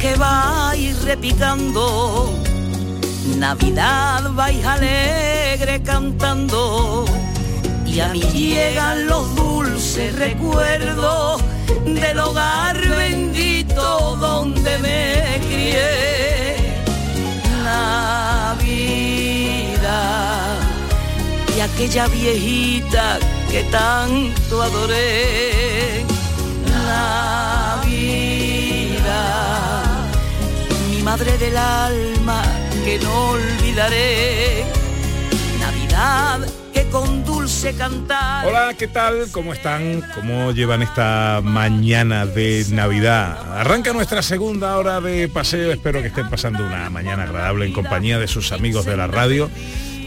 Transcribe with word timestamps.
Que 0.00 0.14
vais 0.14 1.04
repicando, 1.04 2.32
Navidad 3.36 4.30
vais 4.32 4.64
alegre 4.64 5.82
cantando, 5.82 7.04
y 7.84 8.00
a 8.00 8.08
mí 8.08 8.22
llegan 8.32 9.06
los 9.06 9.34
dulces 9.36 10.16
recuerdos 10.16 11.42
del 11.84 12.18
hogar 12.18 12.78
bendito 12.80 14.16
donde 14.16 14.78
me 14.78 15.38
crié. 15.46 16.56
Navidad 17.62 18.70
y 21.54 21.60
aquella 21.60 22.06
viejita 22.08 23.18
que 23.50 23.64
tanto 23.64 24.62
adoré. 24.62 25.59
Madre 31.10 31.36
del 31.38 31.56
alma 31.56 32.40
que 32.84 32.96
no 33.00 33.30
olvidaré. 33.30 34.64
Navidad 35.58 36.48
que 36.72 36.84
con 36.88 37.24
dulce 37.24 37.74
cantar. 37.74 38.46
Hola, 38.46 38.74
¿qué 38.78 38.86
tal? 38.86 39.26
¿Cómo 39.32 39.52
están? 39.52 40.04
¿Cómo 40.14 40.52
llevan 40.52 40.82
esta 40.82 41.40
mañana 41.42 42.26
de 42.26 42.64
Navidad? 42.70 43.58
Arranca 43.58 43.92
nuestra 43.92 44.22
segunda 44.22 44.78
hora 44.78 45.00
de 45.00 45.26
paseo. 45.26 45.72
Espero 45.72 46.00
que 46.00 46.06
estén 46.06 46.30
pasando 46.30 46.64
una 46.64 46.88
mañana 46.90 47.24
agradable 47.24 47.66
en 47.66 47.72
compañía 47.72 48.20
de 48.20 48.28
sus 48.28 48.52
amigos 48.52 48.84
de 48.84 48.96
la 48.96 49.08
radio. 49.08 49.50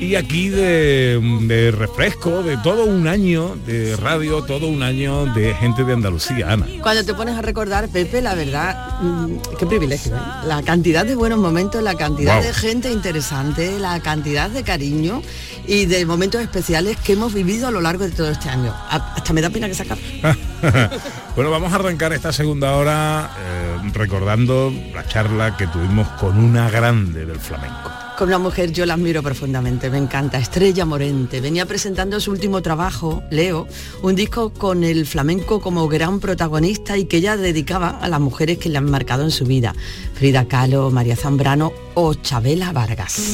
Y 0.03 0.15
aquí 0.17 0.49
de, 0.49 1.17
de 1.47 1.71
refresco, 1.71 2.43
de 2.43 2.57
todo 2.57 2.83
un 2.83 3.07
año 3.07 3.55
de 3.65 3.95
radio, 3.95 4.43
todo 4.43 4.67
un 4.67 4.83
año 4.83 5.25
de 5.33 5.55
gente 5.55 5.85
de 5.85 5.93
Andalucía, 5.93 6.51
Ana. 6.51 6.67
Cuando 6.81 7.05
te 7.05 7.13
pones 7.13 7.37
a 7.37 7.41
recordar, 7.41 7.87
Pepe, 7.87 8.21
la 8.21 8.35
verdad, 8.35 8.99
mm, 8.99 9.37
qué 9.57 9.65
privilegio, 9.65 10.13
¿eh? 10.13 10.19
La 10.45 10.61
cantidad 10.61 11.05
de 11.05 11.15
buenos 11.15 11.39
momentos, 11.39 11.81
la 11.81 11.95
cantidad 11.95 12.43
de 12.43 12.53
gente 12.53 12.91
interesante, 12.91 13.79
la 13.79 14.01
cantidad 14.01 14.49
de 14.49 14.63
cariño 14.63 15.21
y 15.67 15.85
de 15.85 16.05
momentos 16.05 16.41
especiales 16.41 16.97
que 16.97 17.13
hemos 17.13 17.33
vivido 17.33 17.67
a 17.67 17.71
lo 17.71 17.79
largo 17.79 18.03
de 18.03 18.11
todo 18.11 18.29
este 18.29 18.49
año. 18.49 18.75
Hasta 18.89 19.31
me 19.31 19.41
da 19.41 19.49
pena 19.49 19.69
que 19.69 19.73
se 19.73 19.83
acabe. 19.83 20.01
bueno, 21.35 21.51
vamos 21.51 21.71
a 21.73 21.75
arrancar 21.75 22.13
esta 22.13 22.31
segunda 22.31 22.75
hora 22.75 23.31
eh, 23.39 23.89
recordando 23.93 24.71
la 24.93 25.05
charla 25.05 25.57
que 25.57 25.67
tuvimos 25.67 26.07
con 26.19 26.37
una 26.37 26.69
grande 26.69 27.25
del 27.25 27.39
flamenco. 27.39 27.91
Con 28.17 28.27
una 28.27 28.37
mujer 28.37 28.71
yo 28.71 28.85
la 28.85 28.93
admiro 28.93 29.23
profundamente, 29.23 29.89
me 29.89 29.97
encanta, 29.97 30.37
Estrella 30.37 30.85
Morente. 30.85 31.41
Venía 31.41 31.65
presentando 31.65 32.19
su 32.19 32.29
último 32.31 32.61
trabajo, 32.61 33.23
Leo, 33.31 33.67
un 34.03 34.15
disco 34.15 34.53
con 34.53 34.83
el 34.83 35.07
flamenco 35.07 35.59
como 35.59 35.87
gran 35.87 36.19
protagonista 36.19 36.95
y 36.95 37.05
que 37.05 37.17
ella 37.17 37.37
dedicaba 37.37 37.89
a 37.89 38.07
las 38.07 38.19
mujeres 38.19 38.59
que 38.59 38.69
le 38.69 38.77
han 38.77 38.89
marcado 38.89 39.23
en 39.23 39.31
su 39.31 39.45
vida. 39.45 39.73
Frida 40.13 40.47
Kahlo, 40.47 40.91
María 40.91 41.15
Zambrano 41.15 41.73
o 41.95 42.13
Chabela 42.13 42.71
Vargas. 42.71 43.33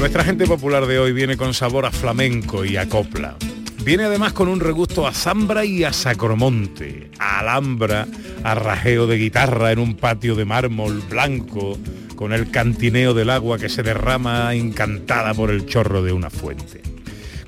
Nuestra 0.00 0.24
gente 0.24 0.46
popular 0.46 0.86
de 0.86 0.98
hoy 0.98 1.12
viene 1.12 1.36
con 1.36 1.52
sabor 1.52 1.84
a 1.84 1.90
flamenco 1.90 2.64
y 2.64 2.78
a 2.78 2.88
copla. 2.88 3.36
Viene 3.84 4.04
además 4.04 4.32
con 4.32 4.48
un 4.48 4.58
regusto 4.58 5.06
a 5.06 5.12
zambra 5.12 5.66
y 5.66 5.84
a 5.84 5.92
sacromonte, 5.92 7.10
a 7.18 7.40
alhambra, 7.40 8.08
a 8.42 8.54
rajeo 8.54 9.06
de 9.06 9.18
guitarra 9.18 9.72
en 9.72 9.78
un 9.78 9.96
patio 9.96 10.36
de 10.36 10.46
mármol 10.46 11.02
blanco, 11.02 11.78
con 12.16 12.32
el 12.32 12.50
cantineo 12.50 13.12
del 13.12 13.28
agua 13.28 13.58
que 13.58 13.68
se 13.68 13.82
derrama 13.82 14.54
encantada 14.54 15.34
por 15.34 15.50
el 15.50 15.66
chorro 15.66 16.02
de 16.02 16.14
una 16.14 16.30
fuente. 16.30 16.80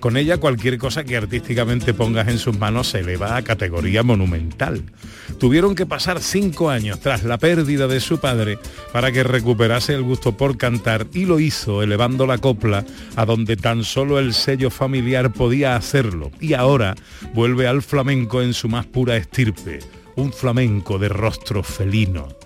Con 0.02 0.16
ella 0.16 0.38
cualquier 0.38 0.78
cosa 0.78 1.04
que 1.04 1.16
artísticamente 1.16 1.94
pongas 1.94 2.26
en 2.26 2.40
sus 2.40 2.58
manos 2.58 2.88
se 2.88 2.98
eleva 2.98 3.36
a 3.36 3.42
categoría 3.42 4.02
monumental. 4.02 4.82
Tuvieron 5.38 5.76
que 5.76 5.86
pasar 5.86 6.20
cinco 6.20 6.70
años 6.70 6.98
tras 6.98 7.22
la 7.22 7.38
pérdida 7.38 7.86
de 7.86 8.00
su 8.00 8.18
padre 8.18 8.58
para 8.92 9.12
que 9.12 9.22
recuperase 9.22 9.94
el 9.94 10.02
gusto 10.02 10.36
por 10.36 10.56
cantar 10.56 11.06
y 11.14 11.24
lo 11.24 11.38
hizo 11.38 11.84
elevando 11.84 12.26
la 12.26 12.38
copla 12.38 12.84
a 13.14 13.24
donde 13.24 13.56
tan 13.56 13.84
solo 13.84 14.18
el 14.18 14.34
sello 14.34 14.70
familiar 14.70 15.32
podía 15.32 15.76
hacerlo. 15.76 16.32
Y 16.40 16.54
ahora 16.54 16.96
vuelve 17.32 17.68
al 17.68 17.80
flamenco 17.80 18.42
en 18.42 18.54
su 18.54 18.68
más 18.68 18.86
pura 18.86 19.16
estirpe, 19.16 19.78
un 20.16 20.32
flamenco 20.32 20.98
de 20.98 21.10
rostro 21.10 21.62
felino. 21.62 22.41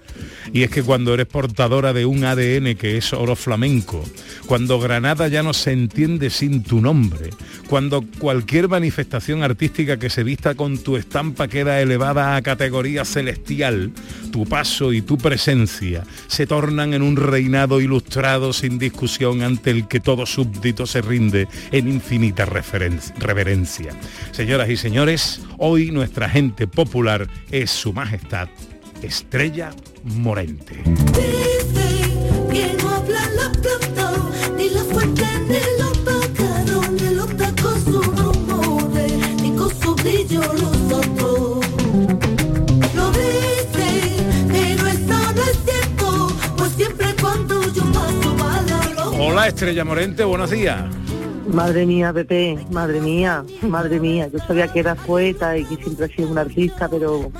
Y 0.53 0.62
es 0.62 0.71
que 0.71 0.82
cuando 0.82 1.15
eres 1.15 1.27
portadora 1.27 1.93
de 1.93 2.06
un 2.06 2.25
ADN 2.25 2.77
que 2.77 2.97
es 2.97 3.12
oro 3.12 3.37
flamenco, 3.37 4.04
cuando 4.47 4.78
Granada 4.78 5.28
ya 5.28 5.43
no 5.43 5.53
se 5.53 5.72
entiende 5.72 6.31
sin 6.31 6.62
tu 6.62 6.81
nombre, 6.81 7.31
cuando 7.69 8.04
cualquier 8.19 8.69
manifestación 8.69 9.43
artística 9.43 9.99
que 9.99 10.10
se 10.10 10.22
vista 10.22 10.55
con 10.55 10.78
tu 10.78 10.97
estampa 10.97 11.49
queda 11.49 11.81
elevada 11.81 12.37
a 12.37 12.43
categoría 12.43 13.05
celestial, 13.05 13.93
tu 14.31 14.47
paso 14.47 14.93
y 14.93 15.03
tu 15.03 15.19
presencia 15.19 16.05
se 16.26 16.47
tornan 16.47 16.94
en 16.94 17.03
un 17.03 17.16
reinado 17.16 17.81
ilustrado 17.81 18.53
sin 18.53 18.78
discusión 18.78 19.43
ante 19.43 19.71
el 19.71 19.88
que 19.88 20.00
todo 20.00 20.26
súbdito 20.26 20.87
se 20.87 21.03
rinde 21.03 21.49
en 21.72 21.88
infinita 21.88 22.44
reverencia. 22.44 23.93
Señoras 24.32 24.71
y 24.71 24.76
señores, 24.76 25.41
hoy 25.59 25.91
nuestra 25.91 26.28
gente 26.28 26.66
popular 26.66 27.28
es 27.50 27.71
su 27.71 27.93
majestad 27.93 28.49
Estrella 29.06 29.71
Morente. 30.03 30.83
Que 32.50 32.77
no 32.83 32.89
hablan 32.89 33.37
la 33.37 33.53
planta, 33.53 34.12
ni 34.56 34.69
la 34.71 34.83
fuente, 34.83 35.25
ni 35.47 35.61
los 35.81 35.99
pájaros, 35.99 36.91
ni 36.91 37.15
los 37.15 37.37
tacos 37.37 37.83
sus 37.84 38.05
rumores, 38.05 39.12
ni 39.43 39.55
con 39.55 39.71
su 39.81 39.94
brillo 39.94 40.41
los 40.55 40.93
otros. 40.93 41.67
Lo 42.97 43.11
dice, 43.12 44.17
pero 44.49 44.87
eso 44.89 45.33
no 45.37 45.43
es 45.43 45.59
cierto, 45.65 46.37
pues 46.56 46.73
siempre 46.73 47.06
cuando 47.21 47.62
yo 47.73 47.84
paso 47.93 48.34
bala 48.37 48.91
lo 48.97 49.11
Hola 49.25 49.47
Estrella 49.47 49.84
Morente, 49.84 50.25
buenos 50.25 50.50
días. 50.50 50.83
Madre 51.47 51.87
mía, 51.87 52.12
Pepe, 52.12 52.59
madre 52.73 53.00
mía, 53.00 53.44
madre 53.62 54.00
mía. 54.00 54.28
Yo 54.33 54.41
sabía 54.41 54.67
que 54.67 54.81
eras 54.81 54.99
poeta 55.06 55.56
y 55.56 55.65
que 55.65 55.77
siempre 55.77 56.06
has 56.06 56.11
sido 56.11 56.28
un 56.28 56.38
artista, 56.38 56.88
pero 56.88 57.31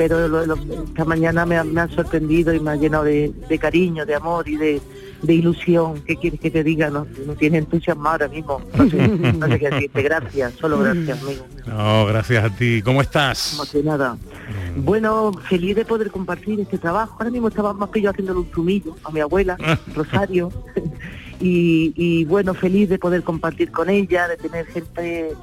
pero 0.00 0.26
lo- 0.28 0.46
lo- 0.46 0.54
esta 0.54 1.04
mañana 1.04 1.44
me, 1.44 1.58
ha- 1.58 1.64
me 1.64 1.78
han 1.78 1.90
sorprendido 1.90 2.54
y 2.54 2.58
me 2.60 2.70
ha 2.70 2.76
llenado 2.76 3.04
de, 3.04 3.30
de 3.50 3.58
cariño, 3.58 4.06
de 4.06 4.14
amor 4.14 4.48
y 4.48 4.56
de, 4.56 4.80
de 5.22 5.34
ilusión. 5.34 6.00
¿Qué 6.06 6.16
quieres 6.16 6.40
que 6.40 6.50
te 6.50 6.64
diga? 6.64 6.88
No, 6.88 7.06
no 7.26 7.34
tiene 7.34 7.58
entusiasmo 7.58 8.08
ahora 8.08 8.26
mismo. 8.26 8.62
No 8.78 8.88
sé, 8.88 9.08
no 9.08 9.46
sé 9.46 9.58
qué 9.58 9.68
decirte. 9.68 10.02
Gracias, 10.02 10.54
solo 10.54 10.78
gracias, 10.78 11.22
amigo. 11.22 11.44
No, 11.66 12.06
gracias 12.06 12.42
a 12.44 12.48
ti. 12.56 12.80
¿Cómo 12.82 13.02
estás? 13.02 13.52
Emocionada. 13.52 14.16
Bueno, 14.76 15.32
feliz 15.50 15.76
de 15.76 15.84
poder 15.84 16.10
compartir 16.10 16.58
este 16.60 16.78
trabajo. 16.78 17.16
Ahora 17.18 17.30
mismo 17.30 17.48
estaba 17.48 17.74
más 17.74 17.90
que 17.90 18.00
yo 18.00 18.08
haciéndole 18.08 18.38
un 18.38 18.48
zumillo 18.54 18.96
a 19.04 19.10
mi 19.10 19.20
abuela, 19.20 19.58
Rosario. 19.94 20.50
y, 21.40 21.92
y 21.94 22.24
bueno, 22.24 22.54
feliz 22.54 22.88
de 22.88 22.98
poder 22.98 23.22
compartir 23.22 23.70
con 23.70 23.90
ella, 23.90 24.28
de 24.28 24.38
tener 24.38 24.64
gente 24.64 25.34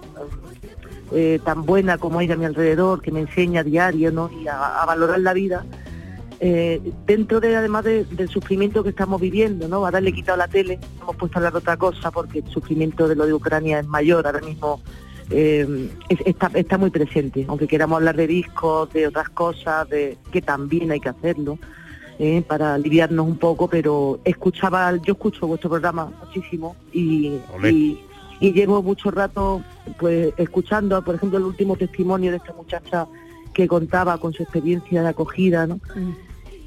eh, 1.13 1.40
tan 1.44 1.66
buena 1.66 1.97
como 1.97 2.20
ella 2.22 2.34
a 2.34 2.37
mi 2.37 2.46
alrededor, 2.46 3.02
que 3.02 3.11
me 3.11 3.22
enseña 3.22 3.61
a 3.61 3.64
diario 3.64 4.11
¿no? 4.11 4.29
y 4.41 4.47
a, 4.47 4.82
a 4.82 4.85
valorar 4.85 5.20
la 5.20 5.34
vida. 5.34 5.66
eh, 6.40 6.79
dentro 7.08 7.40
de 7.40 7.55
además 7.55 7.84
de- 7.84 8.05
del 8.05 8.29
sufrimiento 8.29 8.84
que 8.84 8.90
estamos 8.90 9.20
viviendo, 9.20 9.67
¿no? 9.67 9.78
Ahora 9.78 9.99
le 9.99 10.11
he 10.11 10.14
quitado 10.14 10.37
la 10.37 10.47
tele, 10.47 10.78
hemos 11.02 11.16
puesto 11.16 11.37
a 11.37 11.40
hablar 11.40 11.53
de 11.53 11.58
otra 11.59 11.78
cosa 11.78 12.11
porque 12.11 12.40
el 12.40 12.47
sufrimiento 12.49 13.08
de 13.08 13.16
lo 13.16 13.26
de 13.26 13.34
Ucrania 13.34 13.79
es 13.79 13.87
mayor 13.87 14.28
ahora 14.28 14.41
mismo 14.41 14.79
eh, 15.32 15.90
es- 16.09 16.22
está, 16.26 16.52
está 16.53 16.78
muy 16.78 16.91
presente, 16.91 17.43
aunque 17.47 17.67
queramos 17.67 17.97
hablar 17.97 18.16
de 18.16 18.28
discos, 18.28 18.93
de 18.93 19.08
otras 19.08 19.29
cosas, 19.29 19.90
de 19.90 20.16
que 20.32 20.41
también 20.43 20.91
hay 20.91 20.99
que 20.99 21.09
hacerlo 21.09 21.58
eh, 22.20 22.43
para 22.47 22.76
aliviarnos 22.76 23.26
un 23.28 23.37
poco, 23.37 23.67
pero 23.67 24.20
escuchaba, 24.23 24.96
yo 24.97 25.14
escucho 25.14 25.47
vuestro 25.47 25.70
programa 25.72 26.11
muchísimo 26.23 26.76
y, 26.93 27.40
y 28.39 28.51
llevo 28.53 28.81
mucho 28.84 29.11
rato 29.11 29.61
pues 29.99 30.34
escuchando, 30.37 31.01
por 31.03 31.16
ejemplo, 31.16 31.37
el 31.39 31.45
último 31.45 31.75
testimonio 31.75 32.31
de 32.31 32.37
esta 32.37 32.53
muchacha 32.53 33.07
que 33.53 33.67
contaba 33.67 34.17
con 34.19 34.34
su 34.34 34.43
experiencia 34.43 35.01
de 35.01 35.07
acogida, 35.09 35.66
¿no? 35.67 35.79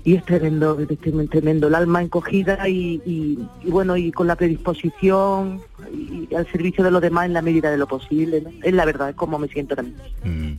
y 0.02 0.14
es 0.14 0.24
tremendo, 0.24 0.78
es 0.80 1.28
tremendo, 1.28 1.68
el 1.68 1.74
alma 1.74 2.00
encogida 2.02 2.66
y, 2.68 3.02
y- 3.04 3.38
y 3.62 3.70
bueno, 3.70 3.98
y 3.98 4.10
con 4.10 4.26
la 4.26 4.34
predisposición 4.34 5.60
y, 5.92 6.26
y 6.30 6.34
al 6.34 6.50
servicio 6.50 6.82
de 6.82 6.90
los 6.90 7.02
demás 7.02 7.26
en 7.26 7.34
la 7.34 7.42
medida 7.42 7.70
de 7.70 7.76
lo 7.76 7.86
posible. 7.86 8.40
¿no? 8.40 8.50
Es 8.62 8.72
la 8.72 8.86
verdad, 8.86 9.10
es 9.10 9.14
como 9.14 9.38
me 9.38 9.48
siento 9.48 9.76
también. 9.76 9.96
Mm. 10.24 10.56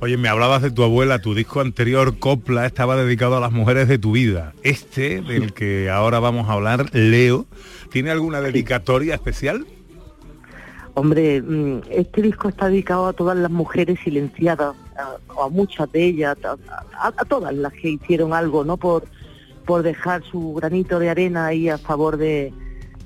Oye, 0.00 0.18
me 0.18 0.28
hablabas 0.28 0.60
de 0.60 0.70
tu 0.70 0.82
abuela, 0.82 1.18
tu 1.20 1.34
disco 1.34 1.60
anterior, 1.62 2.18
Copla, 2.18 2.66
estaba 2.66 2.94
dedicado 2.94 3.38
a 3.38 3.40
las 3.40 3.52
mujeres 3.52 3.88
de 3.88 3.96
tu 3.96 4.12
vida. 4.12 4.52
Este, 4.62 5.22
del 5.22 5.54
que 5.54 5.88
ahora 5.88 6.18
vamos 6.20 6.48
a 6.50 6.52
hablar, 6.52 6.90
Leo, 6.94 7.46
¿tiene 7.90 8.10
alguna 8.10 8.42
dedicatoria 8.42 9.14
especial? 9.14 9.66
Hombre, 10.94 11.42
mm, 11.42 11.80
este 11.90 12.22
disco 12.22 12.48
está 12.48 12.68
dedicado 12.68 13.06
a 13.06 13.12
todas 13.12 13.36
las 13.36 13.50
mujeres 13.50 13.98
silenciadas, 14.04 14.76
a, 14.96 15.42
a 15.44 15.48
muchas 15.48 15.90
de 15.90 16.04
ellas, 16.04 16.36
a, 16.44 17.24
todas 17.24 17.52
las 17.52 17.72
que 17.72 17.90
hicieron 17.90 18.32
algo, 18.32 18.64
¿no? 18.64 18.76
Por, 18.76 19.04
por 19.66 19.82
dejar 19.82 20.22
su 20.22 20.54
granito 20.54 20.98
de 21.00 21.10
arena 21.10 21.46
ahí 21.46 21.68
a 21.68 21.78
favor 21.78 22.16
de, 22.16 22.52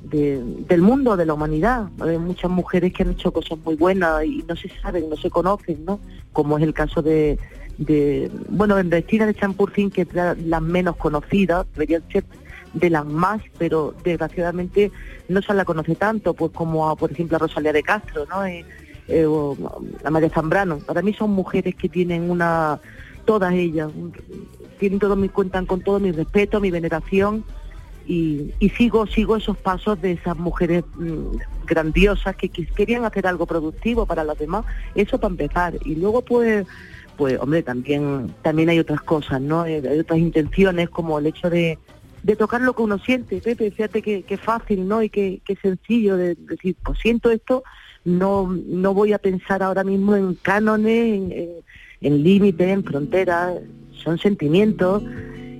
de- 0.02 0.42
del 0.68 0.82
mundo, 0.82 1.16
de 1.16 1.24
la 1.24 1.32
humanidad. 1.32 1.88
Hay 2.00 2.18
muchas 2.18 2.50
mujeres 2.50 2.92
que 2.92 3.04
han 3.04 3.12
hecho 3.12 3.32
cosas 3.32 3.58
muy 3.64 3.74
buenas 3.76 4.22
y 4.24 4.44
no 4.46 4.54
se 4.54 4.68
saben, 4.82 5.08
no 5.08 5.16
se 5.16 5.30
conocen, 5.30 5.84
¿no? 5.86 5.98
Como 6.32 6.58
es 6.58 6.64
el 6.64 6.74
caso 6.74 7.00
de, 7.00 7.38
de 7.78 8.30
bueno, 8.50 8.78
en 8.78 8.90
Cristina 8.90 9.24
de 9.24 9.34
Champurcín, 9.34 9.90
que 9.90 10.02
es 10.02 10.08
la- 10.12 10.60
menos 10.60 10.96
conocidas, 10.96 11.64
deberían 11.72 12.02
ser 12.12 12.24
de 12.74 12.90
las 12.90 13.06
más, 13.06 13.40
pero 13.58 13.94
desgraciadamente 14.04 14.90
no 15.28 15.42
se 15.42 15.54
la 15.54 15.64
conoce 15.64 15.94
tanto, 15.94 16.34
pues 16.34 16.52
como 16.52 16.88
a, 16.88 16.96
por 16.96 17.12
ejemplo 17.12 17.36
a 17.36 17.40
Rosalía 17.40 17.72
de 17.72 17.82
Castro, 17.82 18.26
¿no? 18.26 18.44
Eh, 18.44 18.64
eh, 19.08 19.24
o 19.24 19.56
a 20.04 20.10
María 20.10 20.30
Zambrano. 20.30 20.78
Para 20.78 21.02
mí 21.02 21.14
son 21.14 21.30
mujeres 21.30 21.74
que 21.74 21.88
tienen 21.88 22.30
una, 22.30 22.80
todas 23.24 23.54
ellas, 23.54 23.90
tienen 24.78 24.98
todo 24.98 25.16
mi, 25.16 25.28
cuentan 25.28 25.66
con 25.66 25.80
todo 25.80 25.98
mi 25.98 26.12
respeto, 26.12 26.60
mi 26.60 26.70
veneración 26.70 27.44
y, 28.06 28.52
y 28.58 28.70
sigo, 28.70 29.06
sigo 29.06 29.36
esos 29.36 29.56
pasos 29.56 30.00
de 30.00 30.12
esas 30.12 30.36
mujeres 30.36 30.84
mm, 30.96 31.36
grandiosas 31.66 32.36
que, 32.36 32.48
querían 32.48 33.04
hacer 33.04 33.26
algo 33.26 33.46
productivo 33.46 34.06
para 34.06 34.24
los 34.24 34.38
demás, 34.38 34.64
eso 34.94 35.18
para 35.18 35.32
empezar. 35.32 35.74
Y 35.84 35.94
luego 35.94 36.22
pues 36.22 36.66
pues 37.16 37.36
hombre, 37.40 37.64
también 37.64 38.32
también 38.42 38.68
hay 38.68 38.78
otras 38.78 39.00
cosas, 39.00 39.40
¿no? 39.40 39.66
Eh, 39.66 39.82
Hay 39.90 39.98
otras 39.98 40.20
intenciones 40.20 40.88
como 40.88 41.18
el 41.18 41.26
hecho 41.26 41.50
de, 41.50 41.76
de 42.22 42.36
tocar 42.36 42.60
lo 42.60 42.74
que 42.74 42.82
uno 42.82 42.98
siente, 42.98 43.40
Pepe, 43.40 43.70
fíjate 43.70 44.02
que, 44.02 44.22
que 44.22 44.36
fácil, 44.36 44.86
¿no? 44.86 45.02
Y 45.02 45.08
que, 45.08 45.40
que 45.44 45.56
sencillo 45.56 46.16
de 46.16 46.34
decir, 46.34 46.76
pues 46.82 46.98
siento 46.98 47.30
esto, 47.30 47.62
no, 48.04 48.48
no 48.66 48.94
voy 48.94 49.12
a 49.12 49.18
pensar 49.18 49.62
ahora 49.62 49.84
mismo 49.84 50.16
en 50.16 50.34
cánones, 50.34 51.14
en, 51.14 51.32
en, 51.32 51.48
en 52.00 52.22
límites, 52.22 52.68
en 52.68 52.84
fronteras, 52.84 53.54
son 54.02 54.18
sentimientos 54.18 55.02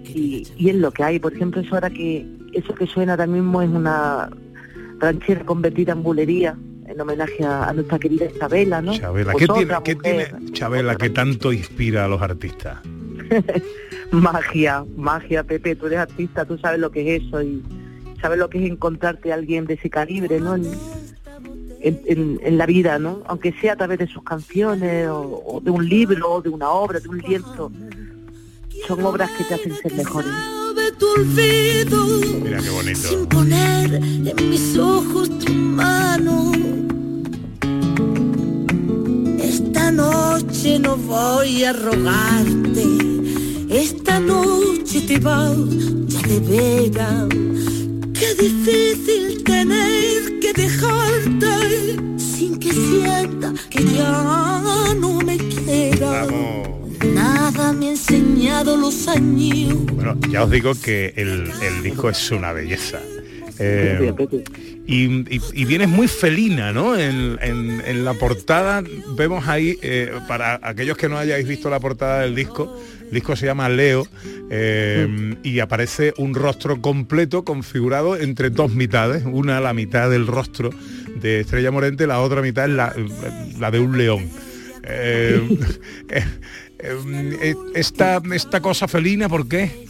y, 0.05 0.47
y 0.57 0.71
es 0.71 0.77
lo 0.77 0.91
que 0.91 1.05
hay. 1.05 1.19
Por 1.19 1.35
ejemplo, 1.35 1.61
eso 1.61 1.75
ahora 1.75 1.91
que, 1.91 2.27
eso 2.53 2.75
que 2.75 2.87
suena 2.87 3.13
ahora 3.13 3.27
mismo 3.27 3.63
es 3.63 3.69
una 3.69 4.31
ranchera 4.99 5.45
convertida 5.45 5.93
en 5.93 6.03
bulería, 6.03 6.57
en 6.87 7.01
homenaje 7.01 7.45
a, 7.45 7.69
a 7.69 7.73
nuestra 7.73 7.99
querida 7.99 8.27
Isabela, 8.27 8.81
¿no? 8.81 8.95
Chabela, 8.95 9.33
Pues 9.33 9.47
¿qué 9.47 9.53
tiene, 9.53 9.75
qué 9.85 9.95
tiene 9.95 10.53
Chabela 10.53 10.97
que 10.97 11.11
tanto 11.11 11.53
inspira 11.53 12.05
a 12.05 12.09
los 12.09 12.21
artistas? 12.23 12.79
magia, 14.11 14.85
magia, 14.97 15.45
Pepe, 15.45 15.75
tú 15.77 15.87
eres 15.87 15.99
artista, 16.01 16.45
tú 16.45 16.59
sabes 16.59 16.81
lo 16.81 16.91
que 16.91 17.17
es 17.17 17.23
eso 17.25 17.43
y 17.43 17.63
sabes 18.21 18.39
lo 18.39 18.49
que 18.51 18.59
es 18.65 18.71
encontrarte 18.71 19.31
a 19.33 19.35
alguien 19.37 19.65
de 19.67 19.75
ese 19.75 19.91
calibre, 19.91 20.41
¿no? 20.41 20.55
En, 20.57 20.65
en- 21.81 22.01
en- 22.07 22.41
en 22.43 22.59
la 22.59 22.67
vida, 22.67 22.99
¿no? 22.99 23.23
Aunque 23.27 23.53
sea 23.61 23.75
a 23.75 23.77
través 23.77 23.99
de 23.99 24.07
sus 24.09 24.23
canciones 24.25 25.09
o, 25.09 25.43
o 25.47 25.61
de 25.61 25.71
un 25.71 25.89
libro 25.89 26.33
o 26.33 26.43
de 26.43 26.49
una 26.49 26.69
obra, 26.71 26.99
de 27.01 27.09
un 27.09 27.19
lienzo. 27.19 27.71
Son 28.87 29.05
obras 29.05 29.31
que 29.33 29.45
te 29.45 29.55
hacen 29.55 29.77
ser 29.77 29.93
mejores. 29.95 30.31
olvido 31.17 32.07
Mira 32.43 32.59
qué 32.59 32.95
sin 32.95 33.19
bonito. 33.19 33.29
poner 33.29 33.95
en 33.95 34.51
mis 34.51 34.77
ojos 34.79 35.39
tu 35.39 35.53
mano. 35.53 36.53
Esta 39.41 39.91
noche 39.93 40.79
no 40.79 40.97
voy 40.97 41.65
a 41.65 41.73
rogarte, 41.73 43.18
esta 43.71 44.19
noche 44.21 45.01
te 45.03 45.19
vas 45.19 45.57
ya 46.07 46.21
de 46.23 46.41
veras. 46.41 47.29
Qué 48.19 48.35
difícil 48.43 49.43
tener 49.45 50.39
que 50.41 50.53
dejarte 50.55 51.97
sin 52.19 52.59
que 52.59 52.73
sienta 52.73 53.55
que 53.71 53.85
ya 53.85 54.95
no 55.01 55.21
me 55.21 55.37
queda. 55.39 56.25
Vamos. 56.27 56.69
Nada 57.15 57.73
me 57.73 57.87
ha 57.87 57.91
enseñado 57.91 58.77
los 58.77 59.07
años. 59.07 59.77
Bueno, 59.93 60.17
ya 60.31 60.43
os 60.45 60.51
digo 60.51 60.73
que 60.75 61.13
el, 61.17 61.51
el 61.63 61.83
disco 61.83 62.11
es 62.11 62.31
una 62.33 62.53
belleza. 62.53 62.99
Eh, 63.61 64.13
y, 64.87 65.05
y- 65.05 65.41
y 65.53 65.65
vienes 65.65 65.89
muy 65.89 66.07
felina, 66.09 66.73
¿no? 66.73 66.97
En, 66.97 67.39
en- 67.43 67.83
en 67.85 68.05
la 68.05 68.15
portada 68.15 68.83
vemos 69.17 69.47
ahí, 69.49 69.79
eh, 69.83 70.13
para 70.29 70.59
aquellos 70.63 70.97
que 70.97 71.09
no 71.09 71.19
hayáis 71.19 71.47
visto 71.47 71.69
la 71.69 71.79
portada 71.81 72.21
del 72.21 72.35
disco, 72.37 72.81
el 73.09 73.15
disco 73.15 73.37
se 73.37 73.47
llama 73.47 73.69
Leo 73.69 74.07
eh, 74.51 75.35
y 75.43 75.61
aparece 75.61 76.13
un 76.19 76.35
rostro 76.35 76.81
completo 76.83 77.43
configurado 77.45 78.17
entre 78.17 78.51
dos 78.51 78.73
mitades, 78.73 79.25
una 79.25 79.61
la 79.61 79.73
mitad 79.73 80.11
del 80.11 80.27
rostro 80.27 80.71
de 81.21 81.41
Estrella 81.41 81.71
Morente, 81.71 82.07
la 82.07 82.21
otra 82.21 82.43
mitad 82.43 82.67
es 82.67 83.59
la, 83.59 83.71
de 83.71 83.81
un 83.81 83.97
león. 83.97 84.29
Eh, 84.85 85.59
eh, 86.11 86.25
eh, 86.79 87.55
esta, 87.75 88.23
esta 88.33 88.61
cosa 88.61 88.87
felina, 88.87 89.29
¿por 89.29 89.49
qué? 89.49 89.88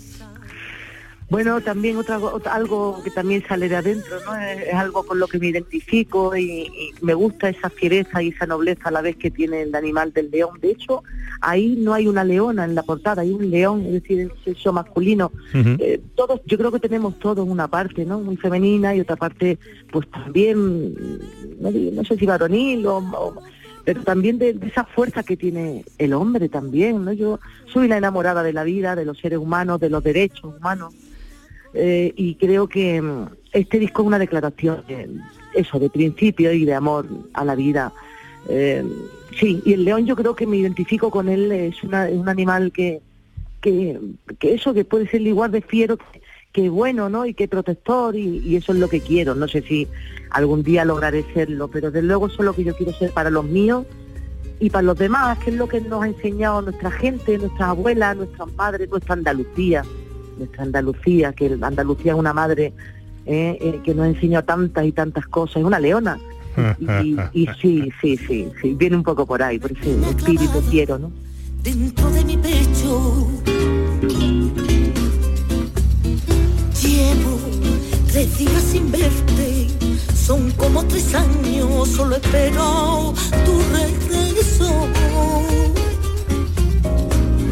Bueno, 1.31 1.61
también 1.61 1.97
otra, 1.99 2.19
otra- 2.19 2.55
algo 2.55 3.03
que 3.05 3.11
también 3.11 3.45
sale 3.47 3.69
de 3.69 3.77
adentro, 3.77 4.17
¿no? 4.25 4.35
Es, 4.37 4.69
es 4.69 4.75
algo 4.75 5.03
con 5.05 5.19
lo 5.19 5.27
que 5.27 5.39
me 5.39 5.49
identifico 5.49 6.35
y, 6.35 6.43
y 6.63 6.93
me 7.03 7.13
gusta 7.13 7.51
esa 7.51 7.69
fiereza 7.69 8.23
y 8.23 8.29
esa 8.29 8.47
nobleza 8.47 8.89
a 8.89 8.93
la 8.93 9.03
vez 9.03 9.17
que 9.17 9.31
tiene 9.31 9.61
el 9.63 9.75
animal 9.75 10.13
del 10.15 10.31
león. 10.31 10.59
De 10.63 10.71
hecho, 10.71 11.03
ahí 11.43 11.77
no 11.79 11.93
hay 11.93 12.07
una 12.09 12.25
leona 12.25 12.65
en 12.65 12.75
la 12.75 12.83
portada, 12.83 13.21
hay 13.23 13.31
un 13.33 13.51
león, 13.51 13.85
es 13.85 13.93
decir, 13.93 14.21
el 14.21 14.33
sexo 14.43 14.73
masculino. 14.73 15.31
Eh, 15.79 16.01
todos, 16.15 16.41
yo 16.47 16.57
creo 16.57 16.73
que 16.73 16.81
tenemos 16.81 17.19
todos 17.19 17.47
una 17.47 17.69
parte, 17.69 18.07
¿no? 18.07 18.21
Muy 18.21 18.39
femenina 18.39 18.95
y 18.95 19.01
otra 19.01 19.17
parte, 19.17 19.59
pues 19.93 20.11
también, 20.11 20.95
no, 21.61 22.05
sé 22.05 22.17
si 22.17 22.25
varonil 22.25 22.87
o, 22.87 22.97
o- 22.99 23.43
pero 23.85 24.03
también 24.03 24.39
de, 24.39 24.53
de 24.55 24.67
esa 24.67 24.85
fuerza 24.85 25.23
que 25.23 25.37
tiene 25.37 25.85
el 25.99 26.13
hombre 26.15 26.49
también, 26.49 27.05
¿no? 27.05 27.13
Yo 27.13 27.39
soy 27.73 27.87
la 27.89 27.97
enamorada 27.99 28.43
de 28.43 28.53
la 28.55 28.65
vida, 28.65 28.97
de 28.97 29.05
los 29.05 29.19
seres 29.19 29.39
humanos, 29.39 29.79
de 29.81 29.91
los 29.91 30.03
derechos 30.03 30.55
humanos. 30.57 30.95
Eh, 31.75 32.13
y 32.17 32.35
creo 32.37 32.67
que 32.69 33.01
mm, 33.01 33.27
este 33.53 33.79
disco 33.79 34.03
es 34.03 34.07
una 34.09 34.19
declaración 34.19 34.83
de 34.89 35.09
eso, 35.55 35.79
de 35.79 35.91
principio 35.91 36.53
y 36.53 36.65
de 36.65 36.75
amor 36.75 37.07
a 37.35 37.45
la 37.45 37.55
vida. 37.55 37.93
Eh, 38.49 38.85
sí, 39.39 39.61
y 39.65 39.75
el 39.75 39.85
león 39.85 40.07
yo 40.07 40.17
creo 40.17 40.35
que 40.35 40.47
me 40.47 40.57
identifico 40.57 41.11
con 41.11 41.29
él, 41.29 41.51
es, 41.53 41.83
una- 41.85 42.09
es 42.09 42.17
un 42.17 42.29
animal 42.29 42.73
que, 42.73 43.01
que, 43.61 43.99
eso, 44.41 44.73
que 44.73 44.85
puede 44.85 45.09
ser 45.09 45.21
igual 45.23 45.51
de 45.51 45.61
fiero 45.63 45.99
que, 46.53 46.69
bueno, 46.71 47.11
¿no? 47.11 47.27
Y 47.27 47.35
que 47.35 47.47
protector, 47.49 48.17
y, 48.17 48.39
y 48.39 48.57
eso 48.57 48.73
es 48.73 48.79
lo 48.79 48.89
que 48.89 49.01
quiero. 49.01 49.35
No 49.35 49.47
sé 49.49 49.61
si 49.63 49.87
algún 50.31 50.63
día 50.63 50.85
lograré 50.85 51.25
serlo, 51.35 51.69
pero 51.69 51.91
desde 51.91 52.07
luego 52.07 52.27
eso 52.29 52.37
es 52.39 52.45
lo 52.47 52.53
que 52.55 52.65
yo 52.65 52.75
quiero 52.75 52.93
ser 52.95 53.11
para 53.13 53.31
los 53.31 53.45
míos 53.45 53.85
y 54.59 54.71
para 54.71 54.83
los 54.83 54.99
demás, 54.99 55.39
que 55.39 55.51
es 55.51 55.57
lo 55.57 55.69
que 55.69 55.81
nos 55.83 56.03
ha 56.03 56.07
enseñado 56.09 56.63
nuestra 56.63 56.91
gente, 56.91 57.37
nuestras 57.39 57.69
abuelas, 57.69 58.17
nuestras 58.17 58.53
madres, 58.55 58.89
nuestra 58.91 59.13
Andalucía, 59.15 59.85
nuestra 60.39 60.63
Andalucía, 60.63 61.33
que 61.33 61.57
Andalucía 61.61 62.13
es 62.13 62.19
una 62.19 62.33
madre 62.33 62.73
eh, 63.27 63.59
eh, 63.61 63.81
que 63.85 63.95
nos 63.95 64.07
ha 64.07 64.09
enseñado 64.09 64.45
tantas 64.45 64.85
y 64.87 64.93
tantas 64.93 65.27
cosas, 65.27 65.59
es 65.59 65.65
una 65.65 65.79
leona. 65.79 66.19
Y, 66.81 67.17
y 67.33 67.47
sí, 67.63 67.93
sí, 68.01 68.17
sí, 68.17 68.49
sí, 68.61 68.75
viene 68.75 68.97
un 68.97 69.05
poco 69.05 69.25
por 69.25 69.41
ahí, 69.41 69.61
por 69.61 69.71
ese 69.71 69.93
espíritu 70.11 70.61
quiero, 70.69 70.99
¿no? 70.99 71.13
dentro 71.63 72.11
de 72.11 72.25
mi 72.25 72.37
pecho. 72.37 73.29
Llevo 76.83 77.39
tres 78.11 78.39
días 78.39 78.63
sin 78.63 78.91
verte, 78.91 79.69
son 80.15 80.51
como 80.53 80.85
tres 80.87 81.15
años, 81.15 81.89
solo 81.89 82.17
espero 82.17 83.15
tu 83.45 83.61
regreso. 83.77 84.89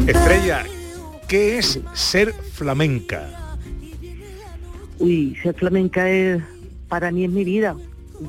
Estrella, 0.07 0.65
¿qué 1.27 1.57
es 1.57 1.79
ser 1.93 2.33
flamenca? 2.33 3.27
Uy, 4.99 5.35
ser 5.43 5.53
flamenca 5.55 6.09
es, 6.09 6.41
para 6.87 7.11
mí 7.11 7.25
es 7.25 7.29
mi 7.29 7.43
vida. 7.43 7.75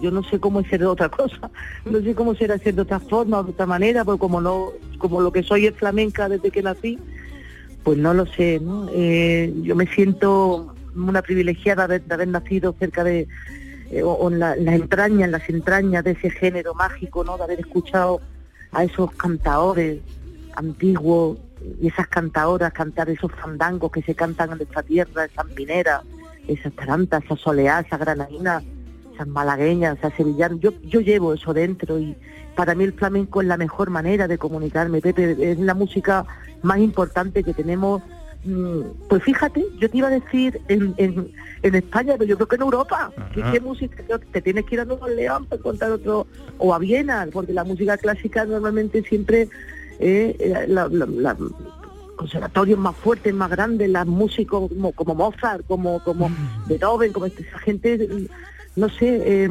Yo 0.03 0.11
no 0.11 0.23
sé 0.23 0.39
cómo 0.39 0.61
es 0.61 0.69
ser 0.69 0.81
de 0.81 0.87
otra 0.87 1.09
cosa, 1.09 1.51
no 1.85 2.01
sé 2.01 2.15
cómo 2.15 2.35
ser 2.35 2.59
de 2.61 2.83
otra 2.83 3.01
forma 3.01 3.43
de 3.43 3.51
otra 3.51 3.67
manera, 3.67 4.05
porque 4.05 4.19
como 4.19 4.41
no, 4.41 4.73
como 4.99 5.21
lo 5.21 5.33
que 5.33 5.43
soy 5.43 5.67
es 5.67 5.75
flamenca 5.75 6.29
desde 6.29 6.51
que 6.51 6.63
nací, 6.63 6.99
pues 7.85 7.97
no 7.97 8.13
lo 8.13 8.27
sé, 8.27 8.61
¿no? 8.61 8.89
Eh, 8.93 9.53
yo 9.63 9.75
me 9.77 9.87
siento 9.87 10.75
una 10.95 11.23
privilegiada 11.23 11.87
de, 11.87 12.03
haber 12.11 12.29
nacido 12.29 12.75
cerca 12.79 13.05
de, 13.05 13.29
eh, 13.91 14.03
las 14.31 14.59
entrañas, 14.59 15.27
en 15.27 15.33
las 15.33 15.49
entrañas 15.49 16.05
de 16.05 16.11
ese 16.11 16.31
género 16.31 16.75
mágico, 16.75 17.25
¿no? 17.25 17.39
De 17.39 17.45
haber 17.45 17.61
escuchado 17.61 18.21
a 18.73 18.85
esos 18.85 19.13
cantaores 19.13 20.01
antiguos 20.55 21.39
esas 21.83 22.07
cantadoras 22.09 22.73
cantar 22.73 23.09
esos 23.11 23.31
fandangos 23.33 23.91
que 23.91 24.03
se 24.03 24.15
cantan 24.15 24.53
en 24.53 24.59
nuestra 24.59 24.83
tierra, 24.83 25.25
esas 25.25 25.47
mineras, 25.57 26.03
esas 26.47 26.73
tarantas, 26.73 27.25
esa 27.25 27.37
soleá, 27.37 27.81
esa 27.81 27.99
granadina, 27.99 28.63
sean 29.17 29.31
malagueñas, 29.31 29.99
sean 30.01 30.17
sevillanas, 30.17 30.61
yo, 30.61 30.73
yo 30.83 31.01
llevo 31.01 31.35
eso 31.35 31.53
dentro 31.53 31.99
y 31.99 32.17
para 32.55 32.75
mí 32.75 32.85
el 32.85 32.93
flamenco 32.93 33.41
es 33.41 33.47
la 33.47 33.57
mejor 33.57 33.91
manera 33.91 34.27
de 34.27 34.39
comunicarme, 34.39 35.01
Pepe, 35.01 35.53
es 35.53 35.59
la 35.61 35.75
música 35.75 36.25
más 36.63 36.79
importante 36.79 37.45
que 37.45 37.55
tenemos. 37.55 38.03
Mm, 38.45 38.81
Pues 39.09 39.23
fíjate, 39.23 39.65
yo 39.79 39.89
te 39.91 39.99
iba 39.99 40.09
a 40.09 40.13
decir 40.13 40.61
en, 40.69 40.95
en, 40.97 41.31
en 41.63 41.75
España, 41.75 42.15
pero 42.19 42.25
yo 42.25 42.37
creo 42.37 42.49
que 42.49 42.57
en 42.57 42.63
Europa, 42.63 43.13
qué 43.53 43.61
música, 43.61 44.03
te 44.33 44.41
tienes 44.43 44.65
que 44.65 44.75
ir 44.77 44.81
a 44.81 44.85
Nueva 44.85 45.09
León 45.09 45.47
para 45.47 45.63
contar 45.63 45.93
otro, 45.93 46.27
o 46.59 46.75
a 46.75 46.79
Viena, 46.79 47.29
porque 47.33 47.53
la 47.53 47.65
música 47.65 47.97
clásica 47.97 48.45
normalmente 48.45 49.03
siempre 49.03 49.49
eh, 49.99 50.65
la- 50.69 50.89
la- 50.89 51.07
la- 51.07 51.37
conservatorios 52.17 52.79
más 52.79 52.97
fuertes, 52.97 53.33
más 53.33 53.49
grandes, 53.51 53.89
los 53.89 54.07
músicos 54.07 54.69
como, 54.69 54.93
como 54.93 55.15
Mozart, 55.15 55.65
como, 55.67 56.03
como 56.03 56.31
Beethoven, 56.67 57.13
como 57.13 57.27
esta- 57.27 57.43
esa 57.43 57.59
gente, 57.61 57.97
mm, 58.11 58.81
no 58.81 58.89
sé, 58.89 59.23
eh, 59.45 59.49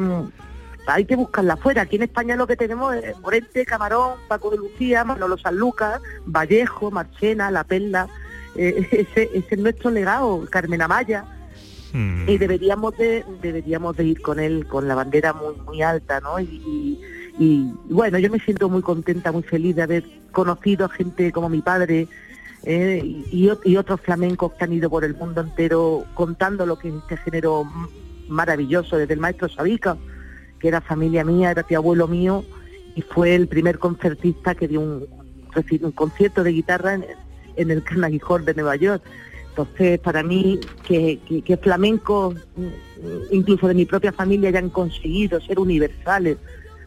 hay 0.86 1.04
que 1.06 1.16
buscarla 1.16 1.54
afuera. 1.54 1.82
Aquí 1.82 1.96
en 1.96 2.02
España 2.02 2.36
lo 2.36 2.46
que 2.46 2.56
tenemos 2.56 2.94
es 2.94 3.18
Morente, 3.20 3.64
Camarón, 3.64 4.14
Paco 4.28 4.50
de 4.50 4.58
Lucía, 4.58 5.02
Manolo 5.04 5.38
Sanlúcar, 5.38 6.00
Vallejo, 6.26 6.90
Marchena, 6.90 7.50
La 7.50 7.64
Perla, 7.64 8.06
eh, 8.54 8.86
ese, 9.16 9.30
ese 9.34 9.46
es 9.54 9.58
nuestro 9.58 9.90
legado, 9.90 10.44
Carmen 10.50 10.82
Amaya, 10.82 11.24
Mm. 11.94 12.28
y 12.28 12.36
deberíamos 12.36 12.94
de 12.98 13.24
deberíamos 13.40 13.96
de 13.96 14.04
ir 14.04 14.20
con 14.20 14.38
él 14.38 14.66
con 14.68 14.86
la 14.86 14.94
bandera 14.94 15.32
muy 15.32 15.54
muy 15.64 15.80
alta 15.80 16.20
no 16.20 16.38
y, 16.38 16.44
y- 16.44 17.00
y, 17.38 17.72
bueno 17.88 18.18
yo 18.18 18.30
me 18.30 18.38
siento 18.40 18.68
muy 18.68 18.82
contenta 18.82 19.32
muy 19.32 19.42
feliz 19.42 19.76
de 19.76 19.82
haber 19.82 20.04
conocido 20.32 20.86
a 20.86 20.88
gente 20.88 21.32
como 21.32 21.48
mi 21.48 21.60
padre 21.60 22.08
eh, 22.64 23.00
y, 23.04 23.24
y 23.30 23.46
ot- 23.48 23.60
y 23.64 23.76
otros 23.76 24.00
flamencos 24.00 24.52
que 24.52 24.64
han 24.64 24.72
ido 24.72 24.90
por 24.90 25.04
el 25.04 25.14
mundo 25.14 25.40
entero 25.40 26.04
contando 26.14 26.66
lo 26.66 26.78
que 26.78 26.88
es 26.88 26.94
este 26.94 27.16
género 27.18 27.64
maravilloso 28.28 28.96
desde 28.96 29.14
el 29.14 29.20
maestro 29.20 29.48
Sabica 29.48 29.96
que 30.58 30.68
era 30.68 30.80
familia 30.80 31.24
mía 31.24 31.50
era 31.50 31.62
tío 31.62 31.78
abuelo 31.78 32.08
mío 32.08 32.44
y 32.98 33.02
fue 33.02 33.36
el 33.36 33.46
primer 33.46 33.78
concertista 33.78 34.56
que 34.56 34.66
dio 34.66 34.80
un, 34.80 35.06
concierto 35.94 36.42
de 36.42 36.50
guitarra 36.50 36.94
en, 37.56 37.70
el 37.70 37.82
Carnegie 37.84 38.20
Hall 38.28 38.44
de 38.44 38.54
Nueva 38.54 38.74
York. 38.74 39.02
Entonces, 39.50 40.00
para 40.00 40.24
mí, 40.24 40.58
que, 40.84 41.20
que, 41.28 41.42
que 41.42 41.56
flamencos, 41.56 42.34
mm, 42.56 42.66
incluso 43.30 43.68
de 43.68 43.74
mi 43.74 43.84
propia 43.84 44.12
familia, 44.12 44.48
hayan 44.48 44.68
conseguido 44.68 45.40
ser 45.40 45.60
universales 45.60 46.38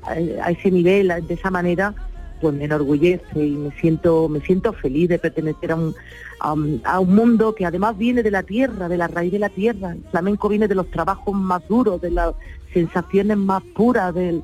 a, 0.04 0.52
ese 0.52 0.72
nivel, 0.72 1.14
de 1.28 1.34
esa 1.34 1.52
manera, 1.52 1.94
pues 2.40 2.54
me 2.54 2.66
enorgullece 2.66 3.46
y 3.46 3.52
me 3.52 3.72
siento, 3.80 4.28
me 4.28 4.42
siento 4.42 4.74
feliz 4.74 5.10
de 5.10 5.20
pertenecer 5.20 5.72
a 5.72 5.76
un, 5.76 5.96
a, 6.40 6.54
un, 6.54 6.82
a 6.84 7.00
un 7.00 7.16
mundo 7.16 7.54
que 7.54 7.66
además 7.66 7.98
viene 7.98 8.24
de 8.24 8.32
la 8.32 8.44
tierra, 8.44 8.90
de 8.90 8.98
la 8.98 9.08
raíz 9.08 9.32
de 9.32 9.40
la 9.40 9.50
tierra. 9.50 9.92
El 9.92 10.04
flamenco 10.10 10.50
viene 10.50 10.68
de 10.68 10.76
los 10.76 10.90
trabajos 10.90 11.36
más 11.36 11.68
duros, 11.68 12.02
de 12.02 12.12
las 12.12 12.34
sensaciones 12.74 13.38
más 13.38 13.62
puras, 13.76 14.14
del, 14.14 14.44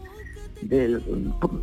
del 0.62 1.02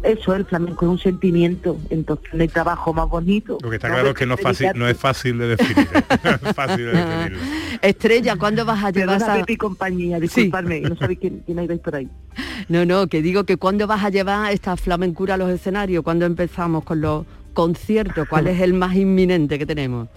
eso 0.03 0.35
el 0.35 0.45
flamenco 0.45 0.85
es 0.87 0.91
un 0.91 0.99
sentimiento 0.99 1.77
entonces 1.91 2.33
no 2.33 2.43
hay 2.43 2.49
trabajo 2.49 2.93
más 2.95 3.09
bonito 3.09 3.59
Lo 3.63 3.69
que 3.71 3.77
está 3.77 3.89
No 3.89 3.95
claro 3.95 4.09
hay 4.09 4.13
es 4.13 4.19
que 4.19 4.27
no 4.27 4.35
es 4.35 4.41
fácil, 4.41 4.67
dedicarte- 4.69 4.79
no 4.79 4.89
es 4.89 4.97
fácil 4.97 5.39
de 5.39 5.47
definir. 5.49 5.89
¿eh? 5.93 6.03
No 6.23 6.31
es 6.49 6.55
fácil 6.55 6.85
de 6.87 6.93
definirlo. 6.93 7.39
Estrella, 7.83 8.37
¿cuándo 8.37 8.65
vas 8.65 8.85
a 8.85 8.91
llevar 8.91 9.19
Perdona. 9.19 9.41
Pepe 9.41 9.53
y 9.53 9.57
compañía, 9.57 10.21
disculpadme, 10.21 10.81
no 10.81 10.97
sabéis 10.97 11.19
quién, 11.19 11.43
quién 11.45 11.59
hay 11.59 11.67
por 11.79 11.97
ahí. 11.97 12.09
No, 12.69 12.85
no, 12.85 13.07
que 13.09 13.21
digo 13.21 13.45
que 13.45 13.57
cuándo 13.57 13.87
vas 13.87 14.05
a 14.05 14.11
llevar 14.11 14.53
esta 14.53 14.77
flamencura 14.77 15.35
a 15.35 15.37
los 15.37 15.51
escenarios, 15.51 16.03
cuándo 16.05 16.25
empezamos 16.25 16.85
con 16.85 17.01
los 17.01 17.27
conciertos, 17.53 18.29
cuál 18.29 18.47
es 18.47 18.61
el 18.61 18.75
más 18.75 18.95
inminente 18.95 19.59
que 19.59 19.67
tenemos. 19.67 20.09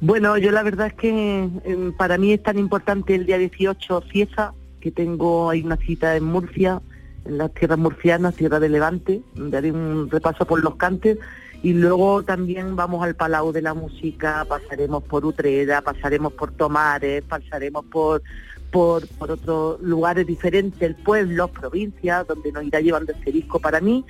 Bueno, 0.00 0.38
yo 0.38 0.50
la 0.52 0.62
verdad 0.62 0.86
es 0.88 0.94
que 0.94 1.48
em, 1.64 1.92
para 1.96 2.16
mí 2.18 2.32
es 2.32 2.42
tan 2.42 2.58
importante 2.58 3.14
el 3.14 3.26
día 3.26 3.36
18 3.38 4.00
fiesta, 4.02 4.54
que 4.80 4.90
tengo 4.90 5.50
ahí 5.50 5.62
una 5.62 5.76
cita 5.76 6.16
en 6.16 6.24
Murcia, 6.24 6.80
en 7.24 7.38
las 7.38 7.52
tierras 7.52 7.78
murcianas, 7.78 8.34
tierra 8.34 8.60
de 8.60 8.68
Levante, 8.68 9.22
haré 9.52 9.72
un 9.72 10.08
repaso 10.10 10.44
por 10.46 10.62
los 10.62 10.76
cantes 10.76 11.18
y 11.62 11.74
luego 11.74 12.22
también 12.22 12.74
vamos 12.76 13.04
al 13.04 13.14
Palau 13.14 13.52
de 13.52 13.62
la 13.62 13.74
Música, 13.74 14.46
pasaremos 14.48 15.02
por 15.04 15.24
Utrera, 15.26 15.82
pasaremos 15.82 16.32
por 16.32 16.52
Tomares, 16.52 17.22
pasaremos 17.22 17.84
por 17.86 18.22
por, 18.70 19.06
por 19.08 19.32
otros 19.32 19.80
lugares 19.80 20.26
diferentes, 20.26 20.80
el 20.80 20.94
pueblo, 20.94 21.48
provincias, 21.48 22.26
donde 22.26 22.52
nos 22.52 22.64
irá 22.64 22.80
llevando 22.80 23.12
este 23.12 23.32
disco. 23.32 23.58
Para 23.58 23.80
mí, 23.80 24.04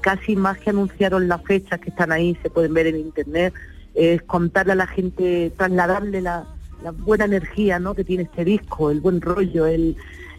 casi 0.00 0.36
más 0.36 0.58
que 0.58 0.70
anunciaron 0.70 1.28
las 1.28 1.42
fechas 1.42 1.80
que 1.80 1.90
están 1.90 2.12
ahí, 2.12 2.36
se 2.42 2.50
pueden 2.50 2.74
ver 2.74 2.86
en 2.86 2.96
internet, 2.96 3.54
es 3.94 4.22
contarle 4.22 4.72
a 4.72 4.76
la 4.76 4.86
gente, 4.86 5.52
trasladarle 5.56 6.20
la, 6.22 6.46
la 6.82 6.90
buena 6.92 7.24
energía 7.24 7.78
¿no? 7.78 7.94
que 7.94 8.04
tiene 8.04 8.24
este 8.24 8.44
disco, 8.44 8.90
el 8.90 9.00
buen 9.00 9.20
rollo, 9.20 9.66
el, 9.66 9.96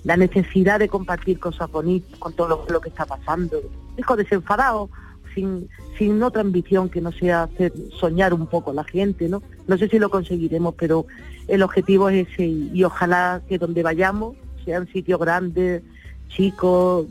la 0.07 0.15
necesidad 0.15 0.79
de 0.79 0.87
compartir 0.87 1.37
cosas 1.37 1.69
bonitas 1.69 2.17
con 2.17 2.31
todo 2.31 2.65
lo, 2.69 2.79
que 2.79 2.87
está 2.87 3.05
pasando. 3.05 3.61
Disco 3.97 4.15
desenfadado, 4.15 4.89
sin, 5.35 5.67
sin 5.97 6.23
otra 6.23 6.39
ambición 6.39 6.87
que 6.87 7.01
no 7.01 7.11
sea 7.11 7.43
hacer 7.43 7.73
soñar 7.99 8.33
un 8.33 8.47
poco 8.47 8.71
a 8.71 8.73
la 8.73 8.85
gente, 8.85 9.27
¿no? 9.27 9.43
No 9.67 9.77
sé 9.77 9.89
si 9.89 9.99
lo 9.99 10.09
conseguiremos, 10.09 10.75
pero 10.75 11.07
el 11.49 11.61
objetivo 11.61 12.07
es 12.07 12.25
ese 12.29 12.45
y, 12.45 12.81
ojalá 12.85 13.41
que 13.49 13.57
donde 13.57 13.83
vayamos 13.83 14.37
sean 14.63 14.87
sitios 14.87 15.19
grandes, 15.19 15.83
chicos, 16.29 17.05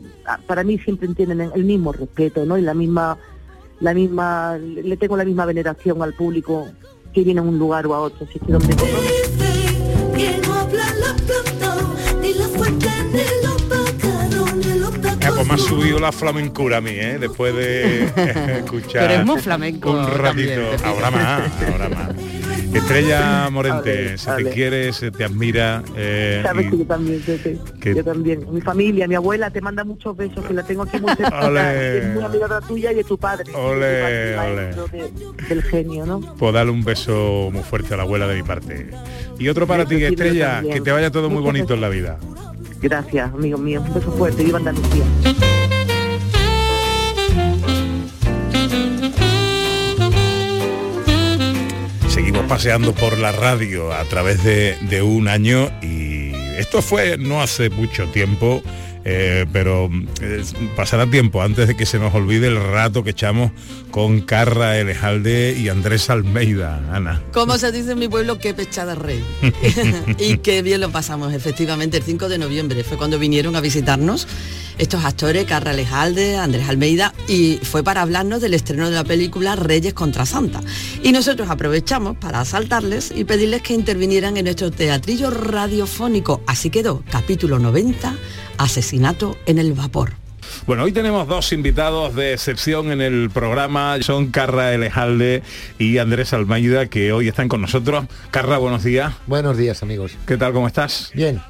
para 0.47 0.63
mí 0.63 0.79
siempre 0.79 1.07
tienen 1.09 1.51
el 1.53 1.65
mismo 1.65 1.93
respeto, 1.93 2.47
¿no? 2.47 2.57
Y 2.57 2.63
la 2.63 2.73
misma, 2.73 3.15
la 3.79 3.93
misma, 3.93 4.57
le 4.57 4.97
tengo 4.97 5.15
la 5.15 5.25
misma 5.25 5.45
veneración 5.45 6.01
al 6.01 6.15
público 6.15 6.67
que 7.13 7.21
viene 7.21 7.41
a 7.41 7.43
un 7.43 7.59
lugar 7.59 7.85
o 7.85 7.93
a 7.93 7.99
otro, 7.99 8.25
así 8.27 8.39
que 8.39 8.51
donde 8.51 8.75
me 15.47 15.53
ha 15.53 15.57
subido 15.57 15.99
la 15.99 16.11
flamencura 16.11 16.77
a 16.77 16.81
mí, 16.81 16.91
¿eh? 16.91 17.17
después 17.19 17.55
de 17.55 18.03
escuchar 18.59 19.07
Pero 19.07 19.13
es 19.21 19.25
muy 19.25 19.39
flamenco 19.39 19.91
un 19.91 19.97
ratito. 20.05 20.21
también, 20.23 20.59
ahora 20.83 21.11
más, 21.11 21.51
ahora 21.71 21.89
más. 21.89 22.09
Estrella 22.73 23.49
Morente, 23.49 24.03
Vale, 24.05 24.17
se 24.17 24.31
te 24.35 24.49
quiere, 24.51 24.93
se 24.93 25.09
te 25.09 25.23
admira. 25.23 25.83
eh, 25.95 26.41
Sabes 26.43 26.67
y- 26.67 26.69
que 26.69 26.77
yo 26.79 26.85
también, 26.85 27.21
Pepe, 27.21 27.57
que- 27.79 27.95
yo 27.95 28.03
también. 28.03 28.45
Mi 28.53 28.61
familia, 28.61 29.07
mi 29.07 29.15
abuela 29.15 29.49
te 29.49 29.61
manda 29.61 29.83
muchos 29.83 30.15
besos, 30.17 30.45
que 30.45 30.53
la 30.53 30.63
tengo 30.63 30.83
aquí 30.83 30.99
muy 30.99 31.15
cerca. 31.15 31.73
Es 31.73 32.13
muy 32.13 32.23
amiga 32.23 32.47
de 32.47 32.53
la 32.55 32.61
tuya 32.61 32.91
y 32.91 32.95
de 32.95 33.03
tu 33.05 33.17
padre. 33.17 33.51
Ole, 33.55 33.85
de 33.85 34.31
tu 34.31 34.37
padre, 34.37 34.55
maestro 34.55 34.87
de- 34.87 35.45
del 35.47 35.63
genio, 35.63 36.05
¿no? 36.05 36.19
Pues 36.37 36.53
darle 36.53 36.71
un 36.71 36.83
beso 36.83 37.49
muy 37.51 37.63
fuerte 37.63 37.93
a 37.93 37.97
la 37.97 38.03
abuela 38.03 38.27
de 38.27 38.35
mi 38.35 38.43
parte. 38.43 38.89
Y 39.39 39.47
otro 39.47 39.65
para 39.65 39.85
ti, 39.85 40.03
Estrella, 40.03 40.61
que 40.61 40.81
te 40.81 40.91
vaya 40.91 41.09
todo 41.09 41.29
muy 41.29 41.41
bonito 41.41 41.73
en 41.73 41.81
la 41.81 41.89
vida. 41.89 42.17
Gracias, 42.81 43.33
amigo 43.33 43.57
mío. 43.57 43.81
Un 43.81 43.93
beso 43.93 44.11
fuerte. 44.11 44.43
Viva 44.43 44.59
Andalucía. 44.59 45.03
Seguimos 52.09 52.45
paseando 52.45 52.93
por 52.93 53.17
la 53.17 53.31
radio 53.31 53.93
a 53.93 54.03
través 54.05 54.43
de, 54.43 54.77
de 54.89 55.01
un 55.01 55.27
año 55.27 55.71
y 55.81 56.33
esto 56.57 56.81
fue 56.81 57.17
no 57.17 57.41
hace 57.41 57.69
mucho 57.69 58.07
tiempo, 58.07 58.63
eh, 59.09 59.45
pero 59.53 59.89
eh, 60.21 60.43
pasará 60.75 61.09
tiempo 61.09 61.41
antes 61.41 61.65
de 61.65 61.77
que 61.77 61.85
se 61.85 61.97
nos 61.97 62.13
olvide 62.13 62.47
el 62.47 62.61
rato 62.61 63.05
que 63.05 63.11
echamos 63.11 63.53
con 63.89 64.19
Carra 64.19 64.77
Elejalde 64.77 65.55
y 65.57 65.69
Andrés 65.69 66.09
Almeida, 66.09 66.81
Ana. 66.91 67.21
Como 67.31 67.57
se 67.57 67.71
dice 67.71 67.93
en 67.93 67.99
mi 67.99 68.09
pueblo, 68.09 68.37
qué 68.37 68.53
pechada 68.53 68.95
rey. 68.95 69.23
y 70.19 70.39
qué 70.39 70.61
bien 70.61 70.81
lo 70.81 70.89
pasamos, 70.91 71.33
efectivamente, 71.33 71.95
el 71.95 72.03
5 72.03 72.27
de 72.27 72.37
noviembre 72.37 72.83
fue 72.83 72.97
cuando 72.97 73.17
vinieron 73.17 73.55
a 73.55 73.61
visitarnos 73.61 74.27
estos 74.77 75.05
actores, 75.05 75.45
Carra 75.45 75.71
Lejalde, 75.71 76.35
Andrés 76.35 76.67
Almeida, 76.67 77.13
y 77.29 77.59
fue 77.63 77.83
para 77.83 78.01
hablarnos 78.01 78.41
del 78.41 78.53
estreno 78.53 78.89
de 78.89 78.95
la 78.95 79.03
película 79.03 79.55
Reyes 79.55 79.93
contra 79.93 80.25
Santa. 80.25 80.61
Y 81.01 81.13
nosotros 81.13 81.49
aprovechamos 81.49 82.17
para 82.17 82.41
asaltarles 82.41 83.11
y 83.15 83.23
pedirles 83.23 83.61
que 83.61 83.73
intervinieran 83.73 84.37
en 84.37 84.45
nuestro 84.45 84.69
teatrillo 84.69 85.31
radiofónico. 85.31 86.41
Así 86.45 86.69
quedó, 86.69 87.03
capítulo 87.09 87.57
90, 87.57 88.15
Asesinato 88.57 89.37
en 89.45 89.59
el 89.59 89.73
Vapor. 89.73 90.13
Bueno, 90.65 90.83
hoy 90.83 90.91
tenemos 90.91 91.27
dos 91.27 91.51
invitados 91.53 92.15
de 92.15 92.33
excepción 92.33 92.91
en 92.91 93.01
el 93.01 93.29
programa, 93.29 93.97
son 94.01 94.27
Carra 94.31 94.73
Elejalde 94.73 95.43
y 95.77 95.97
Andrés 95.97 96.33
Almeida, 96.33 96.87
que 96.87 97.11
hoy 97.13 97.27
están 97.27 97.47
con 97.47 97.61
nosotros. 97.61 98.05
Carra, 98.31 98.57
buenos 98.57 98.83
días. 98.83 99.13
Buenos 99.27 99.57
días, 99.57 99.83
amigos. 99.83 100.13
¿Qué 100.25 100.37
tal? 100.37 100.53
¿Cómo 100.53 100.67
estás? 100.67 101.11
Bien. 101.13 101.41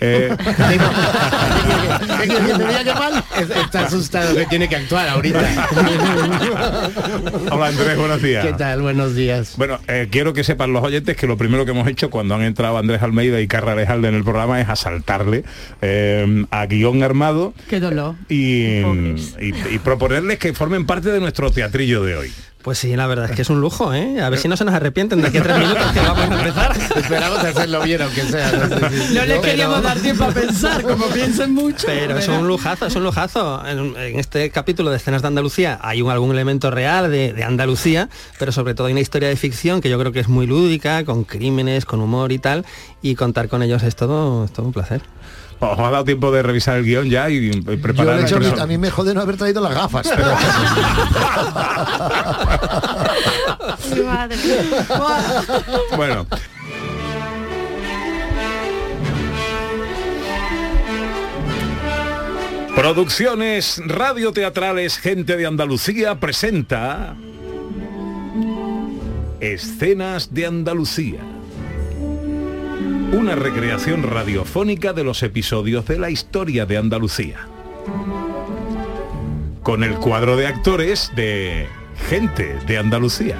Eh. 0.00 0.34
Está 3.64 3.86
asustado 3.86 4.34
que 4.34 4.46
tiene 4.46 4.68
que 4.68 4.76
actuar 4.76 5.08
ahorita. 5.08 5.40
hola 7.50 7.66
Andrés, 7.66 7.96
buenos 7.96 8.22
días. 8.22 8.46
¿Qué 8.46 8.52
tal? 8.52 8.82
Buenos 8.82 9.14
días. 9.14 9.54
Bueno, 9.56 9.78
eh, 9.88 10.08
quiero 10.10 10.32
que 10.32 10.44
sepan 10.44 10.72
los 10.72 10.82
oyentes 10.82 11.16
que 11.16 11.26
lo 11.26 11.36
primero 11.36 11.64
que 11.64 11.72
hemos 11.72 11.88
hecho 11.88 12.10
cuando 12.10 12.34
han 12.34 12.42
entrado 12.42 12.78
Andrés 12.78 13.02
Almeida 13.02 13.40
y 13.40 13.48
Carra 13.48 13.72
Alejalde 13.72 14.08
en 14.08 14.14
el 14.14 14.24
programa 14.24 14.60
es 14.60 14.68
asaltarle 14.68 15.44
eh, 15.82 16.44
a 16.50 16.66
guion 16.66 17.02
armado 17.02 17.54
Qué 17.68 17.80
dolor. 17.80 18.14
y, 18.28 18.80
y- 18.80 19.54
y 19.70 19.78
proponerles 19.82 20.38
que 20.38 20.52
formen 20.54 20.86
parte 20.86 21.10
de 21.10 21.20
nuestro 21.20 21.50
teatrillo 21.50 22.02
de 22.04 22.16
hoy. 22.16 22.32
Pues 22.66 22.78
sí, 22.78 22.96
la 22.96 23.06
verdad 23.06 23.26
es 23.30 23.36
que 23.36 23.42
es 23.42 23.48
un 23.48 23.60
lujo, 23.60 23.94
¿eh? 23.94 24.20
A 24.20 24.28
ver 24.28 24.40
si 24.40 24.48
no 24.48 24.56
se 24.56 24.64
nos 24.64 24.74
arrepienten 24.74 25.22
de 25.22 25.28
aquí 25.28 25.38
a 25.38 25.42
tres 25.44 25.56
minutos 25.56 25.86
que 25.92 26.00
vamos 26.00 26.18
a 26.28 26.36
empezar. 26.38 26.76
Esperamos 26.96 27.38
hacerlo 27.38 27.80
bien, 27.82 28.02
aunque 28.02 28.22
sea. 28.22 28.50
No, 28.50 28.68
sé 28.68 28.90
si- 29.06 29.14
No 29.14 29.20
les 29.24 29.28
pero- 29.38 29.42
queríamos 29.42 29.82
dar 29.84 29.98
tiempo 30.00 30.24
a 30.24 30.30
pensar, 30.32 30.82
como 30.82 31.06
piensen 31.14 31.54
mucho. 31.54 31.86
Pero 31.86 32.18
es 32.18 32.26
un 32.26 32.48
lujazo, 32.48 32.86
es 32.86 32.96
un 32.96 33.04
lujazo. 33.04 33.64
En, 33.64 33.96
en 33.96 34.18
este 34.18 34.50
capítulo 34.50 34.90
de 34.90 34.96
escenas 34.96 35.22
de 35.22 35.28
Andalucía 35.28 35.78
hay 35.80 36.02
un, 36.02 36.10
algún 36.10 36.32
elemento 36.32 36.72
real 36.72 37.08
de, 37.08 37.32
de 37.32 37.44
Andalucía, 37.44 38.08
pero 38.40 38.50
sobre 38.50 38.74
todo 38.74 38.88
hay 38.88 38.94
una 38.94 39.00
historia 39.00 39.28
de 39.28 39.36
ficción 39.36 39.80
que 39.80 39.88
yo 39.88 39.96
creo 40.00 40.10
que 40.10 40.18
es 40.18 40.28
muy 40.28 40.48
lúdica, 40.48 41.04
con 41.04 41.22
crímenes, 41.22 41.84
con 41.84 42.00
humor 42.00 42.32
y 42.32 42.40
tal, 42.40 42.66
y 43.00 43.14
contar 43.14 43.48
con 43.48 43.62
ellos 43.62 43.84
es 43.84 43.94
todo, 43.94 44.44
es 44.44 44.52
todo 44.52 44.66
un 44.66 44.72
placer. 44.72 45.02
Os 45.58 45.78
ha 45.78 45.90
dado 45.90 46.04
tiempo 46.04 46.30
de 46.30 46.42
revisar 46.42 46.76
el 46.76 46.84
guion 46.84 47.08
ya 47.08 47.30
y, 47.30 47.50
Yo 47.50 47.62
preparar 47.80 48.16
le 48.16 48.22
he 48.22 48.24
hecho- 48.26 48.62
a 48.62 48.66
mí 48.66 48.76
me 48.78 48.90
jode 48.90 49.14
no 49.14 49.22
haber 49.22 49.36
traído 49.36 49.60
las 49.62 49.74
gafas. 49.74 50.06
pero- 50.14 50.36
Bueno. 55.96 56.26
Producciones 62.74 63.80
radioteatrales 63.86 64.98
Gente 64.98 65.36
de 65.36 65.46
Andalucía 65.46 66.20
presenta 66.20 67.16
Escenas 69.40 70.32
de 70.34 70.46
Andalucía. 70.46 71.20
Una 73.12 73.34
recreación 73.34 74.02
radiofónica 74.02 74.92
de 74.92 75.04
los 75.04 75.22
episodios 75.22 75.86
de 75.86 75.98
la 75.98 76.10
historia 76.10 76.66
de 76.66 76.76
Andalucía. 76.76 77.46
Con 79.62 79.84
el 79.84 79.94
cuadro 79.94 80.36
de 80.36 80.46
actores 80.46 81.12
de 81.16 81.66
Gente 82.08 82.58
de 82.66 82.78
Andalucía. 82.78 83.36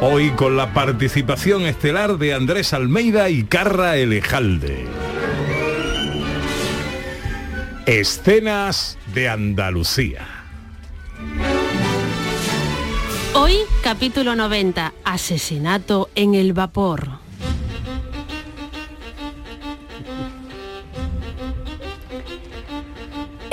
Hoy 0.00 0.30
con 0.30 0.56
la 0.56 0.74
participación 0.74 1.62
estelar 1.62 2.18
de 2.18 2.34
Andrés 2.34 2.72
Almeida 2.74 3.30
y 3.30 3.44
Carra 3.44 3.96
Elejalde. 3.96 4.84
Escenas 7.86 8.98
de 9.14 9.28
Andalucía. 9.28 10.33
Hoy, 13.36 13.56
capítulo 13.82 14.36
90, 14.36 14.94
asesinato 15.02 16.08
en 16.14 16.36
el 16.36 16.52
vapor. 16.52 17.23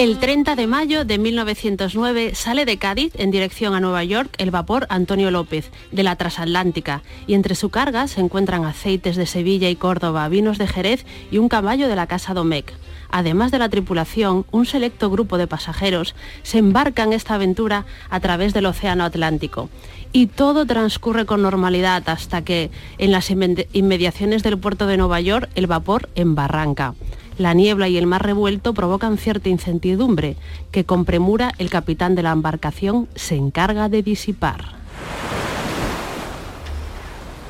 El 0.02 0.18
30 0.18 0.56
de 0.56 0.66
mayo 0.66 1.06
de 1.06 1.20
1909 1.20 2.34
sale 2.34 2.66
de 2.66 2.80
Cádiz 2.80 3.14
en 3.20 3.30
dirección 3.30 3.76
a 3.76 3.80
Nueva 3.80 4.04
York 4.04 4.34
el 4.40 4.50
vapor 4.50 4.88
Antonio 4.90 5.30
López 5.30 5.70
de 5.92 6.02
la 6.02 6.16
transatlántica 6.16 7.04
y 7.28 7.36
entre 7.36 7.54
su 7.54 7.70
carga 7.70 8.08
se 8.08 8.20
encuentran 8.20 8.66
aceites 8.66 9.16
de 9.16 9.28
Sevilla 9.28 9.70
y 9.70 9.76
Córdoba, 9.76 10.28
vinos 10.28 10.58
de 10.58 10.66
Jerez 10.66 11.06
y 11.30 11.38
un 11.38 11.50
caballo 11.50 11.88
de 11.88 11.96
la 11.96 12.08
Casa 12.08 12.34
Domecq. 12.34 12.74
Además 13.12 13.52
de 13.52 13.60
la 13.60 13.70
tripulación, 13.70 14.44
un 14.50 14.66
selecto 14.66 15.12
grupo 15.12 15.38
de 15.38 15.46
pasajeros 15.46 16.16
se 16.42 16.58
embarca 16.58 17.04
en 17.04 17.14
esta 17.14 17.36
aventura 17.36 17.86
a 18.10 18.20
través 18.22 18.56
del 18.56 18.66
Océano 18.66 19.04
Atlántico. 19.04 19.70
Y 20.14 20.26
todo 20.26 20.66
transcurre 20.66 21.28
con 21.28 21.44
normalidad 21.44 22.10
hasta 22.10 22.44
que, 22.44 22.72
en 22.98 23.12
las 23.12 23.30
inmediaciones 23.30 24.42
del 24.42 24.58
puerto 24.58 24.88
de 24.88 24.98
Nueva 24.98 25.22
York, 25.22 25.48
el 25.54 25.68
vapor 25.68 26.10
embarranca. 26.16 26.96
La 27.42 27.56
niebla 27.56 27.88
y 27.88 27.98
el 27.98 28.06
mar 28.06 28.24
revuelto 28.24 28.76
provocan 28.76 29.18
cierta 29.18 29.50
incertidumbre 29.50 30.36
que 30.72 30.86
con 30.86 31.06
premura 31.06 31.52
el 31.58 31.72
capitán 31.72 32.14
de 32.14 32.22
la 32.22 32.34
embarcación 32.34 33.08
se 33.16 33.36
encarga 33.36 33.90
de 33.90 34.04
disipar. 34.04 34.76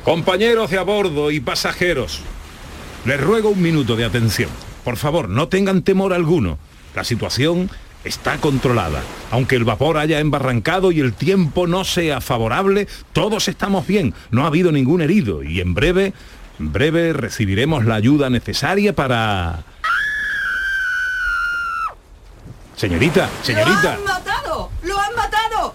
Compañeros 0.02 0.70
de 0.70 0.78
a 0.78 0.82
bordo 0.82 1.30
y 1.30 1.40
pasajeros, 1.40 2.20
les 3.04 3.20
ruego 3.20 3.50
un 3.50 3.60
minuto 3.60 3.94
de 3.94 4.06
atención. 4.06 4.48
Por 4.82 4.96
favor, 4.96 5.28
no 5.28 5.48
tengan 5.48 5.82
temor 5.82 6.14
alguno. 6.14 6.56
La 6.96 7.04
situación 7.04 7.68
está 8.02 8.38
controlada. 8.38 9.02
Aunque 9.30 9.56
el 9.56 9.64
vapor 9.64 9.98
haya 9.98 10.20
embarrancado 10.20 10.90
y 10.90 11.00
el 11.00 11.12
tiempo 11.12 11.66
no 11.66 11.84
sea 11.84 12.22
favorable, 12.22 12.88
todos 13.12 13.46
estamos 13.46 13.86
bien. 13.86 14.14
No 14.30 14.44
ha 14.44 14.46
habido 14.46 14.72
ningún 14.72 15.02
herido 15.02 15.42
y 15.42 15.60
en 15.60 15.74
breve, 15.74 16.14
en 16.58 16.72
breve 16.72 17.12
recibiremos 17.12 17.84
la 17.84 17.96
ayuda 17.96 18.30
necesaria 18.30 18.94
para... 18.94 19.66
Señorita, 22.82 23.30
señorita, 23.44 23.80
¡Lo 23.80 23.90
han 23.90 24.04
matado! 24.04 24.70
¡Lo 24.82 24.98
han 24.98 25.14
matado! 25.14 25.74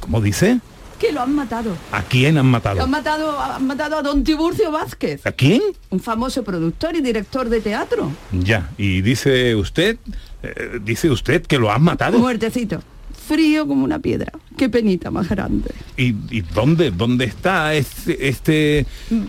¿cómo 0.00 0.20
dice? 0.20 0.58
Que 0.98 1.12
lo 1.12 1.20
han 1.22 1.32
matado. 1.32 1.76
¿A 1.92 2.02
quién 2.02 2.38
han 2.38 2.46
Lo 2.46 2.50
matado? 2.50 2.82
han 2.82 2.90
matado, 2.90 3.40
han 3.40 3.66
matado 3.68 3.96
a 3.98 4.02
don 4.02 4.24
Tiburcio 4.24 4.72
Vázquez, 4.72 5.24
¿A 5.24 5.30
quién? 5.30 5.62
un 5.90 6.00
famoso 6.00 6.42
productor 6.42 6.96
y 6.96 7.02
director 7.02 7.48
de 7.48 7.60
teatro. 7.60 8.10
Ya, 8.32 8.68
y 8.76 9.00
dice 9.00 9.54
usted, 9.54 9.98
eh, 10.42 10.80
dice 10.82 11.08
usted 11.08 11.42
que 11.46 11.56
lo 11.56 11.70
han 11.70 11.82
matado. 11.82 12.18
Muertecito. 12.18 12.82
Frío 13.28 13.68
como 13.68 13.84
una 13.84 14.00
piedra. 14.00 14.32
Qué 14.56 14.68
penita 14.68 15.12
más 15.12 15.28
grande. 15.28 15.70
¿Y, 15.96 16.16
y 16.36 16.40
dónde, 16.40 16.90
dónde 16.90 17.26
está 17.26 17.74
este... 17.74 18.28
este 18.28 18.78
eh, 18.80 18.86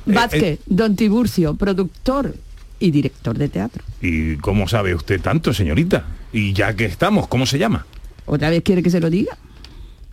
Vázquez, 0.08 0.44
eh, 0.44 0.60
don 0.66 0.96
Tiburcio, 0.96 1.54
productor 1.54 2.34
y 2.80 2.90
director 2.90 3.38
de 3.38 3.48
teatro. 3.48 3.84
¿Y 4.02 4.38
cómo 4.38 4.68
sabe 4.68 4.96
usted 4.96 5.22
tanto, 5.22 5.54
señorita? 5.54 6.04
Y 6.34 6.54
ya 6.54 6.76
que 6.76 6.86
estamos, 6.86 7.28
¿cómo 7.28 7.46
se 7.46 7.58
llama? 7.58 7.86
¿Otra 8.26 8.50
vez 8.50 8.64
quiere 8.64 8.84
que 8.84 8.90
se 8.90 9.00
lo 9.00 9.10
diga? 9.10 9.38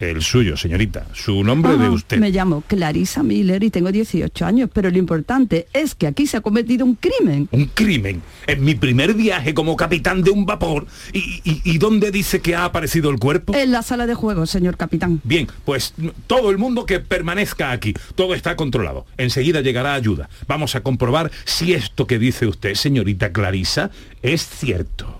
El 0.00 0.22
suyo, 0.22 0.56
señorita. 0.56 1.08
Su 1.12 1.42
nombre 1.42 1.72
de 1.76 1.86
Ajá, 1.86 1.90
usted. 1.90 2.18
Me 2.18 2.30
llamo 2.30 2.62
Clarisa 2.66 3.24
Miller 3.24 3.64
y 3.64 3.70
tengo 3.70 3.90
18 3.90 4.46
años, 4.46 4.70
pero 4.72 4.90
lo 4.90 4.98
importante 4.98 5.66
es 5.72 5.96
que 5.96 6.06
aquí 6.06 6.28
se 6.28 6.36
ha 6.36 6.40
cometido 6.40 6.84
un 6.84 6.94
crimen. 6.94 7.48
Un 7.50 7.66
crimen. 7.66 8.22
En 8.46 8.64
mi 8.64 8.76
primer 8.76 9.14
viaje 9.14 9.54
como 9.54 9.76
capitán 9.76 10.22
de 10.22 10.30
un 10.30 10.46
vapor. 10.46 10.86
¿Y, 11.12 11.40
y, 11.42 11.62
y 11.64 11.78
dónde 11.78 12.12
dice 12.12 12.40
que 12.40 12.54
ha 12.54 12.64
aparecido 12.64 13.10
el 13.10 13.18
cuerpo? 13.18 13.54
En 13.56 13.72
la 13.72 13.82
sala 13.82 14.06
de 14.06 14.14
juegos, 14.14 14.50
señor 14.50 14.76
capitán. 14.76 15.20
Bien, 15.24 15.48
pues 15.64 15.94
todo 16.28 16.50
el 16.50 16.58
mundo 16.58 16.86
que 16.86 17.00
permanezca 17.00 17.72
aquí. 17.72 17.92
Todo 18.14 18.34
está 18.34 18.54
controlado. 18.54 19.04
Enseguida 19.16 19.62
llegará 19.62 19.94
ayuda. 19.94 20.28
Vamos 20.46 20.76
a 20.76 20.82
comprobar 20.82 21.32
si 21.44 21.74
esto 21.74 22.06
que 22.06 22.20
dice 22.20 22.46
usted, 22.46 22.74
señorita 22.74 23.32
Clarisa, 23.32 23.90
es 24.22 24.46
cierto. 24.46 25.18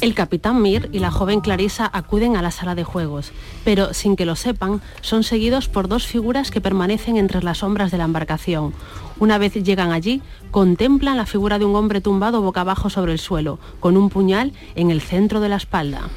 El 0.00 0.14
capitán 0.14 0.62
Mir 0.62 0.88
y 0.92 1.00
la 1.00 1.10
joven 1.10 1.40
Clarisa 1.40 1.90
acuden 1.92 2.36
a 2.36 2.42
la 2.42 2.52
sala 2.52 2.76
de 2.76 2.84
juegos, 2.84 3.32
pero 3.64 3.92
sin 3.94 4.14
que 4.14 4.26
lo 4.26 4.36
sepan, 4.36 4.80
son 5.00 5.24
seguidos 5.24 5.68
por 5.68 5.88
dos 5.88 6.06
figuras 6.06 6.52
que 6.52 6.60
permanecen 6.60 7.16
entre 7.16 7.42
las 7.42 7.58
sombras 7.58 7.90
de 7.90 7.98
la 7.98 8.04
embarcación. 8.04 8.74
Una 9.18 9.38
vez 9.38 9.54
llegan 9.54 9.90
allí, 9.90 10.22
contemplan 10.52 11.16
la 11.16 11.26
figura 11.26 11.58
de 11.58 11.64
un 11.64 11.74
hombre 11.74 12.00
tumbado 12.00 12.40
boca 12.42 12.60
abajo 12.60 12.90
sobre 12.90 13.10
el 13.12 13.18
suelo, 13.18 13.58
con 13.80 13.96
un 13.96 14.08
puñal 14.08 14.52
en 14.76 14.92
el 14.92 15.00
centro 15.00 15.40
de 15.40 15.48
la 15.48 15.56
espalda. 15.56 16.08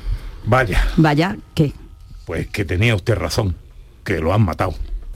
Vaya, 0.45 0.87
Vaya, 0.97 1.37
¿qué? 1.55 1.73
pues 2.25 2.47
que 2.47 2.65
tenía 2.65 2.95
usted 2.95 3.15
razón. 3.15 3.55
Que 4.03 4.19
lo 4.19 4.33
han 4.33 4.43
matado. 4.43 4.73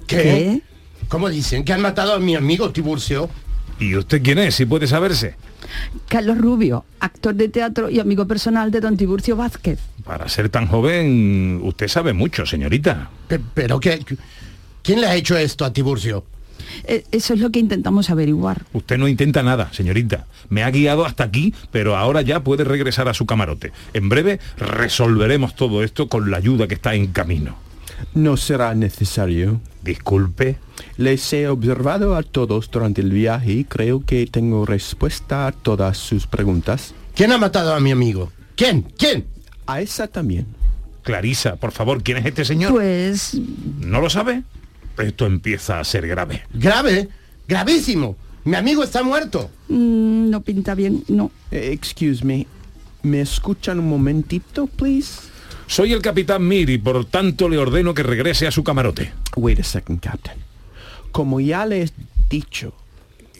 ¿Qué? 0.07 0.17
¿Qué? 0.17 0.61
¿Cómo 1.07 1.29
dicen? 1.29 1.63
Que 1.63 1.73
han 1.73 1.81
matado 1.81 2.13
a 2.13 2.19
mi 2.19 2.35
amigo 2.35 2.71
Tiburcio. 2.71 3.29
¿Y 3.79 3.95
usted 3.95 4.21
quién 4.23 4.37
es? 4.39 4.55
Si 4.55 4.65
puede 4.65 4.87
saberse. 4.87 5.35
Carlos 6.07 6.37
Rubio, 6.37 6.85
actor 6.99 7.35
de 7.35 7.49
teatro 7.49 7.89
y 7.89 7.99
amigo 7.99 8.27
personal 8.27 8.71
de 8.71 8.81
don 8.81 8.97
Tiburcio 8.97 9.35
Vázquez. 9.35 9.79
Para 10.03 10.27
ser 10.29 10.49
tan 10.49 10.67
joven, 10.67 11.59
usted 11.63 11.87
sabe 11.87 12.13
mucho, 12.13 12.45
señorita. 12.45 13.09
Pe- 13.27 13.39
¿Pero 13.53 13.79
qué? 13.79 14.03
¿Quién 14.83 15.01
le 15.01 15.07
ha 15.07 15.15
hecho 15.15 15.37
esto 15.37 15.65
a 15.65 15.73
Tiburcio? 15.73 16.23
Eh, 16.83 17.03
Eso 17.11 17.33
es 17.33 17.39
lo 17.39 17.51
que 17.51 17.59
intentamos 17.59 18.09
averiguar. 18.09 18.63
Usted 18.73 18.97
no 18.97 19.07
intenta 19.07 19.43
nada, 19.43 19.69
señorita. 19.71 20.25
Me 20.49 20.63
ha 20.63 20.71
guiado 20.71 21.05
hasta 21.05 21.23
aquí, 21.23 21.53
pero 21.71 21.95
ahora 21.95 22.21
ya 22.21 22.41
puede 22.43 22.63
regresar 22.63 23.07
a 23.07 23.13
su 23.13 23.25
camarote. 23.25 23.71
En 23.93 24.09
breve 24.09 24.39
resolveremos 24.57 25.55
todo 25.55 25.83
esto 25.83 26.07
con 26.07 26.29
la 26.31 26.37
ayuda 26.37 26.67
que 26.67 26.75
está 26.75 26.93
en 26.95 27.07
camino. 27.07 27.55
No 28.13 28.37
será 28.37 28.73
necesario. 28.75 29.59
Disculpe. 29.83 30.57
Les 30.97 31.31
he 31.33 31.47
observado 31.47 32.15
a 32.15 32.23
todos 32.23 32.69
durante 32.71 33.01
el 33.01 33.11
viaje 33.11 33.51
y 33.51 33.63
creo 33.65 34.03
que 34.05 34.25
tengo 34.27 34.65
respuesta 34.65 35.47
a 35.47 35.51
todas 35.51 35.97
sus 35.97 36.27
preguntas. 36.27 36.93
¿Quién 37.15 37.31
ha 37.31 37.37
matado 37.37 37.73
a 37.73 37.79
mi 37.79 37.91
amigo? 37.91 38.31
¿Quién? 38.55 38.81
¿Quién? 38.97 39.25
A 39.67 39.81
esa 39.81 40.07
también. 40.07 40.45
Clarisa, 41.03 41.55
por 41.57 41.71
favor, 41.71 42.01
¿quién 42.01 42.17
es 42.17 42.25
este 42.25 42.45
señor? 42.45 42.71
Pues 42.71 43.37
¿No 43.79 44.01
lo 44.01 44.09
sabe? 44.09 44.43
Esto 44.97 45.25
empieza 45.25 45.79
a 45.79 45.83
ser 45.83 46.07
grave. 46.07 46.43
Grave, 46.53 47.09
gravísimo. 47.47 48.15
Mi 48.43 48.55
amigo 48.55 48.83
está 48.83 49.03
muerto. 49.03 49.49
mm, 49.67 50.29
no 50.29 50.41
pinta 50.41 50.73
bien, 50.75 51.03
no. 51.07 51.31
Eh, 51.51 51.69
excuse 51.73 52.23
me. 52.25 52.47
¿Me 53.03 53.21
escuchan 53.21 53.79
un 53.79 53.87
momentito, 53.89 54.65
please? 54.67 55.21
Soy 55.67 55.93
el 55.93 56.01
capitán 56.01 56.47
Mir 56.47 56.69
y 56.69 56.77
por 56.77 57.05
tanto 57.05 57.49
le 57.49 57.57
ordeno 57.57 57.93
que 57.93 58.03
regrese 58.03 58.47
a 58.47 58.51
su 58.51 58.63
camarote. 58.63 59.11
Wait 59.35 59.59
a 59.59 59.63
second, 59.63 59.99
Captain. 59.99 60.37
Como 61.11 61.39
ya 61.39 61.65
les 61.65 61.91
he 61.91 61.93
dicho, 62.29 62.73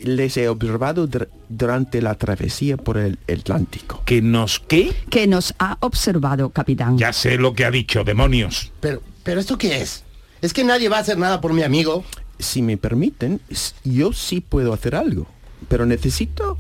les 0.02 0.36
he 0.38 0.48
observado 0.50 1.08
dur- 1.08 1.30
durante 1.50 2.02
la 2.02 2.16
travesía 2.16 2.78
por 2.78 2.98
el 2.98 3.18
Atlántico. 3.32 4.02
¿Que 4.06 4.22
nos 4.22 4.60
qué? 4.60 4.92
Que 5.10 5.28
nos 5.28 5.54
ha 5.60 5.78
observado, 5.82 6.50
capitán. 6.50 6.98
Ya 6.98 7.14
sé 7.14 7.38
lo 7.38 7.54
que 7.54 7.66
ha 7.66 7.72
dicho, 7.72 8.04
demonios. 8.04 8.72
Pero, 8.80 9.02
pero 9.24 9.40
¿esto 9.40 9.58
qué 9.58 9.82
es? 9.82 10.04
Es 10.42 10.54
que 10.54 10.64
nadie 10.64 10.90
va 10.90 10.98
a 10.98 11.02
hacer 11.02 11.18
nada 11.18 11.42
por 11.42 11.54
mi 11.54 11.64
amigo. 11.64 12.04
Si 12.40 12.62
me 12.62 12.76
permiten, 12.78 13.40
yo 13.84 14.12
sí 14.14 14.42
puedo 14.42 14.74
hacer 14.74 14.96
algo, 14.96 15.28
pero 15.70 15.86
necesito 15.86 16.58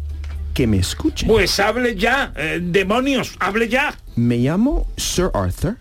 que 0.55 0.65
me 0.65 0.77
escuchen. 0.77 1.27
Pues 1.27 1.59
hable 1.59 1.95
ya, 1.95 2.33
eh, 2.35 2.59
demonios, 2.63 3.35
hable 3.39 3.67
ya. 3.69 3.93
Me 4.15 4.37
llamo 4.37 4.87
Sir 4.97 5.29
Arthur 5.35 5.75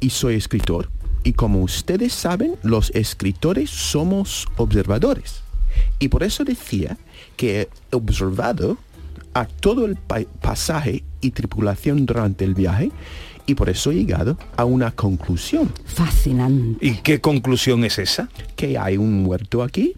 y 0.00 0.10
soy 0.10 0.34
escritor. 0.34 0.90
Y 1.22 1.32
como 1.32 1.62
ustedes 1.62 2.12
saben, 2.12 2.56
los 2.62 2.90
escritores 2.90 3.70
somos 3.70 4.46
observadores. 4.56 5.42
Y 5.98 6.08
por 6.08 6.22
eso 6.24 6.44
decía 6.44 6.98
que 7.36 7.62
he 7.62 7.68
observado 7.96 8.76
a 9.32 9.46
todo 9.46 9.86
el 9.86 9.96
pa- 9.96 10.24
pasaje 10.40 11.04
y 11.20 11.30
tripulación 11.30 12.04
durante 12.04 12.44
el 12.44 12.54
viaje 12.54 12.90
y 13.46 13.54
por 13.54 13.68
eso 13.68 13.92
he 13.92 13.94
llegado 13.94 14.36
a 14.56 14.64
una 14.64 14.90
conclusión. 14.90 15.72
Fascinante. 15.84 16.84
¿Y 16.84 16.94
qué 16.96 17.20
conclusión 17.20 17.84
es 17.84 17.98
esa? 18.00 18.28
Que 18.56 18.76
hay 18.78 18.96
un 18.96 19.22
muerto 19.22 19.62
aquí 19.62 19.94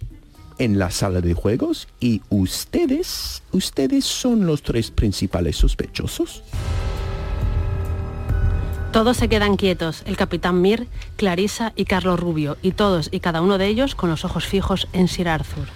en 0.59 0.79
la 0.79 0.91
sala 0.91 1.21
de 1.21 1.35
juegos 1.35 1.89
y 2.01 2.23
ustedes, 2.29 3.43
ustedes 3.53 4.05
son 4.05 4.47
los 4.47 4.63
tres 4.63 4.91
principales 4.91 5.57
sospechosos. 5.57 6.43
Todos 8.93 9.19
se 9.19 9.29
quedan 9.29 9.57
quietos, 9.57 10.03
el 10.07 10.17
capitán 10.17 10.63
Mir, 10.63 10.89
Clarisa 11.17 11.73
y 11.77 11.85
Carlos 11.85 12.19
Rubio, 12.19 12.57
y 12.63 12.73
todos 12.73 13.09
y 13.13 13.21
cada 13.21 13.43
uno 13.43 13.59
de 13.59 13.67
ellos 13.67 13.95
con 13.95 14.09
los 14.09 14.25
ojos 14.25 14.47
fijos 14.47 14.89
en 14.93 15.09
Sir 15.09 15.29
Arthur. 15.29 15.69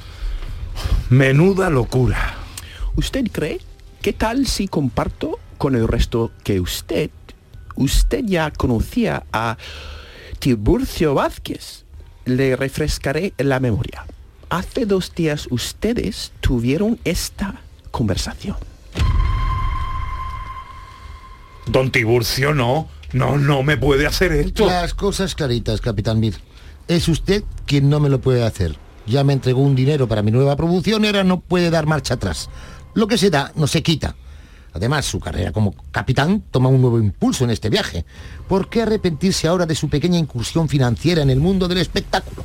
Menuda 1.11 1.69
locura. 1.69 2.35
¿Usted 2.97 3.27
cree? 3.31 3.61
¿Qué 4.01 4.13
tal 4.13 4.47
si 4.47 4.67
comparto 4.67 5.39
con 5.59 5.77
el 5.77 5.87
resto 5.87 6.33
que 6.43 6.59
usted, 6.59 7.11
usted 7.77 8.25
ya 8.25 8.51
conocía 8.51 9.25
a 9.33 9.59
Tiburcio 10.39 11.15
Vázquez? 11.15 11.85
Le 12.25 12.57
refrescaré 12.57 13.35
la 13.37 13.61
memoria. 13.61 14.07
Hace 14.53 14.85
dos 14.85 15.15
días 15.15 15.49
ustedes 15.51 16.33
tuvieron 16.43 16.99
esta 17.05 17.63
conversación. 17.91 18.59
Don 21.65 21.91
Tiburcio, 21.91 22.53
no. 22.53 22.87
No, 23.15 23.39
no 23.39 23.63
me 23.63 23.79
puede 23.79 24.07
hacer 24.07 24.31
esto. 24.33 24.67
Las 24.67 24.93
cosas 24.93 25.35
claritas, 25.35 25.81
capitán 25.81 26.21
Mir. 26.21 26.35
Es 26.87 27.09
usted 27.09 27.45
quien 27.65 27.89
no 27.89 27.99
me 27.99 28.11
lo 28.11 28.21
puede 28.21 28.45
hacer. 28.45 28.77
Ya 29.07 29.25
me 29.25 29.33
entregó 29.33 29.63
un 29.63 29.75
dinero 29.75 30.07
para 30.07 30.21
mi 30.21 30.31
nueva 30.31 30.55
producción 30.55 31.03
y 31.03 31.07
ahora 31.07 31.25
no 31.25 31.41
puede 31.41 31.71
dar 31.71 31.87
marcha 31.87 32.13
atrás. 32.13 32.51
Lo 32.93 33.07
que 33.07 33.17
se 33.17 33.31
da 33.31 33.53
no 33.57 33.67
se 33.67 33.83
quita. 33.83 34.17
Además, 34.75 35.07
su 35.07 35.19
carrera 35.19 35.53
como 35.53 35.75
capitán 35.93 36.43
toma 36.51 36.69
un 36.69 36.83
nuevo 36.83 36.99
impulso 36.99 37.45
en 37.45 37.51
este 37.53 37.71
viaje. 37.71 38.05
¿Por 38.49 38.69
qué 38.69 38.83
arrepentirse 38.83 39.49
ahora 39.49 39.65
de 39.65 39.75
su 39.75 39.89
pequeña 39.89 40.19
incursión 40.19 40.69
financiera 40.69 41.23
en 41.23 41.31
el 41.31 41.41
mundo 41.41 41.69
del 41.69 41.79
espectáculo? 41.79 42.45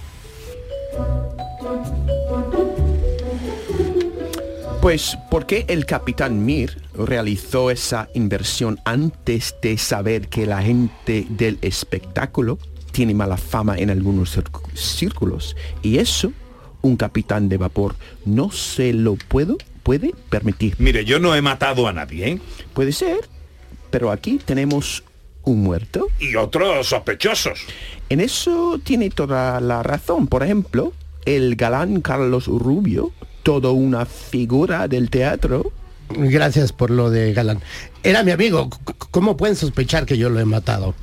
Pues, 4.87 5.17
¿por 5.29 5.45
qué 5.45 5.65
el 5.67 5.85
capitán 5.85 6.45
Mir 6.45 6.81
realizó 6.95 7.71
esa 7.71 8.07
inversión 8.13 8.79
antes 8.85 9.53
de 9.61 9.77
saber 9.77 10.29
que 10.29 10.45
la 10.45 10.61
gente 10.61 11.27
del 11.29 11.57
espectáculo 11.61 12.57
tiene 12.93 13.13
mala 13.13 13.35
fama 13.35 13.77
en 13.77 13.89
algunos 13.89 14.37
círcu- 14.37 14.73
círculos? 14.75 15.57
Y 15.81 15.97
eso, 15.97 16.31
un 16.81 16.95
capitán 16.95 17.49
de 17.49 17.57
vapor 17.57 17.97
no 18.23 18.49
se 18.49 18.93
lo 18.93 19.15
puedo, 19.15 19.57
puede 19.83 20.13
permitir. 20.29 20.75
Mire, 20.79 21.03
yo 21.03 21.19
no 21.19 21.35
he 21.35 21.41
matado 21.41 21.85
a 21.89 21.91
nadie, 21.91 22.29
¿eh? 22.29 22.39
Puede 22.73 22.93
ser, 22.93 23.27
pero 23.89 24.09
aquí 24.09 24.39
tenemos 24.45 25.03
un 25.43 25.63
muerto. 25.63 26.07
Y 26.17 26.35
otros 26.35 26.87
sospechosos. 26.87 27.59
En 28.07 28.21
eso 28.21 28.79
tiene 28.81 29.09
toda 29.09 29.59
la 29.59 29.83
razón. 29.83 30.27
Por 30.27 30.43
ejemplo, 30.43 30.93
el 31.25 31.57
galán 31.57 31.99
Carlos 31.99 32.47
Rubio, 32.47 33.11
todo 33.47 33.71
una 33.71 34.05
figura 34.05 34.89
del 34.89 35.09
teatro, 35.09 35.71
Gracias 36.09 36.73
por 36.73 36.89
lo 36.89 37.09
de 37.09 37.33
Galán. 37.33 37.61
Era 38.03 38.23
mi 38.23 38.31
amigo. 38.31 38.69
¿Cómo 39.11 39.37
pueden 39.37 39.55
sospechar 39.55 40.05
que 40.05 40.17
yo 40.17 40.29
lo 40.29 40.39
he 40.41 40.45
matado? 40.45 40.93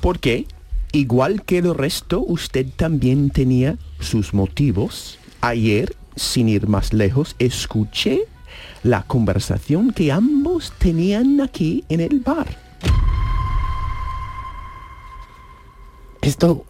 porque, 0.00 0.46
igual 0.90 1.42
que 1.42 1.58
el 1.58 1.72
resto, 1.74 2.20
usted 2.20 2.66
también 2.74 3.30
tenía 3.30 3.78
sus 4.00 4.34
motivos. 4.34 5.18
Ayer, 5.40 5.94
sin 6.16 6.48
ir 6.48 6.66
más 6.66 6.92
lejos, 6.92 7.36
escuché 7.38 8.22
la 8.82 9.04
conversación 9.04 9.92
que 9.92 10.10
ambos 10.10 10.72
tenían 10.78 11.40
aquí 11.40 11.84
en 11.88 12.00
el 12.00 12.18
bar. 12.18 12.58
Esto, 16.22 16.64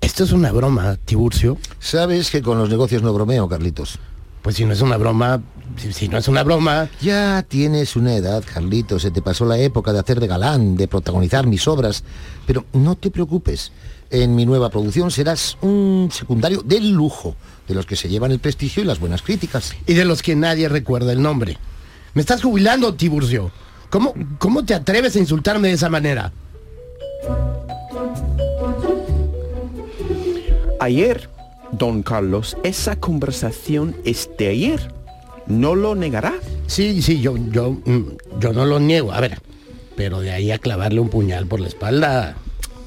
esto 0.00 0.24
es 0.24 0.32
una 0.32 0.50
broma, 0.50 0.96
Tiburcio. 0.96 1.58
Sabes 1.78 2.30
que 2.30 2.40
con 2.40 2.56
los 2.56 2.70
negocios 2.70 3.02
no 3.02 3.12
bromeo, 3.12 3.50
Carlitos. 3.50 3.98
Pues 4.46 4.54
si 4.54 4.64
no 4.64 4.74
es 4.74 4.80
una 4.80 4.96
broma, 4.96 5.42
si, 5.76 5.92
si 5.92 6.06
no 6.06 6.18
es 6.18 6.28
una 6.28 6.44
broma, 6.44 6.88
Ya 7.00 7.44
tienes 7.48 7.96
una 7.96 8.14
edad, 8.14 8.44
Carlitos. 8.44 9.02
Se 9.02 9.10
te 9.10 9.20
pasó 9.20 9.44
la 9.44 9.58
época 9.58 9.92
de 9.92 9.98
hacer 9.98 10.20
de 10.20 10.28
galán, 10.28 10.76
de 10.76 10.86
protagonizar 10.86 11.48
mis 11.48 11.66
obras. 11.66 12.04
Pero 12.46 12.64
no 12.72 12.94
te 12.94 13.10
preocupes. 13.10 13.72
En 14.08 14.36
mi 14.36 14.46
nueva 14.46 14.70
producción 14.70 15.10
serás 15.10 15.58
un 15.62 16.10
secundario 16.12 16.62
de 16.64 16.78
lujo, 16.78 17.34
de 17.66 17.74
los 17.74 17.86
que 17.86 17.96
se 17.96 18.08
llevan 18.08 18.30
el 18.30 18.38
prestigio 18.38 18.84
y 18.84 18.86
las 18.86 19.00
buenas 19.00 19.20
críticas. 19.20 19.74
y 19.84 19.94
de 19.94 20.04
los 20.04 20.22
que 20.22 20.36
nadie 20.36 20.68
recuerda 20.68 21.10
el 21.10 21.20
nombre. 21.20 21.58
Me 22.14 22.20
estás 22.20 22.40
jubilando, 22.40 22.94
Tiburcio. 22.94 23.50
¿Cómo, 23.90 24.14
cómo 24.38 24.64
te 24.64 24.74
atreves 24.74 25.16
a 25.16 25.18
insultarme 25.18 25.66
de 25.66 25.74
esa 25.74 25.88
manera? 25.88 26.30
Ayer, 30.78 31.30
don 31.72 32.02
Carlos, 32.02 32.56
esa 32.62 32.96
conversación 32.96 33.96
es 34.04 34.30
de 34.38 34.48
ayer. 34.48 34.94
¿No 35.46 35.74
lo 35.74 35.94
negará? 35.94 36.34
Sí, 36.66 37.02
sí, 37.02 37.20
yo, 37.20 37.36
yo, 37.50 37.72
mm, 37.72 38.16
yo 38.40 38.52
no 38.52 38.64
lo 38.64 38.80
niego. 38.80 39.12
A 39.12 39.20
ver, 39.20 39.38
pero 39.94 40.20
de 40.20 40.32
ahí 40.32 40.50
a 40.50 40.58
clavarle 40.58 41.00
un 41.00 41.08
puñal 41.08 41.46
por 41.46 41.60
la 41.60 41.68
espalda. 41.68 42.36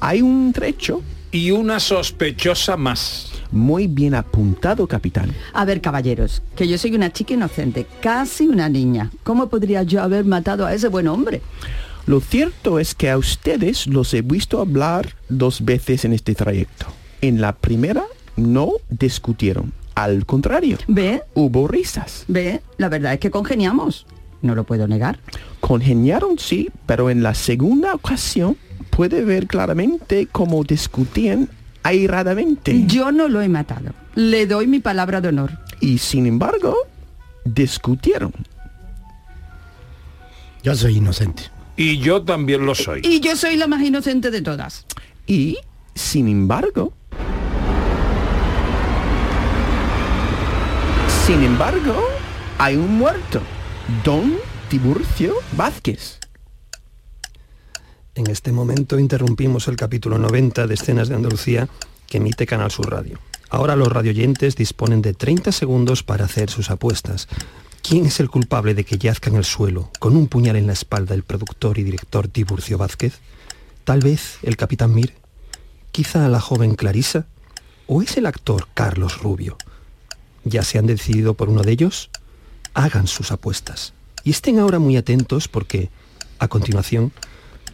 Hay 0.00 0.22
un 0.22 0.52
trecho 0.52 1.02
Y 1.32 1.50
una 1.52 1.78
sospechosa 1.80 2.76
más. 2.76 3.32
muy 3.52 3.86
bien 3.86 4.14
apuntado, 4.14 4.86
capitán. 4.86 5.32
A 5.52 5.64
ver, 5.64 5.80
caballeros, 5.80 6.42
que 6.56 6.66
yo 6.68 6.76
soy 6.76 6.94
una 6.94 7.12
chica 7.12 7.34
inocente, 7.34 7.86
casi 8.00 8.46
una 8.48 8.68
niña. 8.68 9.10
¿Cómo 9.22 9.48
podría 9.48 9.82
yo 9.82 10.02
haber 10.02 10.24
matado 10.24 10.66
a 10.66 10.74
ese 10.74 10.88
buen 10.88 11.08
hombre? 11.08 11.40
Lo 12.06 12.20
cierto 12.20 12.78
es 12.80 12.94
que 12.94 13.10
a 13.10 13.16
ustedes 13.18 13.86
los 13.86 14.12
he 14.14 14.22
visto 14.22 14.60
hablar 14.60 15.14
dos 15.28 15.64
veces 15.64 16.04
en 16.04 16.12
este 16.12 16.34
trayecto. 16.34 16.86
En 17.20 17.40
la 17.40 17.52
primera 17.54 18.04
no 18.40 18.72
discutieron, 18.88 19.72
al 19.94 20.26
contrario, 20.26 20.78
¿Ve? 20.88 21.22
hubo 21.34 21.68
risas. 21.68 22.24
¿Ve? 22.28 22.60
La 22.78 22.88
verdad 22.88 23.14
es 23.14 23.20
que 23.20 23.30
congeniamos. 23.30 24.06
No 24.42 24.54
lo 24.54 24.64
puedo 24.64 24.88
negar. 24.88 25.18
Congeniaron 25.60 26.38
sí, 26.38 26.70
pero 26.86 27.10
en 27.10 27.22
la 27.22 27.34
segunda 27.34 27.94
ocasión 27.94 28.56
puede 28.90 29.24
ver 29.24 29.46
claramente 29.46 30.26
cómo 30.30 30.64
discutían 30.64 31.48
airadamente. 31.82 32.86
Yo 32.86 33.12
no 33.12 33.28
lo 33.28 33.42
he 33.42 33.48
matado. 33.48 33.92
Le 34.14 34.46
doy 34.46 34.66
mi 34.66 34.80
palabra 34.80 35.20
de 35.20 35.28
honor. 35.28 35.58
Y 35.80 35.98
sin 35.98 36.26
embargo, 36.26 36.74
discutieron. 37.44 38.32
Yo 40.62 40.74
soy 40.74 40.96
inocente. 40.96 41.44
Y 41.76 41.98
yo 41.98 42.22
también 42.22 42.66
lo 42.66 42.74
soy. 42.74 43.00
Y 43.04 43.20
yo 43.20 43.36
soy 43.36 43.56
la 43.56 43.66
más 43.66 43.82
inocente 43.82 44.30
de 44.30 44.42
todas. 44.42 44.84
Y, 45.26 45.58
sin 45.94 46.28
embargo, 46.28 46.92
sin 51.30 51.44
embargo, 51.44 51.94
hay 52.58 52.74
un 52.74 52.98
muerto, 52.98 53.40
don 54.04 54.34
Tiburcio 54.68 55.36
Vázquez. 55.52 56.18
En 58.16 58.28
este 58.28 58.50
momento 58.50 58.98
interrumpimos 58.98 59.68
el 59.68 59.76
capítulo 59.76 60.18
90 60.18 60.66
de 60.66 60.74
Escenas 60.74 61.08
de 61.08 61.14
Andalucía 61.14 61.68
que 62.08 62.16
emite 62.16 62.46
Canal 62.46 62.72
Sur 62.72 62.90
Radio. 62.90 63.20
Ahora 63.48 63.76
los 63.76 63.92
radioyentes 63.92 64.56
disponen 64.56 65.02
de 65.02 65.14
30 65.14 65.52
segundos 65.52 66.02
para 66.02 66.24
hacer 66.24 66.50
sus 66.50 66.68
apuestas. 66.68 67.28
¿Quién 67.80 68.06
es 68.06 68.18
el 68.18 68.28
culpable 68.28 68.74
de 68.74 68.82
que 68.82 68.98
yazca 68.98 69.30
en 69.30 69.36
el 69.36 69.44
suelo, 69.44 69.92
con 70.00 70.16
un 70.16 70.26
puñal 70.26 70.56
en 70.56 70.66
la 70.66 70.72
espalda, 70.72 71.14
el 71.14 71.22
productor 71.22 71.78
y 71.78 71.84
director 71.84 72.26
Tiburcio 72.26 72.76
Vázquez? 72.76 73.20
¿Tal 73.84 74.00
vez 74.00 74.38
el 74.42 74.56
capitán 74.56 74.92
Mir? 74.92 75.14
¿Quizá 75.92 76.28
la 76.28 76.40
joven 76.40 76.74
Clarisa? 76.74 77.26
¿O 77.86 78.02
es 78.02 78.16
el 78.16 78.26
actor 78.26 78.66
Carlos 78.74 79.22
Rubio? 79.22 79.56
¿Ya 80.44 80.62
se 80.62 80.78
han 80.78 80.86
decidido 80.86 81.34
por 81.34 81.48
uno 81.48 81.62
de 81.62 81.72
ellos? 81.72 82.10
Hagan 82.74 83.06
sus 83.06 83.32
apuestas. 83.32 83.92
Y 84.24 84.30
estén 84.30 84.58
ahora 84.58 84.78
muy 84.78 84.96
atentos 84.96 85.48
porque, 85.48 85.90
a 86.38 86.48
continuación, 86.48 87.12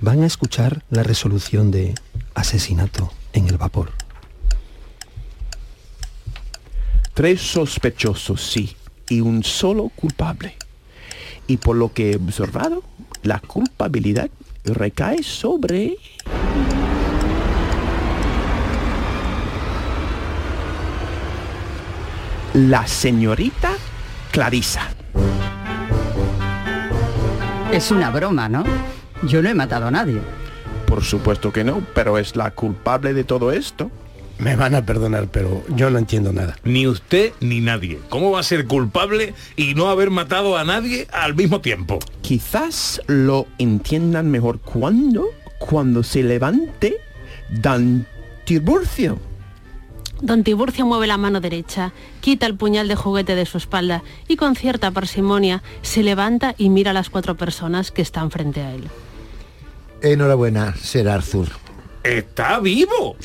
van 0.00 0.22
a 0.22 0.26
escuchar 0.26 0.84
la 0.90 1.02
resolución 1.02 1.70
de 1.70 1.94
asesinato 2.34 3.12
en 3.32 3.48
el 3.48 3.56
vapor. 3.56 3.92
Tres 7.14 7.40
sospechosos, 7.40 8.42
sí. 8.42 8.76
y 9.08 9.20
un 9.20 9.42
solo 9.42 9.90
culpable. 9.94 10.56
Y 11.46 11.58
por 11.58 11.76
lo 11.76 11.92
que 11.92 12.12
he 12.12 12.16
observado, 12.16 12.82
la 13.22 13.40
culpabilidad 13.40 14.30
recae 14.64 15.22
sobre... 15.22 15.96
La 22.56 22.86
señorita 22.86 23.72
Clarisa. 24.32 24.88
Es 27.70 27.90
una 27.90 28.08
broma, 28.08 28.48
¿no? 28.48 28.64
Yo 29.24 29.42
no 29.42 29.50
he 29.50 29.54
matado 29.54 29.88
a 29.88 29.90
nadie. 29.90 30.22
Por 30.86 31.04
supuesto 31.04 31.52
que 31.52 31.64
no, 31.64 31.82
pero 31.94 32.16
es 32.16 32.34
la 32.34 32.52
culpable 32.52 33.12
de 33.12 33.24
todo 33.24 33.52
esto. 33.52 33.90
Me 34.38 34.56
van 34.56 34.74
a 34.74 34.86
perdonar, 34.86 35.28
pero 35.30 35.64
yo 35.74 35.90
no 35.90 35.98
entiendo 35.98 36.32
nada. 36.32 36.56
Ni 36.64 36.86
usted 36.86 37.34
ni 37.40 37.60
nadie. 37.60 38.00
¿Cómo 38.08 38.30
va 38.30 38.40
a 38.40 38.42
ser 38.42 38.66
culpable 38.66 39.34
y 39.56 39.74
no 39.74 39.90
haber 39.90 40.08
matado 40.08 40.56
a 40.56 40.64
nadie 40.64 41.08
al 41.12 41.34
mismo 41.34 41.60
tiempo? 41.60 41.98
Quizás 42.22 43.02
lo 43.06 43.48
entiendan 43.58 44.30
mejor 44.30 44.60
cuando, 44.60 45.26
cuando 45.58 46.02
se 46.02 46.22
levante 46.22 46.96
Dan 47.50 48.06
Tiburcio. 48.46 49.18
Don 50.20 50.44
Tiburcio 50.44 50.86
mueve 50.86 51.06
la 51.06 51.18
mano 51.18 51.40
derecha, 51.40 51.92
quita 52.20 52.46
el 52.46 52.56
puñal 52.56 52.88
de 52.88 52.96
juguete 52.96 53.34
de 53.34 53.44
su 53.44 53.58
espalda 53.58 54.02
y 54.28 54.36
con 54.36 54.56
cierta 54.56 54.90
parsimonia 54.90 55.62
se 55.82 56.02
levanta 56.02 56.54
y 56.56 56.70
mira 56.70 56.92
a 56.92 56.94
las 56.94 57.10
cuatro 57.10 57.36
personas 57.36 57.90
que 57.90 58.02
están 58.02 58.30
frente 58.30 58.62
a 58.62 58.74
él. 58.74 58.88
Enhorabuena, 60.00 60.74
Ser 60.76 61.08
Arthur. 61.08 61.48
¡Está 62.02 62.60
vivo! 62.60 63.16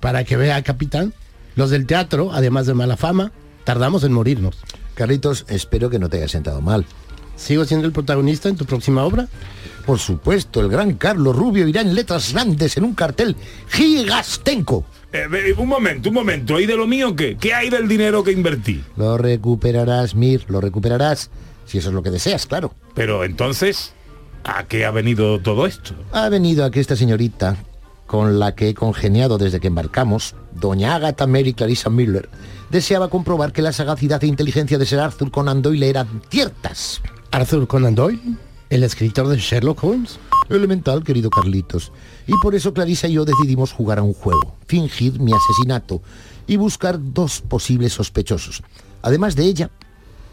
Para 0.00 0.24
que 0.24 0.36
vea, 0.36 0.62
capitán, 0.62 1.14
los 1.54 1.70
del 1.70 1.86
teatro, 1.86 2.30
además 2.32 2.66
de 2.66 2.74
mala 2.74 2.96
fama, 2.96 3.32
tardamos 3.64 4.04
en 4.04 4.12
morirnos. 4.12 4.58
Carlitos, 4.94 5.46
espero 5.48 5.88
que 5.88 5.98
no 5.98 6.08
te 6.08 6.18
haya 6.18 6.28
sentado 6.28 6.60
mal. 6.60 6.84
¿Sigo 7.36 7.64
siendo 7.64 7.86
el 7.86 7.92
protagonista 7.92 8.48
en 8.48 8.56
tu 8.56 8.64
próxima 8.64 9.04
obra? 9.04 9.28
Por 9.84 9.98
supuesto, 9.98 10.60
el 10.60 10.68
gran 10.68 10.94
Carlos 10.94 11.36
Rubio 11.36 11.68
irá 11.68 11.80
en 11.80 11.94
letras 11.94 12.32
grandes 12.32 12.76
en 12.76 12.84
un 12.84 12.94
cartel 12.94 13.36
gigastenco. 13.68 14.84
Eh, 15.12 15.54
un 15.56 15.68
momento, 15.68 16.08
un 16.08 16.14
momento. 16.14 16.60
¿Y 16.60 16.66
de 16.66 16.76
lo 16.76 16.86
mío 16.86 17.14
qué? 17.14 17.36
¿Qué 17.36 17.54
hay 17.54 17.70
del 17.70 17.88
dinero 17.88 18.24
que 18.24 18.32
invertí? 18.32 18.82
Lo 18.96 19.16
recuperarás, 19.18 20.14
Mir, 20.14 20.44
lo 20.48 20.60
recuperarás. 20.60 21.30
Si 21.64 21.78
eso 21.78 21.88
es 21.88 21.94
lo 21.94 22.02
que 22.02 22.10
deseas, 22.10 22.46
claro. 22.46 22.74
Pero 22.94 23.24
entonces, 23.24 23.92
¿a 24.44 24.64
qué 24.64 24.84
ha 24.84 24.90
venido 24.90 25.40
todo 25.40 25.66
esto? 25.66 25.94
Ha 26.12 26.28
venido 26.28 26.64
aquí 26.64 26.80
esta 26.80 26.96
señorita 26.96 27.56
con 28.06 28.38
la 28.38 28.54
que 28.54 28.68
he 28.68 28.74
congeniado 28.74 29.36
desde 29.36 29.60
que 29.60 29.66
embarcamos, 29.66 30.34
doña 30.52 30.94
Agatha 30.94 31.26
Mary 31.26 31.54
Clarissa 31.54 31.90
Miller, 31.90 32.28
deseaba 32.70 33.08
comprobar 33.08 33.52
que 33.52 33.62
la 33.62 33.72
sagacidad 33.72 34.22
e 34.22 34.28
inteligencia 34.28 34.78
de 34.78 34.86
Sir 34.86 35.00
Arthur 35.00 35.30
Conan 35.30 35.60
Doyle 35.62 35.88
eran 35.88 36.22
ciertas. 36.30 37.02
¿Arthur 37.32 37.66
Conan 37.66 37.94
Doyle? 37.94 38.20
¿El 38.68 38.82
escritor 38.82 39.28
de 39.28 39.36
Sherlock 39.36 39.84
Holmes? 39.84 40.18
Elemental, 40.48 41.04
querido 41.04 41.30
Carlitos. 41.30 41.92
Y 42.26 42.32
por 42.42 42.56
eso 42.56 42.74
Clarissa 42.74 43.06
y 43.06 43.12
yo 43.12 43.24
decidimos 43.24 43.72
jugar 43.72 43.98
a 43.98 44.02
un 44.02 44.12
juego, 44.12 44.56
fingir 44.66 45.20
mi 45.20 45.32
asesinato 45.32 46.02
y 46.48 46.56
buscar 46.56 46.98
dos 47.00 47.40
posibles 47.42 47.92
sospechosos. 47.92 48.62
Además 49.02 49.36
de 49.36 49.44
ella, 49.44 49.70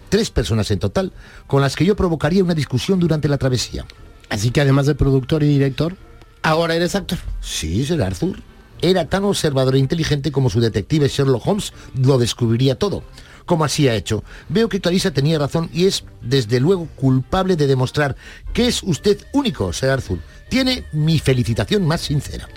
tres 0.09 0.31
personas 0.31 0.71
en 0.71 0.79
total, 0.79 1.13
con 1.45 1.61
las 1.61 1.75
que 1.75 1.85
yo 1.85 1.95
provocaría 1.95 2.43
una 2.43 2.55
discusión 2.55 2.99
durante 2.99 3.27
la 3.27 3.37
travesía. 3.37 3.85
Así 4.29 4.49
que 4.49 4.61
además 4.61 4.87
de 4.87 4.95
productor 4.95 5.43
y 5.43 5.47
director, 5.47 5.95
ahora 6.41 6.75
eres 6.75 6.95
actor. 6.95 7.19
Sí, 7.39 7.85
Sir 7.85 8.01
Arthur. 8.01 8.41
Era 8.81 9.07
tan 9.07 9.23
observador 9.25 9.75
e 9.75 9.79
inteligente 9.79 10.31
como 10.31 10.49
su 10.49 10.59
detective 10.59 11.07
Sherlock 11.07 11.47
Holmes 11.47 11.71
lo 11.95 12.17
descubriría 12.17 12.79
todo. 12.79 13.03
Como 13.45 13.65
así 13.65 13.87
ha 13.87 13.95
hecho. 13.95 14.23
Veo 14.49 14.69
que 14.69 14.79
Clarissa 14.79 15.11
tenía 15.11 15.39
razón 15.39 15.69
y 15.73 15.85
es, 15.85 16.05
desde 16.21 16.59
luego, 16.59 16.87
culpable 16.95 17.55
de 17.55 17.67
demostrar 17.67 18.15
que 18.53 18.67
es 18.67 18.83
usted 18.83 19.19
único, 19.33 19.73
Sir 19.73 19.89
Arthur. 19.89 20.19
Tiene 20.49 20.85
mi 20.91 21.19
felicitación 21.19 21.85
más 21.85 22.01
sincera. 22.01 22.47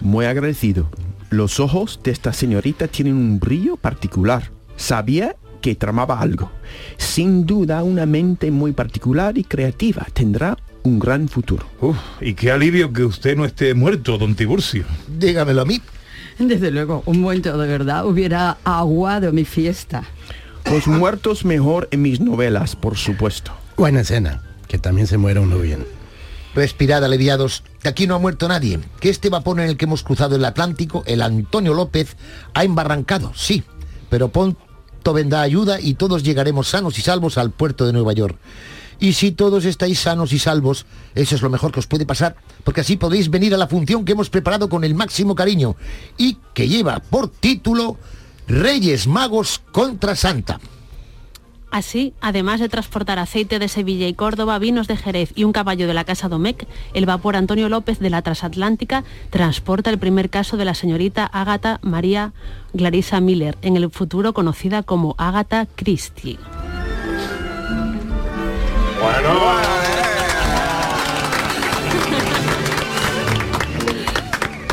Muy 0.00 0.24
agradecido. 0.24 0.88
Los 1.30 1.60
ojos 1.60 2.00
de 2.02 2.10
esta 2.10 2.32
señorita 2.32 2.88
tienen 2.88 3.14
un 3.14 3.38
brillo 3.38 3.76
particular. 3.76 4.50
Sabía 4.76 5.36
que 5.60 5.74
tramaba 5.74 6.20
algo. 6.20 6.50
Sin 6.96 7.46
duda 7.46 7.82
una 7.82 8.06
mente 8.06 8.50
muy 8.50 8.72
particular 8.72 9.36
y 9.36 9.44
creativa. 9.44 10.06
Tendrá 10.12 10.56
un 10.82 10.98
gran 10.98 11.28
futuro. 11.28 11.66
Uf, 11.80 11.96
y 12.20 12.34
qué 12.34 12.50
alivio 12.50 12.92
que 12.92 13.04
usted 13.04 13.36
no 13.36 13.44
esté 13.44 13.74
muerto, 13.74 14.16
don 14.16 14.34
Tiburcio. 14.34 14.84
Dígamelo 15.18 15.62
a 15.62 15.64
mí. 15.64 15.80
Desde 16.48 16.70
luego, 16.70 17.02
un 17.04 17.20
momento 17.20 17.56
de 17.58 17.68
verdad 17.68 18.06
hubiera 18.06 18.56
aguado 18.64 19.30
mi 19.30 19.44
fiesta. 19.44 20.04
Los 20.64 20.86
muertos 20.86 21.44
mejor 21.44 21.88
en 21.90 22.00
mis 22.00 22.20
novelas, 22.20 22.76
por 22.76 22.96
supuesto. 22.96 23.52
Buena 23.76 24.00
escena, 24.00 24.42
que 24.66 24.78
también 24.78 25.06
se 25.06 25.18
muera 25.18 25.42
uno 25.42 25.58
bien. 25.58 25.86
Respirad, 26.54 27.04
aliviados. 27.04 27.62
De 27.82 27.90
aquí 27.90 28.06
no 28.06 28.14
ha 28.14 28.18
muerto 28.18 28.48
nadie. 28.48 28.80
Que 29.00 29.10
este 29.10 29.28
vapor 29.28 29.60
en 29.60 29.68
el 29.68 29.76
que 29.76 29.84
hemos 29.84 30.02
cruzado 30.02 30.36
el 30.36 30.44
Atlántico, 30.44 31.04
el 31.06 31.20
Antonio 31.20 31.74
López, 31.74 32.16
ha 32.54 32.64
embarrancado, 32.64 33.32
sí. 33.34 33.62
Pero 34.08 34.28
pronto 34.28 35.12
vendrá 35.12 35.42
ayuda 35.42 35.78
y 35.78 35.94
todos 35.94 36.22
llegaremos 36.22 36.68
sanos 36.68 36.98
y 36.98 37.02
salvos 37.02 37.36
al 37.36 37.50
puerto 37.50 37.86
de 37.86 37.92
Nueva 37.92 38.14
York. 38.14 38.38
Y 39.00 39.14
si 39.14 39.32
todos 39.32 39.64
estáis 39.64 39.98
sanos 39.98 40.32
y 40.32 40.38
salvos, 40.38 40.84
eso 41.14 41.34
es 41.34 41.42
lo 41.42 41.48
mejor 41.48 41.72
que 41.72 41.80
os 41.80 41.86
puede 41.86 42.04
pasar, 42.04 42.36
porque 42.64 42.82
así 42.82 42.96
podéis 42.96 43.30
venir 43.30 43.54
a 43.54 43.58
la 43.58 43.66
función 43.66 44.04
que 44.04 44.12
hemos 44.12 44.28
preparado 44.28 44.68
con 44.68 44.84
el 44.84 44.94
máximo 44.94 45.34
cariño 45.34 45.74
y 46.18 46.36
que 46.52 46.68
lleva 46.68 47.00
por 47.00 47.28
título 47.28 47.96
Reyes 48.46 49.06
Magos 49.06 49.62
contra 49.72 50.14
Santa. 50.14 50.60
Así, 51.70 52.14
además 52.20 52.58
de 52.58 52.68
transportar 52.68 53.20
aceite 53.20 53.60
de 53.60 53.68
Sevilla 53.68 54.08
y 54.08 54.14
Córdoba, 54.14 54.58
vinos 54.58 54.88
de 54.88 54.96
Jerez 54.96 55.32
y 55.36 55.44
un 55.44 55.52
caballo 55.52 55.86
de 55.86 55.94
la 55.94 56.04
Casa 56.04 56.28
Domecq, 56.28 56.66
el 56.94 57.06
vapor 57.06 57.36
Antonio 57.36 57.68
López 57.68 58.00
de 58.00 58.10
la 58.10 58.22
Transatlántica 58.22 59.04
transporta 59.30 59.88
el 59.88 59.98
primer 59.98 60.30
caso 60.30 60.56
de 60.56 60.64
la 60.64 60.74
señorita 60.74 61.24
Ágata 61.24 61.78
María 61.82 62.32
Clarissa 62.76 63.20
Miller, 63.20 63.56
en 63.62 63.76
el 63.76 63.88
futuro 63.90 64.32
conocida 64.32 64.82
como 64.82 65.14
Ágata 65.16 65.66
Christie. 65.76 66.38
Bueno, 69.00 69.30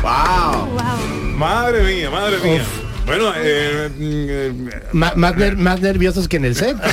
¡Wow! 0.02 0.68
Madre 1.36 1.82
mía, 1.82 2.10
madre 2.10 2.38
mía. 2.38 2.62
Bueno, 3.06 3.32
eh, 3.36 3.90
eh, 3.98 4.52
más, 4.92 5.14
ner- 5.16 5.56
más 5.56 5.80
nerviosos 5.80 6.28
que 6.28 6.36
en 6.36 6.44
el 6.44 6.54
set. 6.54 6.76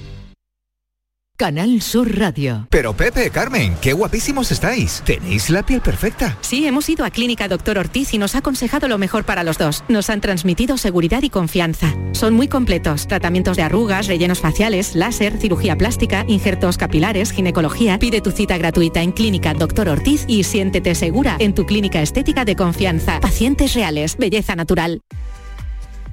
Canal 1.41 1.81
Sur 1.81 2.19
Radio. 2.19 2.67
Pero 2.69 2.93
Pepe, 2.93 3.31
Carmen, 3.31 3.75
qué 3.81 3.93
guapísimos 3.93 4.51
estáis. 4.51 5.01
Tenéis 5.03 5.49
la 5.49 5.63
piel 5.63 5.81
perfecta. 5.81 6.37
Sí, 6.41 6.67
hemos 6.67 6.87
ido 6.87 7.03
a 7.03 7.09
Clínica 7.09 7.47
Doctor 7.47 7.79
Ortiz 7.79 8.13
y 8.13 8.19
nos 8.19 8.35
ha 8.35 8.37
aconsejado 8.37 8.87
lo 8.87 8.99
mejor 8.99 9.23
para 9.23 9.43
los 9.43 9.57
dos. 9.57 9.83
Nos 9.87 10.11
han 10.11 10.21
transmitido 10.21 10.77
seguridad 10.77 11.23
y 11.23 11.31
confianza. 11.31 11.95
Son 12.11 12.35
muy 12.35 12.47
completos. 12.47 13.07
Tratamientos 13.07 13.57
de 13.57 13.63
arrugas, 13.63 14.05
rellenos 14.05 14.39
faciales, 14.39 14.93
láser, 14.93 15.39
cirugía 15.39 15.75
plástica, 15.75 16.25
injertos 16.27 16.77
capilares, 16.77 17.31
ginecología. 17.31 17.97
Pide 17.97 18.21
tu 18.21 18.29
cita 18.29 18.59
gratuita 18.59 19.01
en 19.01 19.11
Clínica 19.11 19.55
Doctor 19.55 19.89
Ortiz 19.89 20.25
y 20.27 20.43
siéntete 20.43 20.93
segura 20.93 21.37
en 21.39 21.55
tu 21.55 21.65
clínica 21.65 22.03
estética 22.03 22.45
de 22.45 22.55
confianza. 22.55 23.19
Pacientes 23.19 23.73
reales, 23.73 24.15
belleza 24.15 24.55
natural. 24.55 25.01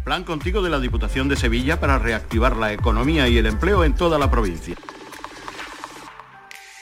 Plan 0.07 0.25
contigo 0.25 0.63
de 0.63 0.71
la 0.71 0.81
Diputación 0.81 1.29
de 1.29 1.37
Sevilla 1.37 1.79
para 1.81 1.99
reactivar 1.99 2.57
la 2.57 2.73
economía 2.73 3.29
y 3.29 3.37
el 3.37 3.45
empleo 3.45 3.85
en 3.85 3.95
toda 3.95 4.19
la 4.19 4.31
provincia. 4.31 4.75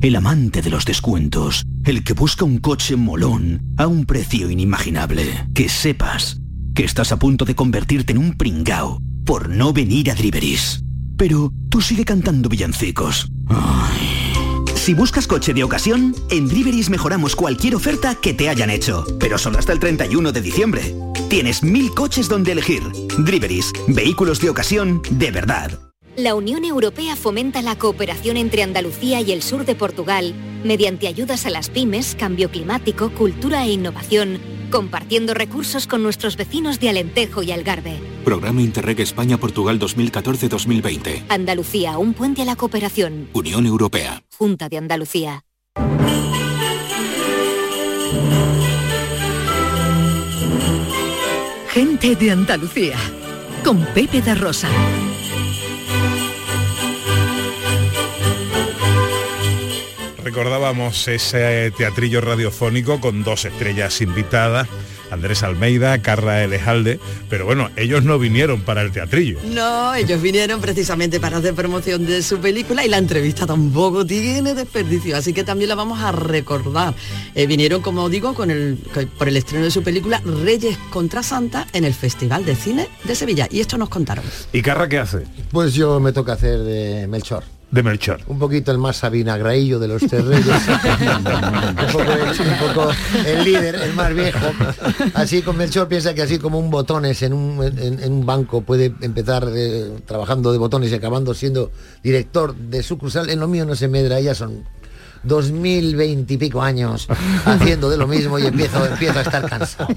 el 0.00 0.16
amante 0.16 0.62
de 0.62 0.70
los 0.70 0.84
descuentos, 0.84 1.64
el 1.84 2.02
que 2.04 2.14
busca 2.14 2.44
un 2.44 2.58
coche 2.58 2.96
molón 2.96 3.74
a 3.76 3.86
un 3.86 4.06
precio 4.06 4.50
inimaginable. 4.50 5.48
Que 5.54 5.68
sepas 5.68 6.40
que 6.74 6.84
estás 6.84 7.12
a 7.12 7.18
punto 7.18 7.44
de 7.44 7.54
convertirte 7.54 8.12
en 8.12 8.18
un 8.18 8.36
pringao 8.36 9.00
por 9.24 9.48
no 9.48 9.72
venir 9.72 10.10
a 10.10 10.14
Driveris. 10.14 10.82
Pero 11.16 11.52
tú 11.68 11.80
sigue 11.80 12.04
cantando 12.04 12.48
villancicos. 12.48 13.30
Si 14.74 14.94
buscas 14.94 15.26
coche 15.26 15.52
de 15.52 15.62
ocasión, 15.62 16.14
en 16.30 16.48
Driveris 16.48 16.88
mejoramos 16.88 17.36
cualquier 17.36 17.74
oferta 17.74 18.14
que 18.14 18.32
te 18.32 18.48
hayan 18.48 18.70
hecho, 18.70 19.04
pero 19.18 19.36
solo 19.36 19.58
hasta 19.58 19.72
el 19.72 19.78
31 19.78 20.32
de 20.32 20.40
diciembre. 20.40 20.94
Tienes 21.28 21.62
mil 21.62 21.90
coches 21.90 22.28
donde 22.28 22.52
elegir. 22.52 22.82
Driveris, 23.18 23.72
vehículos 23.88 24.40
de 24.40 24.48
ocasión 24.48 25.02
de 25.10 25.30
verdad. 25.30 25.89
La 26.16 26.34
Unión 26.34 26.64
Europea 26.64 27.14
fomenta 27.14 27.62
la 27.62 27.76
cooperación 27.76 28.36
entre 28.36 28.62
Andalucía 28.62 29.20
y 29.20 29.30
el 29.30 29.42
sur 29.42 29.64
de 29.64 29.76
Portugal 29.76 30.34
mediante 30.64 31.06
ayudas 31.06 31.46
a 31.46 31.50
las 31.50 31.70
pymes, 31.70 32.16
cambio 32.18 32.50
climático, 32.50 33.10
cultura 33.10 33.64
e 33.64 33.72
innovación, 33.72 34.38
compartiendo 34.70 35.34
recursos 35.34 35.86
con 35.86 36.02
nuestros 36.02 36.36
vecinos 36.36 36.80
de 36.80 36.90
Alentejo 36.90 37.42
y 37.42 37.52
Algarve. 37.52 37.98
Programa 38.24 38.60
Interreg 38.60 39.00
España-Portugal 39.00 39.78
2014-2020. 39.78 41.26
Andalucía, 41.28 41.96
un 41.96 42.12
puente 42.12 42.42
a 42.42 42.44
la 42.44 42.56
cooperación. 42.56 43.28
Unión 43.32 43.64
Europea. 43.64 44.22
Junta 44.36 44.68
de 44.68 44.78
Andalucía. 44.78 45.44
Gente 51.68 52.16
de 52.16 52.30
Andalucía. 52.32 52.96
Con 53.64 53.84
Pepe 53.94 54.20
da 54.20 54.34
Rosa. 54.34 54.68
Recordábamos 60.34 61.08
ese 61.08 61.72
teatrillo 61.76 62.20
radiofónico 62.20 63.00
con 63.00 63.24
dos 63.24 63.44
estrellas 63.46 64.00
invitadas, 64.00 64.68
Andrés 65.10 65.42
Almeida, 65.42 66.00
Carla 66.02 66.44
Elejalde, 66.44 67.00
pero 67.28 67.46
bueno, 67.46 67.68
ellos 67.74 68.04
no 68.04 68.16
vinieron 68.16 68.60
para 68.60 68.82
el 68.82 68.92
teatrillo. 68.92 69.40
No, 69.46 69.92
ellos 69.92 70.22
vinieron 70.22 70.60
precisamente 70.60 71.18
para 71.18 71.38
hacer 71.38 71.54
promoción 71.54 72.06
de 72.06 72.22
su 72.22 72.38
película 72.38 72.84
y 72.86 72.88
la 72.88 72.98
entrevista 72.98 73.44
tampoco 73.44 74.06
tiene 74.06 74.54
desperdicio, 74.54 75.16
así 75.16 75.32
que 75.32 75.42
también 75.42 75.68
la 75.68 75.74
vamos 75.74 75.98
a 76.00 76.12
recordar. 76.12 76.94
Eh, 77.34 77.48
vinieron, 77.48 77.82
como 77.82 78.08
digo, 78.08 78.32
con 78.32 78.52
el, 78.52 78.78
con- 78.94 79.08
por 79.08 79.26
el 79.26 79.36
estreno 79.36 79.64
de 79.64 79.72
su 79.72 79.82
película 79.82 80.22
Reyes 80.24 80.78
contra 80.90 81.24
Santa 81.24 81.66
en 81.72 81.84
el 81.84 81.92
Festival 81.92 82.44
de 82.44 82.54
Cine 82.54 82.88
de 83.02 83.16
Sevilla. 83.16 83.48
Y 83.50 83.58
esto 83.58 83.76
nos 83.78 83.88
contaron. 83.88 84.24
¿Y 84.52 84.62
Carra 84.62 84.88
qué 84.88 84.98
hace? 85.00 85.24
Pues 85.50 85.74
yo 85.74 85.98
me 85.98 86.12
toca 86.12 86.34
hacer 86.34 86.60
de 86.60 87.08
Melchor. 87.08 87.42
De 87.70 87.82
Melchor. 87.84 88.20
Un 88.26 88.38
poquito 88.38 88.72
el 88.72 88.78
más 88.78 88.96
sabinagraillo 88.96 89.78
de 89.78 89.86
los 89.86 90.02
tres 90.02 90.24
reyes. 90.24 90.46
un, 91.16 91.86
poco 91.92 92.12
el, 92.12 92.48
un 92.48 92.58
poco 92.58 92.90
el 93.24 93.44
líder, 93.44 93.76
el 93.76 93.94
más 93.94 94.12
viejo. 94.12 94.46
Así 95.14 95.42
con 95.42 95.56
Melchor 95.56 95.86
piensa 95.86 96.12
que 96.12 96.22
así 96.22 96.38
como 96.38 96.58
un 96.58 96.70
botones 96.70 97.22
en 97.22 97.32
un, 97.32 97.62
en, 97.62 98.02
en 98.02 98.12
un 98.12 98.26
banco 98.26 98.62
puede 98.62 98.92
empezar 99.02 99.48
eh, 99.54 99.98
trabajando 100.04 100.50
de 100.50 100.58
botones 100.58 100.90
y 100.90 100.94
acabando 100.94 101.32
siendo 101.32 101.70
director 102.02 102.56
de 102.56 102.82
sucursal, 102.82 103.30
en 103.30 103.38
lo 103.38 103.46
mío 103.46 103.64
no 103.64 103.76
se 103.76 103.86
medra, 103.86 104.18
ya 104.20 104.34
son 104.34 104.64
2020 105.22 106.34
y 106.34 106.36
pico 106.36 106.62
años 106.62 107.06
haciendo 107.44 107.90
de 107.90 107.96
lo 107.96 108.06
mismo 108.06 108.38
y 108.38 108.46
empiezo, 108.46 108.84
empiezo 108.86 109.18
a 109.18 109.22
estar 109.22 109.48
cansado. 109.48 109.88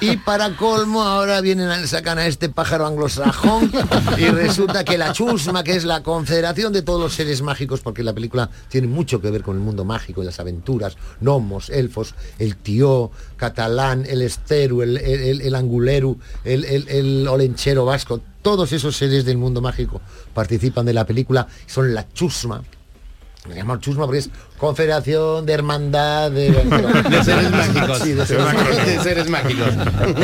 Y 0.00 0.16
para 0.18 0.56
colmo 0.56 1.02
ahora 1.02 1.40
vienen 1.40 1.86
sacan 1.88 2.18
a 2.18 2.26
este 2.26 2.48
pájaro 2.48 2.86
anglosajón 2.86 3.70
y 4.18 4.26
resulta 4.26 4.84
que 4.84 4.98
la 4.98 5.12
chusma, 5.12 5.64
que 5.64 5.76
es 5.76 5.84
la 5.84 6.02
confederación 6.02 6.72
de 6.72 6.82
todos 6.82 7.00
los 7.00 7.14
seres 7.14 7.42
mágicos, 7.42 7.80
porque 7.80 8.02
la 8.02 8.12
película 8.12 8.48
tiene 8.68 8.86
mucho 8.86 9.20
que 9.20 9.30
ver 9.30 9.42
con 9.42 9.56
el 9.56 9.62
mundo 9.62 9.84
mágico 9.84 10.22
y 10.22 10.26
las 10.26 10.40
aventuras, 10.40 10.96
gnomos, 11.20 11.70
elfos, 11.70 12.14
el 12.38 12.56
tío 12.56 13.10
catalán, 13.36 14.04
el 14.08 14.22
esteru, 14.22 14.82
el, 14.82 14.96
el, 14.98 15.40
el- 15.40 15.54
anguleru, 15.54 16.18
el 16.44 17.26
olenchero 17.28 17.84
vasco, 17.84 18.20
todos 18.42 18.72
esos 18.72 18.96
seres 18.96 19.24
del 19.24 19.38
mundo 19.38 19.60
mágico 19.60 20.00
participan 20.34 20.86
de 20.86 20.92
la 20.92 21.06
película, 21.06 21.46
son 21.66 21.94
la 21.94 22.08
chusma 22.12 22.62
Me 23.48 23.56
llamo 23.56 23.76
chusma 23.78 24.04
porque 24.04 24.20
es 24.20 24.30
Confederación 24.56 25.44
de 25.44 25.52
Hermandad 25.52 26.30
de, 26.30 26.50
De 27.10 27.24
seres 27.24 27.50
mágicos. 27.50 27.98
Sí, 27.98 28.12
de 28.12 28.24
seres 28.24 28.44
mágicos. 28.44 28.54
mágicos. 28.54 28.86
De 28.86 29.02
seres 29.02 29.28
mágicos. 29.28 29.68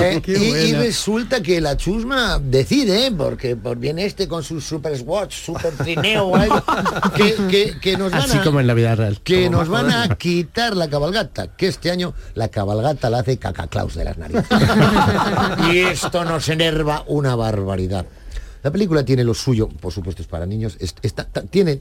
Eh, 0.01 0.23
y, 0.69 0.73
resulta 0.75 1.43
que 1.43 1.61
la 1.61 1.77
chusma 1.77 2.39
decide, 2.39 3.07
¿eh? 3.07 3.13
porque 3.17 3.57
por 3.57 3.77
viene 3.77 4.05
este 4.05 4.29
con 4.29 4.45
su 4.45 4.61
super 4.61 4.97
swatch, 4.97 5.35
super 5.35 5.73
trineo 5.73 6.37
algo, 6.37 6.63
que, 7.17 7.35
que- 7.51 7.81
que 7.81 7.97
nos 7.97 8.13
van 8.13 8.21
Así 8.23 8.39
a, 8.39 8.45
como 8.45 8.61
en 8.61 8.69
la 8.69 8.75
vida 8.75 8.95
real. 8.95 9.21
que 9.25 9.51
nos 9.51 9.69
van 9.69 9.91
a 9.91 10.15
quitar 10.17 10.77
la 10.77 10.89
cabalgata, 10.89 11.57
que 11.57 11.67
este 11.67 11.91
año 11.91 12.15
la 12.35 12.49
cabalgata 12.49 13.11
la 13.11 13.19
hace 13.19 13.37
Cacaclaus 13.37 13.97
de 13.97 14.05
las 14.05 14.17
narices. 14.17 14.45
y 15.73 15.79
esto 15.79 16.25
nos 16.25 16.49
enerva 16.49 17.03
una 17.09 17.35
barbaridad. 17.35 18.07
La 18.63 18.71
película 18.71 19.05
tiene 19.05 19.25
lo 19.25 19.35
suyo, 19.35 19.69
por 19.69 19.93
supuesto 19.93 20.23
es 20.23 20.29
para 20.29 20.47
niños, 20.47 20.77
es- 20.79 20.95
está- 21.03 21.25
tiene 21.51 21.81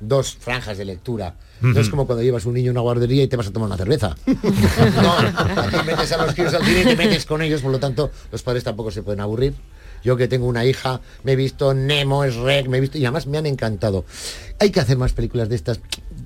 dos 0.00 0.36
franjas 0.38 0.78
de 0.78 0.84
lectura. 0.84 1.34
No 1.60 1.78
es 1.78 1.90
como 1.90 2.06
cuando 2.06 2.22
llevas 2.22 2.46
un 2.46 2.54
niño 2.54 2.70
a 2.70 2.72
una 2.72 2.80
guardería 2.80 3.22
y 3.22 3.28
te 3.28 3.36
vas 3.36 3.46
a 3.46 3.52
tomar 3.52 3.66
una 3.66 3.76
cerveza. 3.76 4.16
No, 5.02 5.12
aquí 5.12 5.76
metes 5.86 6.12
a 6.12 6.24
los 6.24 6.34
críos 6.34 6.54
al 6.54 6.64
cine 6.64 6.80
y 6.80 6.84
te 6.84 6.96
metes 6.96 7.26
con 7.26 7.42
ellos, 7.42 7.60
por 7.60 7.70
lo 7.70 7.78
tanto, 7.78 8.10
los 8.32 8.42
padres 8.42 8.64
tampoco 8.64 8.90
se 8.90 9.02
pueden 9.02 9.20
aburrir. 9.20 9.54
Yo 10.02 10.16
que 10.16 10.28
tengo 10.28 10.46
una 10.46 10.64
hija, 10.64 11.00
me 11.24 11.32
he 11.32 11.36
visto 11.36 11.74
Nemo, 11.74 12.24
es 12.24 12.36
Rec, 12.36 12.66
me 12.68 12.78
he 12.78 12.80
visto 12.80 12.96
y 12.96 13.04
además 13.04 13.26
me 13.26 13.36
han 13.36 13.46
encantado. 13.46 14.06
Hay 14.58 14.70
que 14.70 14.80
hacer 14.80 14.96
más 14.96 15.12
películas 15.12 15.50
de 15.50 15.56
estas, 15.56 15.80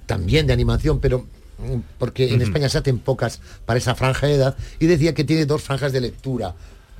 también 0.06 0.46
de 0.46 0.52
animación, 0.52 1.00
pero 1.00 1.26
mm, 1.58 1.80
porque 1.98 2.32
en. 2.32 2.40
España 2.40 2.68
se 2.68 2.78
hacen 2.78 3.00
pocas 3.00 3.40
para 3.66 3.78
esa 3.78 3.96
franja 3.96 4.28
de 4.28 4.34
edad 4.34 4.56
y 4.78 4.86
decía 4.86 5.14
que 5.14 5.24
tiene 5.24 5.46
dos 5.46 5.62
franjas 5.62 5.92
de 5.92 6.00
lectura 6.00 6.54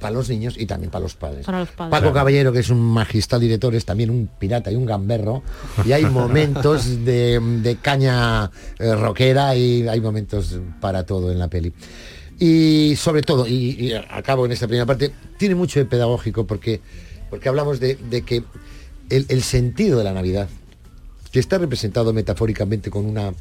para 0.04 0.16
los 0.16 0.28
niños 0.28 0.56
y 0.58 0.66
también 0.66 0.90
para 0.90 1.02
los 1.02 1.14
padres. 1.14 1.46
Para 1.46 1.60
los 1.60 1.70
padres. 1.70 1.90
Paco 1.90 2.02
Claro. 2.02 2.12
Caballero, 2.14 2.52
que 2.52 2.58
es 2.58 2.68
un 2.68 2.78
magistral 2.78 3.40
director, 3.40 3.74
es 3.74 3.86
también 3.86 4.10
un 4.10 4.28
pirata 4.38 4.70
y 4.70 4.76
un 4.76 4.84
gamberro. 4.84 5.42
Y 5.82 5.92
hay 5.92 6.04
momentos 6.20 7.06
de, 7.06 7.40
de 7.40 7.76
caña 7.76 8.50
eh, 8.78 8.94
rockera 8.94 9.56
y 9.56 9.88
hay 9.88 10.02
momentos 10.02 10.58
para 10.78 11.06
todo 11.06 11.32
en 11.32 11.38
la 11.38 11.48
peli. 11.48 11.72
Y 12.38 12.96
sobre 12.96 13.22
todo, 13.22 13.46
y, 13.46 13.76
y 13.78 13.92
acabo 13.94 14.44
en 14.44 14.52
esta 14.52 14.66
primera 14.66 14.84
parte, 14.84 15.10
tiene 15.38 15.54
mucho 15.54 15.80
de 15.80 15.86
pedagógico 15.86 16.46
porque, 16.46 16.82
porque 17.30 17.48
hablamos 17.48 17.80
de, 17.80 17.94
de 17.94 18.20
que 18.26 18.44
el, 19.08 19.24
el 19.30 19.42
sentido 19.42 19.96
de 19.96 20.04
la 20.04 20.12
Navidad, 20.12 20.50
que 21.32 21.40
está 21.40 21.56
representado 21.56 22.12
metafóricamente 22.12 22.90
con 22.90 23.06
una 23.06 23.32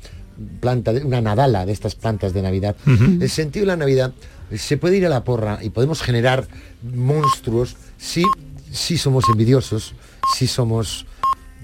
planta, 0.59 0.93
de- 0.93 1.03
una 1.03 1.21
nadala 1.21 1.65
de 1.65 1.71
estas 1.71 1.95
plantas 1.95 2.33
de 2.33 2.41
Navidad, 2.41 2.75
el 2.87 3.29
sentido 3.29 3.63
de 3.63 3.67
la 3.67 3.77
Navidad 3.77 4.13
se 4.55 4.77
puede 4.77 4.97
ir 4.97 5.05
a 5.05 5.09
la 5.09 5.23
porra 5.23 5.59
y 5.63 5.69
podemos 5.69 6.01
generar 6.01 6.47
monstruos 6.95 7.75
si, 7.97 8.23
si 8.71 8.97
somos 8.97 9.25
envidiosos, 9.29 9.93
si 10.37 10.47
somos 10.47 11.05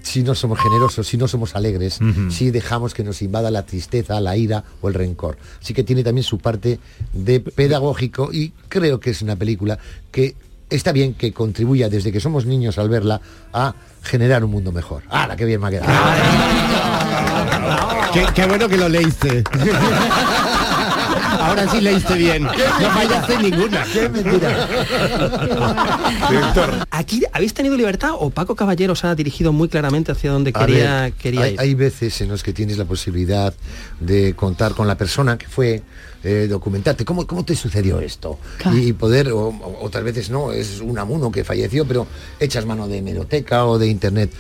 si 0.02 0.24
no 0.24 0.34
somos 0.34 0.58
generosos, 0.60 1.08
si 1.08 1.18
no 1.18 1.28
somos 1.28 1.56
alegres, 1.58 2.00
si 2.32 2.52
dejamos 2.52 2.94
que 2.94 3.04
nos 3.04 3.22
invada 3.22 3.52
la 3.52 3.66
tristeza, 3.66 4.20
la 4.22 4.38
ira 4.38 4.64
o 4.82 4.88
el 4.88 4.94
rencor. 4.94 5.38
Así 5.62 5.74
que 5.74 5.84
tiene 5.84 6.04
también 6.06 6.24
su 6.24 6.38
parte 6.38 6.80
de 7.12 7.42
pedagógico 7.42 8.32
y 8.32 8.54
creo 8.70 9.02
que 9.02 9.10
es 9.10 9.22
una 9.22 9.36
película 9.36 9.78
que 10.10 10.36
está 10.70 10.92
bien 10.92 11.14
que 11.14 11.34
contribuya 11.34 11.90
desde 11.90 12.12
que 12.12 12.20
somos 12.20 12.46
niños 12.46 12.78
al 12.78 12.90
verla 12.90 13.22
a 13.54 13.74
generar 14.02 14.44
un 14.44 14.52
mundo 14.52 14.72
mejor. 14.72 15.04
¡Ah, 15.10 15.28
qué 15.38 15.46
bien 15.46 15.62
me 15.62 15.68
ha 15.68 15.72
quedado! 15.72 15.92
Qué, 18.14 18.26
qué 18.34 18.46
bueno 18.46 18.68
que 18.68 18.78
lo 18.78 18.90
leíste. 18.90 19.44
Ahora 21.40 21.70
sí 21.72 21.82
leíste 21.82 22.16
bien. 22.16 22.44
No 22.44 22.52
fallaste 22.52 23.34
en 23.36 23.42
ninguna. 23.44 23.84
¡Qué 23.92 24.10
mentira! 24.10 24.68
¿Aquí 26.92 27.24
habéis 27.32 27.54
tenido 27.54 27.76
libertad 27.78 28.12
o 28.18 28.30
Paco 28.30 28.56
Caballero 28.56 28.94
os 28.94 29.04
ha 29.04 29.16
dirigido 29.16 29.52
muy 29.54 29.70
claramente 29.70 30.12
hacia 30.12 30.32
donde 30.32 30.52
quería, 30.54 31.02
ver, 31.04 31.14
quería 31.14 31.42
hay, 31.44 31.54
ir? 31.54 31.60
hay 31.60 31.74
veces 31.76 32.20
en 32.22 32.30
los 32.30 32.44
que 32.44 32.54
tienes 32.54 32.78
la 32.78 32.86
posibilidad 32.86 33.54
de 34.00 34.34
contar 34.36 34.74
con 34.74 34.88
la 34.88 34.98
persona 34.98 35.38
que 35.38 35.48
fue, 35.48 35.82
eh, 36.24 36.48
documentarte, 36.50 37.06
¿cómo, 37.06 37.26
¿cómo 37.28 37.46
te 37.46 37.56
sucedió 37.56 38.00
esto? 38.00 38.40
Y 38.74 38.94
poder, 38.94 39.32
o, 39.32 39.48
o- 39.50 39.78
otras 39.82 40.04
veces 40.04 40.30
no, 40.30 40.52
es 40.52 40.82
un 40.82 40.98
amuno 40.98 41.32
que 41.32 41.44
falleció, 41.44 41.86
pero 41.86 42.08
echas 42.40 42.66
mano 42.66 42.88
de 42.88 42.98
hemeroteca 42.98 43.66
o 43.66 43.78
de 43.80 43.88
internet. 43.88 44.32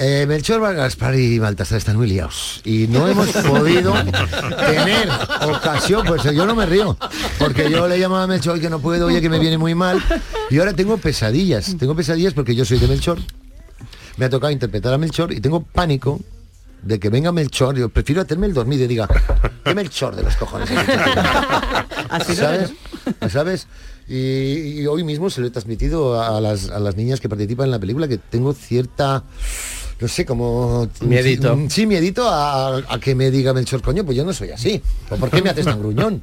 Eh, 0.00 0.26
Melchor 0.28 0.60
Gaspar 0.76 1.16
y 1.16 1.40
Baltasar 1.40 1.78
están 1.78 1.96
muy 1.96 2.06
liados 2.06 2.60
y 2.64 2.86
no 2.86 3.08
hemos 3.08 3.26
podido 3.32 3.92
tener 3.94 5.08
ocasión, 5.42 6.06
pues 6.06 6.22
yo 6.22 6.46
no 6.46 6.54
me 6.54 6.66
río, 6.66 6.96
porque 7.36 7.68
yo 7.68 7.88
le 7.88 7.98
llamaba 7.98 8.22
a 8.22 8.26
Melchor 8.28 8.52
"Oye, 8.54 8.62
que 8.62 8.70
no 8.70 8.78
puedo, 8.78 9.06
oye 9.06 9.20
que 9.20 9.28
me 9.28 9.40
viene 9.40 9.58
muy 9.58 9.74
mal 9.74 10.00
y 10.50 10.58
ahora 10.60 10.72
tengo 10.72 10.98
pesadillas, 10.98 11.74
tengo 11.76 11.96
pesadillas 11.96 12.32
porque 12.32 12.54
yo 12.54 12.64
soy 12.64 12.78
de 12.78 12.86
Melchor, 12.86 13.18
me 14.18 14.26
ha 14.26 14.30
tocado 14.30 14.52
interpretar 14.52 14.94
a 14.94 14.98
Melchor 14.98 15.32
y 15.32 15.40
tengo 15.40 15.62
pánico 15.64 16.20
de 16.82 17.00
que 17.00 17.08
venga 17.08 17.32
Melchor, 17.32 17.76
yo 17.76 17.88
prefiero 17.88 18.22
hacerme 18.22 18.46
el 18.46 18.54
dormido 18.54 18.84
y 18.84 18.86
diga, 18.86 19.08
¿qué 19.64 19.74
Melchor 19.74 20.14
de 20.14 20.22
los 20.22 20.36
cojones? 20.36 20.68
¿Sabes? 22.36 22.70
¿Sabes? 23.28 23.66
Y, 24.06 24.80
y 24.80 24.86
hoy 24.86 25.02
mismo 25.02 25.28
se 25.28 25.40
lo 25.40 25.48
he 25.48 25.50
transmitido 25.50 26.22
a 26.22 26.40
las, 26.40 26.70
a 26.70 26.78
las 26.78 26.96
niñas 26.96 27.20
que 27.20 27.28
participan 27.28 27.64
en 27.66 27.72
la 27.72 27.78
película 27.80 28.06
que 28.06 28.16
tengo 28.16 28.54
cierta 28.54 29.24
no 30.00 30.08
sé, 30.08 30.24
como... 30.24 30.88
Miedito. 31.00 31.58
Sí, 31.68 31.86
miedito 31.86 32.28
a, 32.28 32.76
a 32.78 33.00
que 33.00 33.14
me 33.14 33.30
diga 33.30 33.52
Melchor, 33.52 33.82
coño, 33.82 34.04
pues 34.04 34.16
yo 34.16 34.24
no 34.24 34.32
soy 34.32 34.50
así. 34.50 34.80
¿O 35.10 35.16
por 35.16 35.30
qué 35.30 35.42
me 35.42 35.50
haces 35.50 35.64
tan 35.64 35.78
gruñón? 35.80 36.20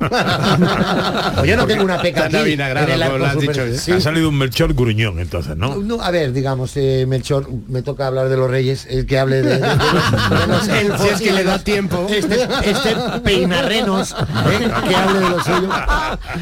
o 1.38 1.46
yo 1.46 1.58
no 1.58 1.66
tengo 1.68 1.84
una 1.84 2.02
peca 2.02 2.26
aquí. 2.26 2.56
lo 2.56 3.26
has 3.26 3.40
dicho. 3.40 3.62
Sí. 3.78 3.92
Ha 3.94 4.02
salido 4.02 4.30
un 4.30 4.38
Melchor 4.38 4.74
gruñón 4.74 5.20
entonces, 5.20 5.56
¿no? 5.58 5.76
No, 5.78 6.02
a 6.02 6.12
ver, 6.12 6.32
digamos, 6.34 6.72
eh, 6.76 7.06
Melchor, 7.08 7.50
me 7.68 7.82
toca 7.82 8.08
hablar 8.08 8.30
de 8.30 8.38
los 8.38 8.50
reyes, 8.50 8.86
el 8.90 9.06
que 9.06 9.20
hable 9.20 9.42
de, 9.42 9.56
de- 9.56 9.60
de 9.60 9.68
los, 9.68 10.30
de 10.30 10.48
los 10.48 10.68
elfos 10.68 11.02
Si 11.08 11.14
es 11.14 11.22
que 11.22 11.32
le 11.34 11.44
da 11.44 11.54
los- 11.54 11.64
tiempo. 11.64 12.08
Este, 12.10 12.36
este 12.64 12.96
peinarrenos, 13.24 14.12
¿eh? 14.12 14.70
que 14.88 14.96
hable 14.96 15.20
de 15.20 15.30
lo 15.30 15.44
suyo. 15.44 15.70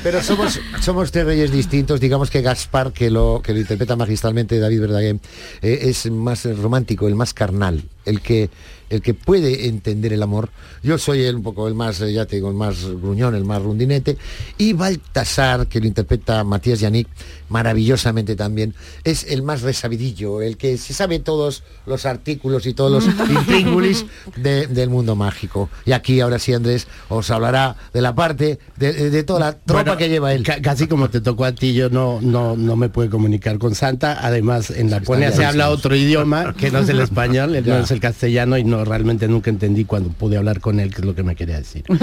Pero 0.04 0.22
somos, 0.22 0.60
somos 0.82 1.12
tres 1.12 1.26
reyes 1.26 1.52
distintos, 1.52 2.00
digamos 2.00 2.30
que 2.30 2.42
Gaspar, 2.42 2.92
que 2.92 3.10
lo, 3.10 3.42
que 3.44 3.54
lo 3.54 3.60
interpreta 3.60 3.96
magistralmente 3.96 4.60
David 4.60 4.82
Verdaguer, 4.82 5.18
eh, 5.62 5.80
es 5.84 6.10
más 6.12 6.46
romántico, 6.58 7.08
el 7.08 7.16
más 7.16 7.23
carnal, 7.32 7.84
el 8.06 8.20
que 8.20 8.50
el 8.94 9.02
que 9.02 9.16
puede 9.16 9.68
entender 9.68 10.14
el 10.14 10.22
amor. 10.22 10.50
Yo 10.84 11.00
soy 11.00 11.24
el, 11.24 11.38
un 11.38 11.44
poco 11.44 11.68
el 11.68 11.74
más, 11.74 12.00
eh, 12.02 12.14
ya 12.14 12.28
te 12.28 12.36
digo, 12.36 12.50
el 12.50 12.56
más 12.56 12.86
gruñón, 12.86 13.34
el 13.34 13.44
más 13.44 13.60
rundinete. 13.60 14.18
Y 14.60 14.74
Baltasar, 14.74 15.68
que 15.68 15.80
lo 15.80 15.88
interpreta 15.88 16.44
Matías 16.44 16.80
Yannick, 16.80 17.08
maravillosamente 17.54 18.36
también, 18.36 18.74
es 19.04 19.26
el 19.30 19.44
más 19.44 19.62
resabidillo, 19.62 20.42
el 20.42 20.58
que 20.58 20.78
se 20.78 20.94
sabe 20.94 21.20
todos 21.20 21.64
los 21.86 22.06
artículos 22.06 22.66
y 22.66 22.74
todos 22.74 22.92
los 22.92 23.06
intríngulis 23.30 24.06
de- 24.36 24.68
del 24.68 24.90
mundo 24.90 25.16
mágico. 25.16 25.70
Y 25.86 25.92
aquí 25.92 26.20
ahora 26.20 26.40
sí 26.40 26.52
Andrés 26.54 26.88
os 27.10 27.30
hablará 27.32 27.76
de 27.94 28.02
la 28.02 28.16
parte 28.16 28.58
de, 28.78 29.24
toda 29.24 29.40
la 29.40 29.52
tropa 29.54 29.84
Bueno, 29.84 29.98
que 29.98 30.10
lleva 30.10 30.34
él. 30.34 30.44
ca- 30.44 30.62
casi 30.62 30.88
como 30.88 31.10
te 31.10 31.22
tocó 31.22 31.46
a 31.46 31.52
ti, 31.54 31.74
yo 31.74 31.90
no, 31.90 32.20
no, 32.22 32.58
no 32.58 32.76
me 32.76 32.90
puedo 32.90 33.10
comunicar 33.10 33.58
con 33.60 33.76
Santa. 33.76 34.18
Además, 34.26 34.72
en 34.72 34.90
la 34.90 35.00
Laponia 35.00 35.32
se 35.32 35.46
habla 35.46 35.70
otro 35.70 35.96
idioma 35.96 36.54
que 36.58 36.72
no 36.72 36.80
es 36.80 36.90
el 36.90 37.00
español, 37.00 37.56
no 37.66 37.78
es 37.78 37.92
el 37.92 38.00
castellano 38.00 38.58
y 38.58 38.64
no 38.64 38.84
realmente 38.84 39.28
nunca 39.28 39.52
entendí 39.52 39.86
cuando 39.86 40.10
pude 40.10 40.38
hablar 40.38 40.60
con 40.60 40.80
él 40.80 40.94
qué 40.94 41.02
es 41.02 41.06
lo 41.06 41.14
que 41.16 41.24
me 41.24 41.36
quería 41.36 41.58
decir. 41.60 41.84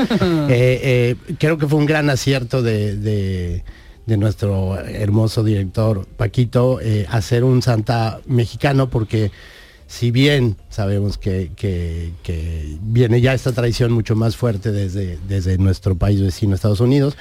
Eh, 0.53 0.80
eh, 0.82 1.34
creo 1.38 1.59
que 1.59 1.66
fue 1.66 1.78
un 1.78 1.86
gran 1.86 2.09
acierto 2.11 2.62
de, 2.62 2.96
de- 2.96 3.62
de 4.07 4.16
nuestro 4.16 4.78
hermoso 4.78 5.44
director 5.44 6.07
Paquito 6.16 6.80
eh, 6.80 7.07
hacer 7.11 7.44
un 7.44 7.62
Santa 7.62 8.20
mexicano 8.26 8.90
porque 8.90 9.30
si 9.86 10.11
bien 10.11 10.57
sabemos 10.68 11.18
que, 11.18 11.51
que- 11.57 12.12
viene 12.82 13.20
ya 13.20 13.34
esta 13.34 13.53
tradición 13.53 13.92
mucho 13.92 14.14
más 14.14 14.36
fuerte 14.36 14.70
desde, 14.72 15.18
desde 15.28 15.59
nuestro 15.59 15.96
país 15.96 16.20
vecino 16.20 16.55
Estados 16.55 16.80
Unidos, 16.80 17.16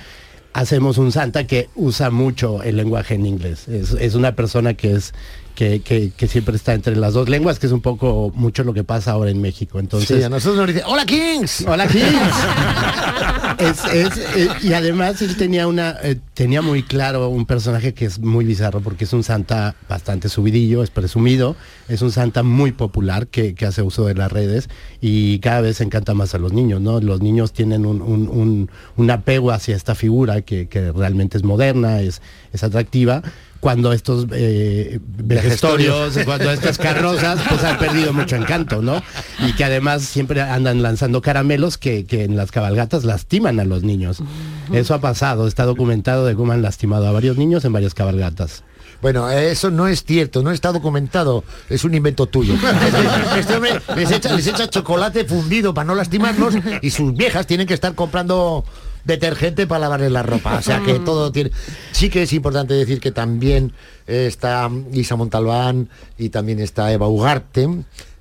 hacemos 0.54 0.98
un 0.98 1.12
Santa 1.12 1.46
que 1.48 1.70
usa 1.76 2.10
mucho 2.12 2.62
el 2.64 2.78
lenguaje 2.78 3.16
en 3.16 3.26
inglés. 3.26 3.68
Es, 3.68 3.92
es 3.94 4.16
una 4.16 4.36
persona 4.36 4.74
que 4.76 4.94
es 4.94 5.14
que, 5.60 5.82
que- 5.82 6.12
que 6.16 6.28
siempre 6.30 6.56
está 6.56 6.74
entre 6.74 6.96
las 6.96 7.14
dos 7.14 7.28
lenguas, 7.28 7.60
que 7.60 7.66
es 7.68 7.74
un 7.74 7.82
poco 7.82 8.32
mucho 8.34 8.64
lo 8.64 8.74
que 8.74 8.86
pasa 8.86 9.12
ahora 9.12 9.30
en 9.30 9.42
México. 9.42 9.78
Entonces, 9.82 10.20
Sí, 10.20 10.24
a 10.24 10.30
nosotros 10.30 10.56
nos 10.58 10.68
dice, 10.68 10.84
¡Hola 10.86 11.06
Kings! 11.06 11.66
Hola 11.68 11.86
Kings. 11.86 12.06
Es- 13.60 13.84
es, 13.94 14.18
eh, 14.38 14.48
y 14.62 14.72
además 14.74 15.22
él 15.22 15.36
tenía 15.36 15.68
una 15.68 15.98
eh, 16.02 16.18
tenía 16.34 16.62
muy 16.62 16.82
claro 16.84 17.28
un 17.28 17.46
personaje 17.46 17.94
que 17.94 18.06
es 18.06 18.18
muy 18.20 18.46
bizarro 18.46 18.80
porque 18.80 19.04
es 19.04 19.12
un 19.12 19.24
santa 19.24 19.76
bastante 19.90 20.30
subidillo, 20.30 20.82
es 20.82 20.92
presumido, 20.92 21.58
es 21.90 22.02
un 22.02 22.12
santa 22.14 22.42
muy 22.42 22.72
popular 22.72 23.28
que, 23.28 23.56
que 23.56 23.66
hace 23.66 23.82
uso 23.82 24.06
de 24.06 24.14
las 24.16 24.32
redes 24.32 24.70
y 25.02 25.40
cada 25.40 25.60
vez 25.60 25.82
encanta 25.82 26.14
más 26.14 26.34
a 26.36 26.38
los 26.38 26.54
niños, 26.54 26.80
¿no? 26.80 27.02
Los 27.02 27.22
niños 27.22 27.52
tienen 27.52 27.86
un, 27.86 28.02
un- 28.02 28.30
un- 28.30 28.70
un 28.96 29.12
apego 29.12 29.52
hacia 29.52 29.76
esta 29.76 29.94
figura 29.94 30.42
que, 30.42 30.70
que 30.70 30.94
realmente 30.94 31.38
es 31.38 31.44
moderna, 31.44 32.00
es, 32.00 32.22
es 32.54 32.64
atractiva. 32.64 33.22
Cuando 33.60 33.92
estos 33.92 34.26
eh, 34.32 35.00
vejestorios, 35.04 36.18
cuando 36.26 36.52
estas 36.52 36.78
carrozas, 36.78 37.40
pues 37.50 37.64
han 37.64 37.78
perdido 37.78 38.14
mucho 38.14 38.36
encanto, 38.36 38.82
¿no? 38.82 39.04
Y 39.40 39.54
que 39.54 39.66
además 39.66 40.04
siempre 40.04 40.42
andan 40.42 40.82
lanzando 40.82 41.22
caramelos 41.22 41.78
que, 41.78 42.06
que 42.06 42.24
en 42.24 42.38
las 42.38 42.52
cabalgatas 42.52 43.04
lastiman 43.04 43.60
a 43.60 43.66
los 43.66 43.84
niños. 43.84 44.24
Eso 44.72 44.94
ha 44.94 45.02
pasado, 45.02 45.48
está 45.48 45.66
documentado 45.66 46.26
de 46.26 46.36
cómo 46.36 46.54
han 46.54 46.62
lastimado 46.62 47.08
a 47.08 47.12
varios 47.12 47.38
niños 47.38 47.66
en 47.66 47.74
varias 47.74 47.94
cabalgatas. 47.94 48.64
Bueno, 49.02 49.30
eso 49.30 49.72
no 49.72 49.88
es 49.88 50.04
cierto, 50.04 50.44
no 50.44 50.52
está 50.52 50.72
documentado, 50.74 51.44
es 51.70 51.84
un 51.86 51.94
invento 51.96 52.26
tuyo. 52.26 52.56
Este 53.38 53.56
hombre 53.56 53.82
les 53.96 54.12
echa, 54.12 54.36
les 54.36 54.48
echa 54.48 54.70
chocolate 54.70 55.24
fundido 55.24 55.74
para 55.74 55.86
no 55.86 55.96
lastimarlos 55.96 56.56
y 56.82 56.90
sus 56.90 57.14
viejas 57.14 57.48
tienen 57.48 57.66
que 57.66 57.74
estar 57.74 57.96
comprando 57.96 58.66
detergente 59.06 59.68
para 59.68 59.82
lavarle 59.82 60.10
la 60.10 60.24
ropa. 60.24 60.58
O 60.58 60.62
sea 60.62 60.82
que 60.82 61.00
todo 61.00 61.32
tiene. 61.32 61.52
Sí 61.92 62.10
que 62.10 62.24
es 62.24 62.34
importante 62.34 62.74
decir 62.74 63.00
que 63.00 63.12
también 63.12 63.74
eh, 64.08 64.26
está 64.28 64.70
Isa 64.94 65.16
Montalbán 65.16 65.90
y 66.18 66.30
también 66.30 66.60
está 66.60 66.92
Eva 66.92 67.08
Ugarte. 67.08 67.68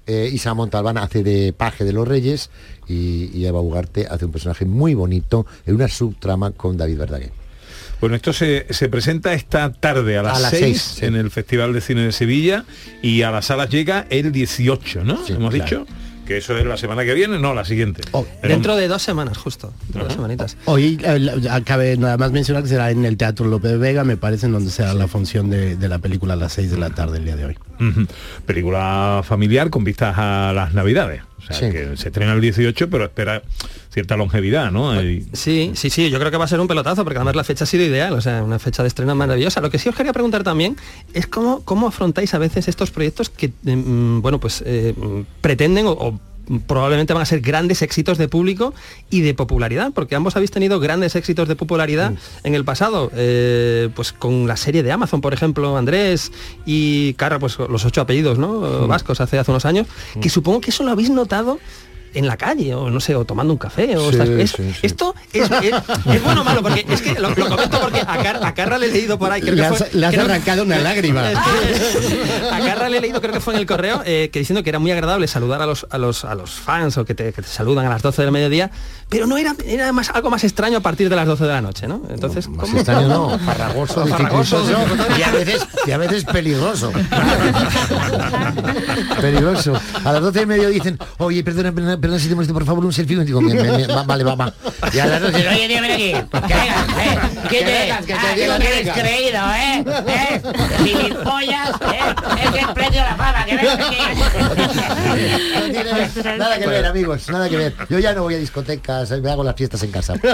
Eh, 0.06 0.30
Isa 0.32 0.54
Montalbán 0.54 0.96
hace 0.98 1.22
de 1.22 1.52
paje 1.52 1.84
de 1.84 1.92
los 1.92 2.08
reyes 2.08 2.50
y, 2.86 3.30
y 3.34 3.44
Eva 3.46 3.60
Ugarte 3.60 4.06
hace 4.06 4.24
un 4.24 4.32
personaje 4.32 4.64
muy 4.64 4.94
bonito 4.94 5.46
en 5.66 5.74
una 5.74 5.88
subtrama 5.88 6.52
con 6.52 6.76
David 6.76 6.98
Verdaguer. 6.98 7.32
Bueno, 8.00 8.14
esto 8.14 8.32
se, 8.32 8.66
se 8.70 8.88
presenta 8.88 9.32
esta 9.34 9.72
tarde 9.72 10.16
a 10.16 10.22
las, 10.22 10.38
A 10.38 10.40
las 10.40 10.50
6 10.50 10.60
seis, 10.62 10.82
sí. 11.00 11.04
en 11.04 11.16
el 11.16 11.30
Festival 11.30 11.72
de 11.72 11.80
Cine 11.80 12.02
de 12.02 12.12
Sevilla 12.12 12.64
y 13.02 13.22
a 13.22 13.30
las 13.32 13.46
salas 13.46 13.68
llega 13.70 14.06
el 14.08 14.30
18, 14.30 15.04
¿no? 15.04 15.14
Hemos 15.14 15.26
claro. 15.26 15.50
dicho 15.50 15.86
que 16.28 16.36
eso 16.36 16.56
es 16.56 16.64
la 16.66 16.76
semana 16.76 17.04
que 17.04 17.14
viene, 17.14 17.38
no, 17.38 17.54
la 17.54 17.64
siguiente. 17.64 18.02
Pero- 18.12 18.54
Dentro 18.54 18.76
de 18.76 18.86
dos 18.86 19.02
semanas, 19.02 19.36
justo. 19.38 19.72
Dentro 19.84 20.02
de 20.02 20.04
dos 20.04 20.14
semanitas. 20.14 20.56
Hoy 20.66 21.00
eh, 21.02 21.30
acabe 21.50 21.96
nada 21.96 22.16
más 22.18 22.30
mencionar 22.30 22.62
que 22.62 22.68
será 22.68 22.90
en 22.92 23.04
el 23.04 23.16
Teatro 23.16 23.46
López 23.46 23.72
de 23.72 23.78
Vega, 23.78 24.04
me 24.04 24.16
parece, 24.16 24.46
en 24.46 24.52
donde 24.52 24.70
será 24.70 24.94
la 24.94 25.08
función 25.08 25.50
de, 25.50 25.74
de 25.76 25.88
la 25.88 25.98
película 25.98 26.34
a 26.34 26.36
las 26.36 26.52
6 26.52 26.70
de 26.70 26.78
la 26.78 26.90
tarde 26.90 27.18
el 27.18 27.24
día 27.24 27.34
de 27.36 27.46
hoy. 27.46 27.58
Película 28.46 29.22
familiar 29.24 29.70
con 29.70 29.84
vistas 29.84 30.14
a 30.18 30.52
las 30.54 30.74
navidades. 30.74 31.22
Sea, 31.49 31.68
Sí. 31.68 31.70
que 31.74 31.96
se 31.96 32.09
estrena 32.09 32.32
el 32.34 32.40
18, 32.40 32.88
pero 32.90 33.05
espera 33.05 33.42
cierta 33.92 34.16
longevidad, 34.16 34.70
¿no? 34.70 35.01
Y- 35.03 35.26
Sí, 35.32 35.72
sí, 35.74 35.90
sí, 35.90 36.11
yo 36.11 36.18
creo 36.18 36.30
que 36.30 36.36
va 36.36 36.44
a 36.44 36.49
ser 36.49 36.61
un 36.61 36.68
pelotazo, 36.68 37.05
porque 37.05 37.18
además 37.18 37.36
la 37.36 37.44
fecha 37.44 37.64
ha 37.64 37.66
sido 37.66 37.84
ideal, 37.84 38.12
o 38.12 38.20
sea, 38.20 38.42
una 38.44 38.59
fecha 38.59 38.82
de 38.82 38.88
estreno 38.88 39.14
maravillosa. 39.14 39.61
Lo 39.61 39.70
que 39.70 39.78
sí 39.78 39.88
os 39.88 39.94
quería 39.94 40.12
preguntar 40.12 40.44
también 40.44 40.76
es 41.14 41.26
cómo, 41.26 41.62
cómo 41.64 41.88
afrontáis 41.88 42.34
a 42.34 42.38
veces 42.38 42.68
estos 42.68 42.90
proyectos 42.90 43.30
que, 43.30 43.49
mm, 43.62 44.20
bueno, 44.20 44.38
pues 44.38 44.62
eh, 44.66 44.94
pretenden 45.40 45.86
o, 45.86 45.92
o 45.92 46.20
probablemente 46.66 47.12
van 47.12 47.22
a 47.22 47.26
ser 47.26 47.40
grandes 47.40 47.82
éxitos 47.82 48.18
de 48.18 48.28
público 48.28 48.74
y 49.11 49.20
de 49.20 49.34
popularidad, 49.34 49.92
porque 49.94 50.14
ambos 50.14 50.36
habéis 50.36 50.51
tenido 50.51 50.80
grandes 50.80 51.14
éxitos 51.16 51.49
de 51.49 51.57
popularidad 51.57 52.14
en 52.44 52.55
el 52.55 52.64
pasado, 52.64 53.11
eh, 53.14 53.88
pues 53.94 54.12
con 54.12 54.46
la 54.46 54.57
serie 54.57 54.82
de 54.82 54.92
Amazon, 54.92 55.20
por 55.20 55.34
ejemplo, 55.34 55.76
Andrés 55.76 56.32
y 56.66 57.14
Carra, 57.14 57.38
pues 57.38 57.59
los 57.59 57.84
ocho 57.84 58.01
apellidos, 58.01 58.38
¿no? 58.38 58.86
Vascos 58.86 59.20
hace, 59.20 59.38
hace 59.38 59.51
unos 59.51 59.64
años, 59.64 59.86
que 60.20 60.30
supongo 60.30 60.61
que 60.61 60.70
eso 60.70 60.84
lo 60.84 60.90
habéis 60.90 61.11
notado 61.11 61.59
en 62.14 62.26
la 62.26 62.36
calle 62.36 62.74
o 62.74 62.90
no 62.90 63.00
sé 63.00 63.14
o 63.14 63.24
tomando 63.24 63.52
un 63.52 63.59
café 63.59 63.96
o 63.96 64.11
Sí, 64.11 64.18
estas- 64.18 64.28
es- 64.28 64.50
sí, 64.52 64.72
sí. 64.72 64.78
esto 64.82 65.14
es, 65.32 65.50
es- 65.50 65.74
es 66.14 66.22
bueno 66.22 66.40
o 66.40 66.44
malo 66.44 66.62
porque 66.62 66.84
es 66.88 67.02
que 67.02 67.14
lo, 67.18 67.30
lo 67.30 67.48
comento 67.48 67.80
porque 67.80 68.00
a, 68.00 68.22
Car- 68.22 68.40
a 68.44 68.54
Carra 68.54 68.78
le 68.78 68.86
he 68.86 68.92
leído 68.92 69.18
por 69.18 69.30
ahí 69.32 69.40
creo 69.40 69.54
Le 69.54 69.61
que 69.62 69.66
has- 69.66 69.78
fue- 69.78 69.90
le 69.92 70.06
has 70.06 70.12
creo- 70.12 70.24
arrancado 70.24 70.62
una 70.62 70.78
lágrima. 70.78 71.22
Que- 71.30 71.36
a 72.52 72.59
Carra 72.61 72.88
le 72.88 72.98
he 72.98 73.00
leído 73.00 73.20
creo 73.20 73.32
que 73.32 73.40
fue 73.40 73.54
en 73.54 73.61
el 73.61 73.66
correo 73.66 74.02
eh, 74.04 74.30
que 74.32 74.38
diciendo 74.38 74.62
que 74.62 74.70
era 74.70 74.78
muy 74.78 74.90
agradable 74.90 75.26
saludar 75.28 75.62
a 75.62 75.66
los 75.66 75.86
a 75.90 75.98
los 75.98 76.24
a 76.24 76.34
los 76.34 76.50
fans 76.50 76.96
o 76.98 77.04
que 77.04 77.14
te, 77.14 77.32
que 77.32 77.42
te 77.42 77.48
saludan 77.48 77.86
a 77.86 77.90
las 77.90 78.02
12 78.02 78.22
del 78.22 78.32
mediodía 78.32 78.70
pero 79.09 79.26
no 79.26 79.38
era 79.38 79.54
era 79.64 79.92
más 79.92 80.11
algo 80.11 80.30
más 80.30 80.44
extraño 80.44 80.78
a 80.78 80.80
partir 80.80 81.09
de 81.09 81.16
las 81.16 81.26
12 81.26 81.44
de 81.44 81.52
la 81.52 81.61
noche 81.62 81.88
¿no? 81.88 82.02
entonces 82.11 82.48
Más 82.48 82.66
¿cómo? 82.66 82.76
extraño 82.78 83.09
no, 83.09 83.38
farragoso, 83.38 84.04
y 85.18 85.22
a 85.22 85.30
veces, 85.30 85.66
y 85.86 85.90
a 85.92 85.98
veces 85.98 86.24
peligroso. 86.24 86.92
peligroso. 89.20 89.74
A 90.04 90.12
las 90.12 90.22
12 90.22 90.42
y 90.42 90.46
medio 90.46 90.68
dicen, 90.68 90.98
oye, 91.18 91.42
perdona, 91.44 91.72
perdona, 91.72 91.97
perdona 92.01 92.20
si 92.20 92.28
te 92.28 92.34
molesto, 92.34 92.53
por 92.55 92.64
favor, 92.64 92.84
un 92.84 92.92
selfie. 92.92 93.16
Y 93.16 93.24
digo, 93.24 93.40
"Me- 93.40 93.55
me- 93.55 93.78
me- 93.78 93.86
va- 93.86 94.03
vale, 94.05 94.24
va, 94.24 94.34
va. 94.34 94.53
Y 94.92 94.99
a 94.99 95.07
las 95.07 95.20
12, 95.22 95.49
oye, 95.49 95.68
tío, 95.68 95.80
ven 95.82 95.92
aquí. 95.92 96.12
Que 96.49 96.55
vengas, 96.55 96.88
eh. 96.99 97.18
¿Qué 97.49 97.62
te, 97.62 97.92
ah, 97.92 98.01
que 98.05 98.14
tienes 98.59 98.92
creído, 98.94 99.40
eh? 99.55 99.84
¿Eh? 100.07 100.42
Gilipollas, 100.84 101.70
eh. 101.92 102.14
Es 102.42 102.55
el 102.62 102.68
precio 102.74 103.01
de 103.03 103.09
la 103.09 103.16
fama, 103.16 103.44
que 103.44 103.57
vengas 103.57 103.74
aquí. 103.74 103.96
No 105.55 105.64
tiene 106.22 106.38
nada 106.38 106.59
que 106.59 106.66
ver, 106.66 106.86
amigos, 106.86 107.28
nada 107.28 107.49
que 107.49 107.57
ver. 107.57 107.74
Yo 107.88 107.99
ya 107.99 108.12
no 108.14 108.22
voy 108.22 108.34
a 108.34 108.38
discotecas, 108.38 109.11
me 109.20 109.30
hago 109.30 109.44
las 109.44 109.57
fiestas 109.57 109.82
en 109.82 109.90
casa. 109.90 110.14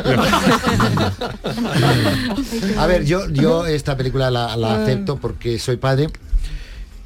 A 2.79 2.87
ver, 2.87 3.05
yo, 3.05 3.29
yo 3.31 3.67
esta 3.67 3.97
película 3.97 4.31
la, 4.31 4.57
la 4.57 4.83
acepto 4.83 5.17
porque 5.17 5.59
soy 5.59 5.77
padre. 5.77 6.09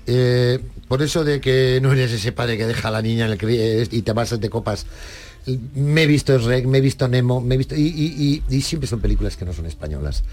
Eh, 0.07 0.59
por 0.89 1.03
eso 1.03 1.25
de 1.25 1.41
que 1.41 1.79
no 1.83 1.93
eres 1.93 2.13
ese 2.13 2.33
padre 2.33 2.57
que 2.57 2.67
deja 2.67 2.89
a 2.89 2.91
la 2.91 3.03
niña 3.03 3.27
en 3.27 3.33
el 3.33 3.39
eh, 3.43 3.87
y 3.91 4.03
te 4.03 4.13
vas 4.13 4.39
de 4.39 4.51
copas. 4.51 4.87
Me 5.75 6.03
he 6.03 6.07
visto 6.07 6.37
Shrek, 6.39 6.67
me 6.67 6.79
he 6.79 6.81
visto 6.81 7.09
Nemo, 7.09 7.41
me 7.41 7.55
he 7.55 7.59
visto. 7.59 7.75
Y 7.77 8.43
siempre 8.63 8.87
son 8.87 9.01
películas 9.01 9.37
que 9.37 9.45
no 9.45 9.53
son 9.53 9.67
españolas. 9.67 10.25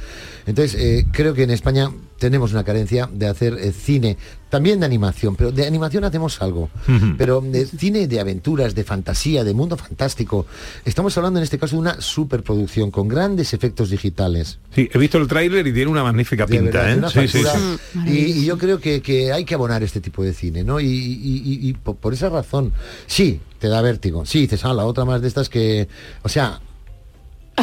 Entonces, 0.46 0.80
eh, 0.80 1.06
creo 1.12 1.34
que 1.34 1.44
en 1.44 1.52
España 1.52 1.92
tenemos 2.20 2.52
una 2.54 2.64
carencia 2.64 3.10
de 3.12 3.28
hacer 3.28 3.54
eh, 3.60 3.72
cine, 3.72 4.18
también 4.50 4.80
de 4.80 4.86
animación, 4.86 5.36
pero 5.36 5.52
de 5.52 5.68
animación 5.68 6.06
hacemos 6.06 6.42
algo. 6.42 6.70
Pero 7.18 7.42
de 7.42 7.66
cine 7.66 8.08
de 8.08 8.20
aventuras, 8.22 8.74
de 8.74 8.84
fantasía, 8.86 9.44
de 9.44 9.54
mundo 9.54 9.76
fantástico. 9.76 10.46
Estamos 10.86 11.18
hablando 11.18 11.40
en 11.40 11.44
este 11.44 11.58
caso 11.60 11.76
de 11.76 11.82
una 11.82 12.00
superproducción 12.02 12.90
con 12.90 13.08
grandes 13.10 13.54
efectos 13.54 13.90
digitales. 13.90 14.60
Sí, 14.74 14.90
he 14.94 14.98
visto 14.98 15.18
el 15.18 15.28
tráiler 15.28 15.68
y 15.68 15.74
tiene 15.74 15.92
una 15.92 16.04
magnífica 16.04 16.46
De 16.46 16.58
pinta, 16.58 16.84
verdad, 16.84 16.92
¿eh? 16.94 16.98
una 16.98 17.10
Sí, 17.10 17.28
sí, 17.28 17.44
factura. 17.44 17.78
sí. 17.92 18.00
Y, 18.10 18.18
y 18.42 18.46
yo 18.46 18.58
creo 18.58 18.80
que, 18.80 19.02
que 19.02 19.34
hay 19.34 19.44
que 19.44 19.56
abonar 19.56 19.84
este 19.84 20.00
tipo 20.00 20.24
de 20.24 20.34
cine, 20.34 20.64
¿no? 20.64 20.80
Y, 20.80 20.86
y- 20.86 21.42
y- 21.46 21.70
y 21.70 21.74
po- 21.74 21.96
por, 21.96 22.14
esa 22.14 22.30
razón, 22.30 22.72
sí, 23.08 23.42
te 23.60 23.68
da 23.68 23.82
vértigo. 23.82 24.26
Sí, 24.26 24.42
dices, 24.42 24.64
ah, 24.64 24.74
la 24.74 24.86
otra 24.86 25.04
más 25.06 25.22
de 25.22 25.28
estas 25.28 25.50
que. 25.50 25.88
O 26.24 26.30
sea. 26.30 26.62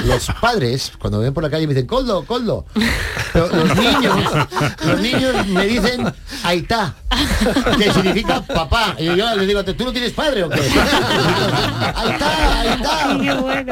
Los 0.04 0.26
padres, 0.40 0.92
cuando 0.98 1.18
me 1.18 1.24
ven 1.24 1.34
por 1.34 1.42
la 1.42 1.50
calle, 1.50 1.66
me 1.66 1.74
dicen, 1.74 1.86
Coldo, 1.86 2.24
Coldo. 2.24 2.64
Pero 3.32 3.48
los 3.48 3.76
niños, 3.76 4.16
los 4.86 5.00
niños 5.00 5.46
me 5.48 5.66
dicen, 5.66 6.12
Aitá, 6.44 6.94
que 7.78 7.92
significa 7.92 8.40
papá. 8.40 8.96
Y 8.98 9.04
yo 9.04 9.34
les 9.36 9.46
digo, 9.46 9.62
¿tú 9.64 9.84
no 9.84 9.92
tienes 9.92 10.12
padre 10.12 10.44
o 10.44 10.48
qué? 10.50 10.60
Aitá, 11.94 12.60
Aitá, 12.60 13.10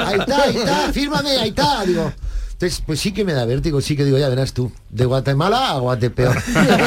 Aitá, 0.06 0.42
Aitá, 0.42 0.92
fírmame, 0.92 1.30
Aitá. 1.38 1.84
Digo, 1.86 2.12
entonces, 2.60 2.82
pues 2.86 3.00
sí 3.00 3.12
que 3.12 3.24
me 3.24 3.32
da 3.32 3.46
vértigo, 3.46 3.80
sí 3.80 3.96
que 3.96 4.04
digo, 4.04 4.18
ya 4.18 4.28
verás 4.28 4.52
tú, 4.52 4.70
de 4.90 5.06
Guatemala 5.06 5.70
a 5.70 5.78
Guatepeor. 5.78 6.36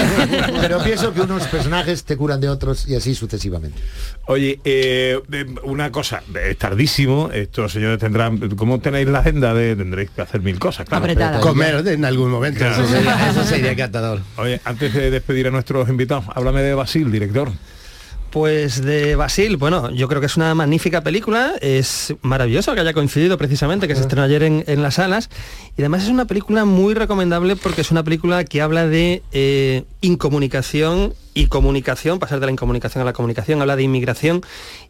Pero 0.61 0.84
pienso 0.84 1.15
que 1.15 1.21
unos 1.21 1.47
personajes 1.47 2.03
te 2.03 2.15
curan 2.15 2.39
de 2.39 2.47
otros 2.47 2.88
y 2.88 2.93
así 2.95 3.15
sucesivamente. 3.15 3.80
Oye, 4.28 4.59
eh, 4.65 5.19
eh, 5.32 5.45
una 5.63 5.91
cosa, 5.91 6.21
es 6.47 6.59
tardísimo, 6.59 7.32
estos 7.34 7.71
señores 7.71 7.97
tendrán, 7.97 8.51
¿cómo 8.51 8.82
tenéis 8.82 9.07
la 9.07 9.19
agenda 9.21 9.55
de 9.55 9.76
tendréis 9.76 10.11
que 10.11 10.21
hacer 10.21 10.41
mil 10.41 10.59
cosas? 10.59 10.88
Claro, 10.88 11.05
Apretada. 11.05 11.39
Comer 11.39 11.88
en 11.88 12.05
algún 12.05 12.30
momento, 12.30 12.59
Claro. 12.59 12.76
eso 12.84 12.93
sería, 12.93 13.30
eso 13.32 13.43
sería 13.43 13.71
encantador. 13.71 14.21
Oye, 14.38 14.61
antes 14.65 14.93
de 14.93 15.09
despedir 15.09 15.47
a 15.47 15.49
nuestros 15.49 15.89
invitados, 15.89 16.26
háblame 16.36 16.61
de 16.61 16.76
Basil, 16.76 17.11
director. 17.11 17.51
Pues 18.34 18.81
de 18.81 19.15
Basil, 19.15 19.57
bueno, 19.57 19.91
yo 19.91 20.07
creo 20.07 20.19
que 20.19 20.25
es 20.25 20.38
una 20.38 20.55
magnífica 20.55 21.01
película, 21.01 21.53
es 21.61 22.15
maravilloso 22.23 22.73
que 22.73 22.79
haya 22.79 22.91
coincidido 22.91 23.38
precisamente, 23.38 23.88
que 23.88 23.93
se 23.93 24.01
estrenó 24.01 24.23
ayer 24.23 24.41
en, 24.41 24.63
en 24.65 24.81
las 24.81 24.95
salas, 24.95 25.29
y 25.77 25.84
además 25.84 26.01
es 26.01 26.09
una 26.09 26.25
película 26.25 26.65
muy 26.65 26.95
recomendable 26.95 27.55
porque 27.55 27.81
es 27.81 27.91
una 27.91 28.01
película 28.03 28.43
que 28.43 28.63
habla 28.63 28.88
de 28.88 29.21
eh, 29.34 29.84
incomunicación 30.01 31.13
y 31.36 31.45
comunicación, 31.45 32.17
pasar 32.17 32.39
de 32.39 32.47
la 32.47 32.51
incomunicación 32.51 33.03
a 33.03 33.05
la 33.05 33.13
comunicación, 33.13 33.61
habla 33.61 33.75
de 33.75 33.84
inmigración, 33.84 34.41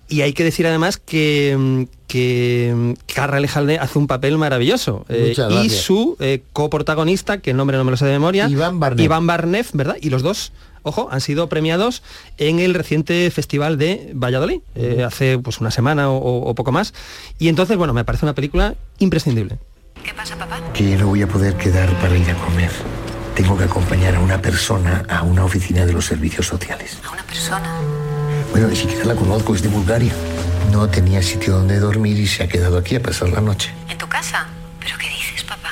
y 0.07 0.21
hay 0.21 0.31
que 0.31 0.45
decir 0.45 0.65
además 0.65 0.95
que, 0.95 1.87
que 2.07 2.95
Carra 3.13 3.37
Alejalde 3.37 3.77
hace 3.77 3.99
un 3.99 4.07
papel 4.07 4.37
maravilloso. 4.37 5.05
eh, 5.09 5.35
y 5.61 5.69
su 5.69 6.15
eh, 6.21 6.43
coprotagonista, 6.53 7.39
que 7.39 7.51
el 7.51 7.57
nombre 7.57 7.75
no 7.75 7.83
me 7.83 7.91
lo 7.91 7.97
sé 7.97 8.05
de 8.05 8.13
memoria, 8.13 8.47
Iván 8.47 8.79
Barnev. 8.79 9.03
Iván 9.03 9.27
Barnev, 9.27 9.65
¿verdad? 9.73 9.97
Y 9.99 10.09
los 10.11 10.21
dos, 10.21 10.53
ojo, 10.83 11.09
han 11.11 11.21
sido 11.21 11.49
premiados 11.49 12.03
en 12.37 12.59
el 12.59 12.73
reciente 12.73 13.29
festival 13.31 13.77
de 13.77 14.11
Valladolid, 14.13 14.61
eh, 14.75 15.03
hace 15.03 15.39
pues 15.39 15.59
una 15.59 15.71
semana 15.71 16.09
o, 16.09 16.49
o 16.49 16.55
poco 16.55 16.71
más. 16.71 16.93
Y 17.39 17.47
entonces, 17.47 17.77
bueno, 17.77 17.93
me 17.93 18.05
parece 18.05 18.25
una 18.25 18.35
película 18.35 18.75
imprescindible. 18.99 19.57
Que 20.73 20.91
yo 20.91 20.97
no 20.97 21.07
voy 21.07 21.21
a 21.21 21.27
poder 21.27 21.55
quedar 21.55 21.89
para 21.99 22.17
ir 22.17 22.29
a 22.29 22.35
comer. 22.35 22.71
Tengo 23.35 23.57
que 23.57 23.63
acompañar 23.63 24.15
a 24.15 24.19
una 24.19 24.41
persona 24.41 25.05
a 25.09 25.23
una 25.23 25.45
oficina 25.45 25.85
de 25.85 25.93
los 25.93 26.05
servicios 26.05 26.47
sociales. 26.47 26.99
¿A 27.05 27.11
una 27.11 27.23
persona? 27.23 27.79
Bueno, 28.51 28.67
ni 28.67 28.75
siquiera 28.75 29.05
la 29.05 29.15
conozco, 29.15 29.55
es 29.55 29.61
de 29.61 29.69
Bulgaria. 29.69 30.13
No 30.71 30.87
tenía 30.89 31.21
sitio 31.21 31.53
donde 31.53 31.79
dormir 31.79 32.19
y 32.19 32.27
se 32.27 32.43
ha 32.43 32.47
quedado 32.47 32.77
aquí 32.77 32.95
a 32.95 33.01
pasar 33.01 33.29
la 33.29 33.41
noche. 33.41 33.71
¿En 33.89 33.97
tu 33.97 34.07
casa? 34.07 34.47
¿Pero 34.79 34.97
qué 34.97 35.07
dices, 35.09 35.43
papá? 35.43 35.71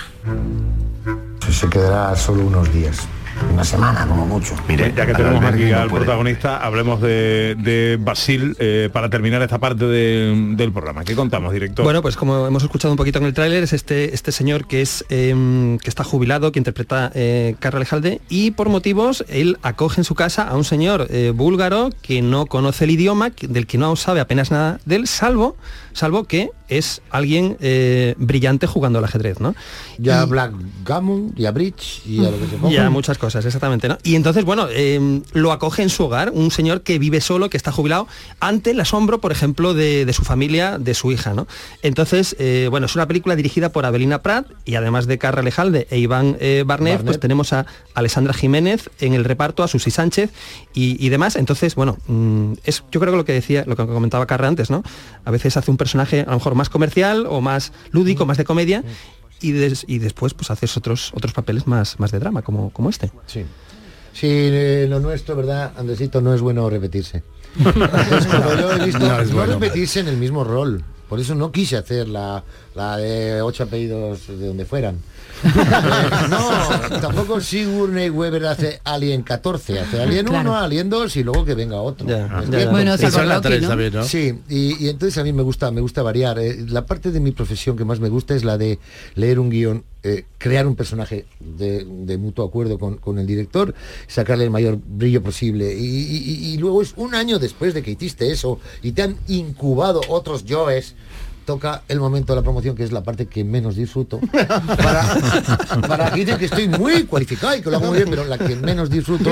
Se 1.51 1.69
quedará 1.69 2.15
solo 2.15 2.45
unos 2.45 2.71
días. 2.73 3.07
Una 3.49 3.63
semana, 3.63 4.05
como 4.07 4.25
mucho. 4.25 4.55
Mire, 4.67 4.93
ya 4.95 5.05
que 5.05 5.13
tenemos 5.13 5.43
aquí 5.43 5.71
al 5.71 5.89
protagonista, 5.89 6.57
hablemos 6.57 7.01
de, 7.01 7.55
de 7.59 7.97
Basil 7.99 8.55
eh, 8.59 8.89
para 8.91 9.09
terminar 9.09 9.41
esta 9.41 9.59
parte 9.59 9.85
de- 9.85 10.53
del 10.55 10.71
programa. 10.71 11.03
¿Qué 11.03 11.15
contamos, 11.15 11.51
director? 11.53 11.83
Bueno, 11.83 12.01
pues 12.01 12.15
como 12.15 12.47
hemos 12.47 12.63
escuchado 12.63 12.93
un 12.93 12.97
poquito 12.97 13.19
en 13.19 13.25
el 13.25 13.33
tráiler, 13.33 13.63
es 13.63 13.73
este, 13.73 14.13
este 14.13 14.31
señor 14.31 14.67
que 14.67 14.81
es 14.81 15.05
em, 15.09 15.77
que 15.79 15.89
está 15.89 16.03
jubilado, 16.03 16.51
que 16.51 16.59
interpreta 16.59 17.11
eh, 17.13 17.55
Carra 17.59 17.77
Alejalde, 17.77 18.21
y 18.29 18.51
por 18.51 18.69
motivos 18.69 19.25
él 19.27 19.57
acoge 19.63 20.01
en 20.01 20.05
su 20.05 20.15
casa 20.15 20.43
a 20.47 20.55
un 20.55 20.63
señor 20.63 21.07
eh, 21.09 21.31
búlgaro 21.35 21.89
que 22.01 22.21
no 22.21 22.45
conoce 22.45 22.85
el 22.85 22.91
idioma, 22.91 23.31
que- 23.31 23.47
del 23.47 23.67
que 23.67 23.77
no 23.77 23.95
sabe 23.95 24.19
apenas 24.21 24.51
nada 24.51 24.79
de 24.85 24.95
él, 24.95 25.07
salvo, 25.07 25.57
salvo 25.93 26.23
que 26.23 26.49
es 26.71 27.01
alguien 27.11 27.57
eh, 27.59 28.15
brillante 28.17 28.65
jugando 28.65 28.97
al 28.99 29.05
ajedrez, 29.05 29.39
¿no? 29.39 29.53
Ya 29.99 30.23
Y- 30.23 30.29
Black 30.29 30.53
Gammon, 30.85 31.33
y 31.35 31.45
a 31.45 31.51
Bridge, 31.51 32.01
y 32.07 32.19
a 32.25 32.31
lo 32.31 32.39
que 32.39 32.47
se 32.47 32.55
ponga. 32.55 32.73
ya 32.73 32.89
muchas 32.89 33.17
cosas, 33.17 33.45
exactamente, 33.45 33.87
¿no? 33.89 33.97
Y 34.03 34.15
entonces, 34.15 34.45
bueno, 34.45 34.67
eh, 34.71 35.21
lo 35.33 35.51
acoge 35.51 35.83
en 35.83 35.89
su 35.89 36.05
hogar, 36.05 36.31
un 36.33 36.49
señor 36.49 36.81
que 36.81 36.97
vive 36.97 37.21
solo, 37.21 37.49
que 37.49 37.57
está 37.57 37.71
jubilado, 37.71 38.07
ante 38.39 38.71
el 38.71 38.79
asombro, 38.79 39.19
por 39.21 39.31
ejemplo, 39.31 39.73
de, 39.73 40.05
de 40.05 40.13
su 40.13 40.23
familia, 40.23 40.77
de 40.79 40.93
su 40.93 41.11
hija, 41.11 41.33
¿no? 41.33 41.45
Entonces, 41.83 42.35
eh, 42.39 42.67
bueno, 42.71 42.85
es 42.85 42.95
una 42.95 43.05
película 43.07 43.35
dirigida 43.35 43.69
por 43.71 43.85
Abelina 43.85 44.21
Prat 44.21 44.47
y 44.65 44.75
además 44.75 45.07
de 45.07 45.17
Carra 45.17 45.41
Lejalde 45.43 45.87
e 45.91 45.99
Iván 45.99 46.37
eh, 46.39 46.63
Barnet, 46.65 46.93
Barnet. 46.93 47.05
pues 47.05 47.19
tenemos 47.19 47.51
a 47.53 47.65
Alessandra 47.93 48.33
Jiménez 48.33 48.89
en 48.99 49.13
el 49.13 49.25
reparto, 49.25 49.61
a 49.63 49.67
Susi 49.67 49.91
Sánchez 49.91 50.31
y, 50.73 51.03
y 51.05 51.09
demás. 51.09 51.35
Entonces, 51.35 51.75
bueno, 51.75 51.97
mm, 52.07 52.53
es 52.63 52.83
yo 52.91 52.99
creo 53.01 53.11
que 53.11 53.17
lo 53.17 53.25
que 53.25 53.33
decía, 53.33 53.65
lo 53.67 53.75
que 53.75 53.85
comentaba 53.85 54.25
Carra 54.25 54.47
antes, 54.47 54.69
¿no? 54.69 54.83
A 55.25 55.31
veces 55.31 55.57
hace 55.57 55.69
un 55.69 55.77
personaje 55.77 56.21
a 56.21 56.25
lo 56.31 56.35
mejor 56.37 56.55
más 56.61 56.69
comercial 56.69 57.25
o 57.27 57.41
más 57.41 57.73
lúdico, 57.91 58.25
más 58.27 58.37
de 58.37 58.45
comedia. 58.45 58.83
Y, 59.41 59.51
des- 59.53 59.85
y 59.87 59.97
después 59.97 60.35
pues 60.35 60.51
haces 60.51 60.77
otros 60.77 61.11
otros 61.15 61.33
papeles 61.33 61.65
más, 61.65 61.99
más 61.99 62.11
de 62.11 62.19
drama 62.19 62.43
como, 62.43 62.69
como 62.71 62.89
este. 62.91 63.11
Sí. 63.25 63.43
Sí, 64.13 64.27
eh, 64.29 64.85
lo 64.87 64.99
nuestro, 64.99 65.35
¿verdad, 65.35 65.71
Andresito? 65.77 66.21
No 66.21 66.33
es 66.35 66.41
bueno 66.41 66.69
repetirse. 66.69 67.23
Entonces, 67.57 68.27
como 68.27 68.53
yo 68.53 68.71
he 68.73 68.85
visto, 68.85 68.99
No 68.99 69.07
no, 69.07 69.19
es 69.21 69.31
bueno. 69.33 69.53
repetirse 69.53 69.99
en 70.01 70.09
el 70.09 70.17
mismo 70.17 70.43
rol. 70.43 70.83
Por 71.09 71.19
eso 71.19 71.33
no 71.33 71.51
quise 71.51 71.75
hacer 71.77 72.07
la, 72.07 72.43
la 72.75 72.97
de 72.97 73.41
ocho 73.41 73.63
apellidos 73.63 74.27
de 74.27 74.47
donde 74.47 74.65
fueran. 74.65 74.97
No, 76.29 76.99
tampoco 77.01 77.39
Sigourney 77.41 78.09
Weber 78.09 78.45
hace 78.45 78.79
Alien 78.83 79.23
14, 79.23 79.79
hace 79.79 80.01
Alien 80.01 80.27
1, 80.29 80.31
Claro. 80.41 80.55
Alien 80.55 80.89
2 80.89 81.15
y 81.17 81.23
luego 81.23 81.45
que 81.45 81.55
venga 81.55 81.81
otro. 81.81 82.07
Ya. 82.07 82.27
Bueno, 82.71 82.95
Y 82.95 82.97
son 82.97 83.27
las 83.27 83.37
Rocky, 83.37 83.47
tres 83.47 83.61
¿no? 83.63 83.67
también, 83.69 83.93
¿no? 83.93 84.03
Sí, 84.03 84.33
y, 84.49 84.85
y 84.85 84.89
entonces 84.89 85.17
a 85.17 85.23
mí 85.23 85.33
me 85.33 85.43
gusta, 85.43 85.71
me 85.71 85.81
gusta 85.81 86.01
variar. 86.03 86.39
eh, 86.39 86.65
la 86.67 86.85
parte 86.85 87.11
de 87.11 87.19
mi 87.19 87.31
profesión 87.31 87.75
que 87.77 87.85
más 87.85 87.99
me 87.99 88.09
gusta 88.09 88.35
es 88.35 88.43
la 88.43 88.57
de 88.57 88.79
leer 89.15 89.39
un 89.39 89.49
guion, 89.49 89.83
eh, 90.03 90.25
crear 90.37 90.65
un 90.67 90.75
personaje 90.75 91.25
de, 91.39 91.85
de 91.85 92.17
mutuo 92.17 92.45
acuerdo 92.45 92.77
con, 92.79 92.97
con 92.97 93.19
el 93.19 93.27
director, 93.27 93.73
sacarle 94.07 94.43
el 94.45 94.49
mayor 94.51 94.77
brillo 94.83 95.21
posible. 95.21 95.73
Y, 95.77 95.85
y- 95.85 96.53
y 96.53 96.57
luego 96.57 96.81
es 96.81 96.93
un 96.97 97.13
año 97.15 97.39
después 97.39 97.73
de 97.73 97.83
que 97.83 97.91
hiciste 97.91 98.31
eso 98.31 98.59
y 98.81 98.91
te 98.93 99.01
han 99.03 99.17
incubado 99.27 100.01
otros 100.07 100.43
yoes. 100.45 100.95
Toca 101.51 101.81
el 101.89 101.99
momento 101.99 102.31
de 102.31 102.37
la 102.39 102.43
promoción, 102.43 102.77
que 102.77 102.83
es 102.85 102.93
la 102.93 103.03
parte 103.03 103.25
que 103.25 103.43
menos 103.43 103.75
disfruto. 103.75 104.21
Para, 104.31 105.03
para 105.85 106.11
que 106.11 106.45
estoy 106.45 106.69
muy 106.69 107.03
cualificado 107.03 107.57
y 107.57 107.61
que 107.61 107.69
lo 107.69 107.75
hago 107.75 107.87
muy 107.87 107.97
bien, 107.97 108.09
pero 108.09 108.23
la 108.23 108.37
que 108.37 108.55
menos 108.55 108.89
disfruto. 108.89 109.29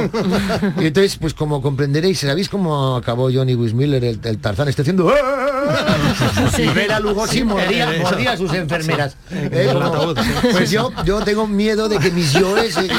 Y 0.80 0.88
entonces, 0.88 1.16
pues 1.16 1.34
como 1.34 1.62
comprenderéis, 1.62 2.20
¿sabéis 2.20 2.50
cómo 2.50 2.98
acabó 2.98 3.32
Johnny 3.32 3.56
Wismiller, 3.56 4.04
el, 4.04 4.20
el 4.22 4.38
Tarzán? 4.40 4.68
Está 4.68 4.82
haciendo... 4.82 5.10
Y 6.58 6.68
Vera 6.68 7.00
Lugosi 7.00 7.44
mordía, 7.44 7.90
mordía 8.02 8.32
a 8.34 8.38
sus 8.38 8.52
enfermeras. 8.54 9.16
Eh, 9.32 9.70
como- 9.72 10.14
pues 10.52 10.72
yo, 10.72 10.92
yo 11.06 11.22
tengo 11.22 11.48
miedo 11.48 11.88
de 11.88 12.00
que 12.00 12.12
mis 12.12 12.34
yoes 12.34 12.76
eh, 12.78 12.90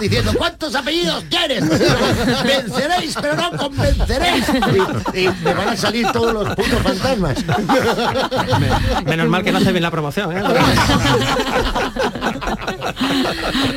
diciendo 0.00 0.32
¿cuántos 0.38 0.74
apellidos 0.74 1.24
quieres? 1.28 1.64
Venceréis, 1.68 3.14
pero 3.20 3.34
no 3.36 3.50
convenceréis. 3.58 4.44
Y, 5.14 5.18
y 5.20 5.28
me 5.44 5.54
van 5.54 5.68
a 5.70 5.76
salir 5.76 6.06
todos 6.12 6.32
los 6.32 6.54
putos 6.54 6.80
fantasmas. 6.82 7.44
Menos 9.04 9.28
mal 9.28 9.42
que 9.42 9.52
no 9.52 9.58
hace 9.58 9.72
bien 9.72 9.82
la 9.82 9.90
promoción. 9.90 10.36
¿eh? 10.36 10.42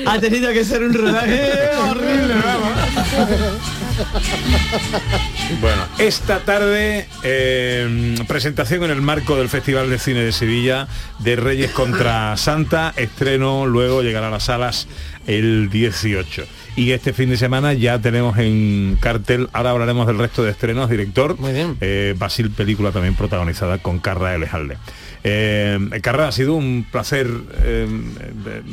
ha 0.06 0.20
tenido 0.20 0.52
que 0.52 0.66
ser 0.66 0.84
un 0.84 0.94
rodaje 0.94 1.70
horrible, 1.90 2.36
Bueno, 5.62 5.84
esta 5.98 6.40
tarde 6.40 7.08
eh, 7.24 8.16
presentación 8.28 8.84
en 8.84 8.92
el 8.92 9.02
marco 9.02 9.36
del 9.36 9.50
Festival 9.50 9.90
de 9.90 10.00
Cine 10.00 10.22
de 10.22 10.32
Sevilla 10.32 10.88
de 11.20 11.36
Reyes 11.36 11.72
contra 11.72 12.36
Santa, 12.38 12.94
estreno, 12.96 13.66
luego 13.66 14.02
llegará 14.02 14.28
a 14.28 14.32
las 14.32 14.44
salas 14.44 14.88
el 15.30 15.70
18. 15.70 16.44
Y 16.76 16.92
este 16.92 17.14
fin 17.14 17.30
de 17.30 17.38
semana 17.38 17.74
ya 17.74 18.00
tenemos 18.00 18.38
en 18.38 18.98
cartel, 19.00 19.48
ahora 19.54 19.72
hablaremos 19.72 20.08
del 20.08 20.18
resto 20.18 20.44
de 20.44 20.52
estrenos, 20.52 20.90
director, 20.90 21.40
Muy 21.40 21.52
bien. 21.54 21.78
eh, 21.82 22.16
Basil, 22.18 22.50
película 22.50 22.92
también 22.92 23.16
protagonizada 23.16 23.78
con 23.78 24.00
Carra 24.00 24.34
Elejalde. 24.34 24.78
Eh, 25.24 25.78
Carra, 26.02 26.28
ha 26.30 26.32
sido 26.32 26.54
un 26.56 26.86
placer 26.92 27.28
eh, 27.64 27.88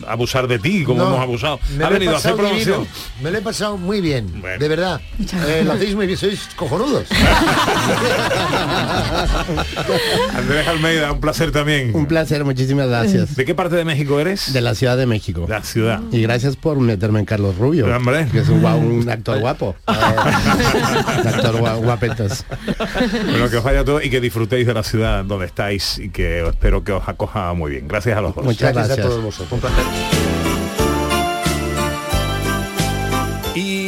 abusar 0.07 0.47
de 0.49 0.59
ti, 0.59 0.85
como 0.85 1.01
No, 1.01 1.09
hemos 1.09 1.21
abusado. 1.21 1.59
me 1.77 1.85
Ha 1.85 1.91
lo 1.91 1.97
he 1.97 1.99
venido 1.99 2.15
a 2.15 2.19
hacer 2.19 2.33
pasado 2.33 2.49
promoción. 2.49 2.81
divino. 2.83 2.97
Me 3.23 3.31
lo 3.31 3.39
he 3.39 3.43
pasado 3.43 3.77
muy 3.77 4.01
bien, 4.01 4.41
Bueno. 4.41 4.59
de 4.59 4.69
verdad. 4.69 5.01
Eh, 5.49 5.63
lo 5.65 5.73
hacéis 5.73 5.95
muy 5.95 6.07
bien, 6.07 6.19
sois 6.19 6.49
cojonudos. 6.57 7.07
Andrés 10.35 10.69
Almeida, 10.69 11.13
un 11.13 11.21
placer 11.21 11.51
también. 11.53 11.95
Un 11.95 12.07
placer, 12.07 12.45
muchísimas 12.45 12.89
gracias. 12.89 13.37
¿De 13.37 13.45
qué 13.45 13.55
parte 13.55 13.77
de 13.77 13.85
México 13.85 14.19
eres? 14.21 14.53
De 14.53 14.61
la 14.61 14.75
Ciudad 14.75 14.97
de 14.97 15.07
México. 15.07 15.47
La 15.49 15.63
ciudad. 15.63 16.01
Y 16.13 16.23
gracias 16.23 16.57
por 16.57 16.79
meterme 16.79 17.21
en 17.21 17.25
Carlos 17.27 17.57
Rubio. 17.57 17.87
Hombre. 17.95 18.27
Que 18.31 18.41
es 18.41 18.49
un, 18.49 18.63
guau- 18.63 18.79
un 18.79 19.09
actor 19.09 19.39
guapo. 19.41 19.77
un 19.87 19.95
actor 21.29 21.57
gua- 21.61 21.77
guapetas. 21.83 22.45
Bueno, 23.31 23.51
que 23.51 23.57
os 23.57 23.65
vaya 23.65 23.85
todo 23.85 24.01
y 24.03 24.11
que 24.11 24.21
disfrutéis 24.21 24.67
de 24.67 24.75
la 24.75 24.83
ciudad 24.83 25.25
donde 25.25 25.47
estáis 25.47 25.99
y 25.99 26.11
que 26.11 26.36
espero 26.51 26.85
que 26.85 26.93
os 26.93 27.09
acoja 27.09 27.53
muy 27.55 27.71
bien. 27.73 27.89
Gracias 27.89 28.17
a 28.17 28.21
los 28.21 28.35
dos. 28.35 28.45
Muchas 28.45 28.73
Gracias, 28.73 28.89
gracias. 28.89 29.07
a 29.07 29.09
todos 29.09 29.23
vosotros. 29.25 29.53
Un 29.53 29.61
placer. 29.61 30.46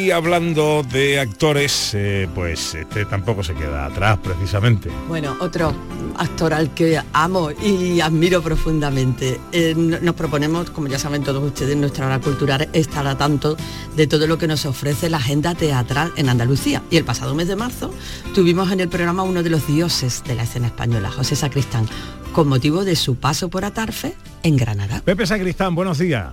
Y 0.09 0.11
hablando 0.11 0.83
de 0.91 1.21
actores, 1.21 1.91
eh, 1.93 2.27
pues 2.35 2.75
este 2.75 3.05
tampoco 3.05 3.45
se 3.45 3.53
queda 3.53 3.85
atrás 3.85 4.17
precisamente. 4.25 4.91
Bueno, 5.07 5.37
otro 5.39 5.71
actor 6.17 6.55
al 6.55 6.73
que 6.73 6.99
amo 7.13 7.51
y 7.51 8.01
admiro 8.01 8.41
profundamente. 8.41 9.39
Eh, 9.53 9.75
no- 9.77 9.99
nos 10.01 10.15
proponemos, 10.15 10.71
como 10.71 10.89
ya 10.89 10.99
saben 10.99 11.23
todos 11.25 11.43
ustedes, 11.45 11.77
nuestra 11.77 12.07
hora 12.07 12.21
cultural 12.21 12.71
estar 12.73 13.07
a 13.07 13.19
tanto 13.19 13.55
de 13.97 14.07
todo 14.07 14.27
lo 14.27 14.39
que 14.39 14.47
nos 14.47 14.65
ofrece 14.65 15.11
la 15.11 15.19
agenda 15.19 15.55
teatral 15.55 16.11
en 16.17 16.31
Andalucía. 16.31 16.81
Y 16.91 16.97
el 16.97 17.05
pasado 17.05 17.35
mes 17.35 17.47
de 17.49 17.57
marzo 17.57 17.93
tuvimos 18.35 18.73
en 18.73 18.81
el 18.81 18.89
programa 18.89 19.25
uno 19.25 19.43
de 19.43 19.51
los 19.51 19.67
dioses 19.67 20.25
de 20.27 20.35
la 20.37 20.45
escena 20.45 20.69
española, 20.69 21.11
José 21.11 21.37
Sacristán, 21.37 21.87
con 22.33 22.49
motivo 22.49 22.87
de 22.87 22.97
su 22.97 23.17
paso 23.17 23.51
por 23.51 23.67
Atarfe 23.67 24.15
en 24.43 24.57
Granada. 24.57 25.03
Pepe 25.05 25.27
Sacristán, 25.27 25.75
buenos 25.75 25.99
días. 25.99 26.33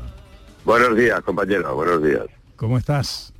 Buenos 0.64 0.96
días, 0.96 1.20
compañero, 1.26 1.76
buenos 1.76 2.02
días. 2.02 2.24
¿Cómo 2.56 2.78
estás? 2.78 3.34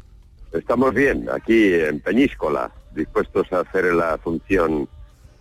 Estamos 0.58 0.93
bien, 0.93 1.28
aquí 1.32 1.74
en 1.74 1.99
Peñíscola, 1.99 2.72
dispuestos 2.93 3.51
a 3.51 3.60
hacer 3.62 3.93
la 3.93 4.18
función 4.18 4.88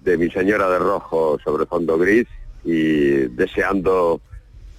de 0.01 0.19
mi 0.19 0.31
señora 0.31 0.69
de 0.69 0.79
rojo 0.79 1.39
sobre 1.43 1.67
fondo 1.67 1.97
gris 1.99 2.27
y 2.65 3.27
deseando 3.29 4.21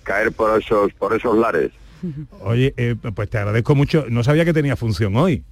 caer 0.03 0.31
por 0.31 0.59
esos, 0.59 0.93
por 0.93 1.15
esos 1.15 1.37
lares. 1.37 1.71
Oye, 2.41 2.73
eh, 2.77 2.95
pues 3.15 3.29
te 3.29 3.37
agradezco 3.37 3.75
mucho. 3.75 4.05
No 4.09 4.23
sabía 4.23 4.45
que 4.45 4.53
tenía 4.53 4.75
función 4.75 5.15
hoy. 5.15 5.43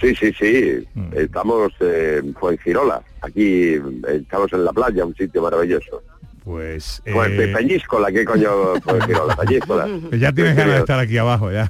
Sí, 0.00 0.14
sí, 0.16 0.32
sí, 0.32 0.84
estamos 1.12 1.72
eh, 1.80 2.20
en 2.24 2.34
Fuengirola, 2.34 3.02
aquí 3.20 3.76
estamos 4.08 4.52
en 4.52 4.64
la 4.64 4.72
playa, 4.72 5.04
un 5.04 5.14
sitio 5.14 5.42
maravilloso. 5.42 6.02
Pues, 6.44 7.02
Pues 7.04 7.30
eh, 7.30 7.52
Peñíscola, 7.54 8.10
¿qué 8.10 8.24
coño 8.24 8.74
Fuengirola? 8.82 9.36
Peñíscola. 9.36 9.86
ya 10.12 10.32
tienes 10.32 10.56
ganas 10.56 10.74
de 10.74 10.80
estar 10.80 10.98
aquí 10.98 11.16
abajo 11.18 11.52
ya. 11.52 11.66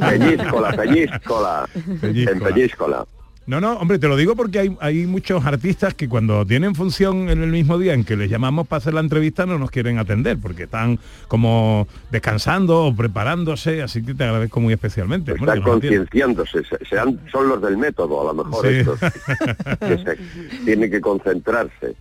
Peñíscola, 0.00 0.72
Peñíscola, 0.72 1.68
en 1.74 2.40
Peñíscola. 2.40 3.04
No, 3.44 3.60
no, 3.60 3.72
hombre, 3.74 3.98
te 3.98 4.06
lo 4.06 4.16
digo 4.16 4.36
porque 4.36 4.60
hay, 4.60 4.76
hay 4.80 5.04
muchos 5.06 5.44
artistas 5.44 5.94
que 5.94 6.08
cuando 6.08 6.46
tienen 6.46 6.76
función 6.76 7.28
en 7.28 7.42
el 7.42 7.50
mismo 7.50 7.76
día 7.76 7.92
en 7.92 8.04
que 8.04 8.16
les 8.16 8.30
llamamos 8.30 8.68
para 8.68 8.78
hacer 8.78 8.94
la 8.94 9.00
entrevista 9.00 9.46
no 9.46 9.58
nos 9.58 9.70
quieren 9.72 9.98
atender 9.98 10.38
porque 10.40 10.62
están 10.64 11.00
como 11.26 11.88
descansando 12.12 12.84
o 12.86 12.94
preparándose, 12.94 13.82
así 13.82 14.00
que 14.04 14.14
te 14.14 14.22
agradezco 14.22 14.60
muy 14.60 14.72
especialmente. 14.72 15.32
Están 15.32 15.60
concienciándose, 15.62 16.62
se- 16.62 16.96
son 17.32 17.48
los 17.48 17.60
del 17.60 17.76
método, 17.78 18.20
a 18.30 18.32
lo 18.32 18.44
mejor 18.44 18.64
Sí. 18.64 18.74
estos, 18.76 19.00
que 19.80 19.98
se- 19.98 20.18
tienen 20.64 20.88
que 20.90 21.00
concentrarse. 21.00 21.96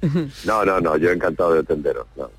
No, 0.45 0.63
no, 0.63 0.79
no, 0.79 0.95
yo 0.97 1.09
encantado 1.09 1.53
de 1.53 1.61
atenderos. 1.61 2.05
no. 2.17 2.29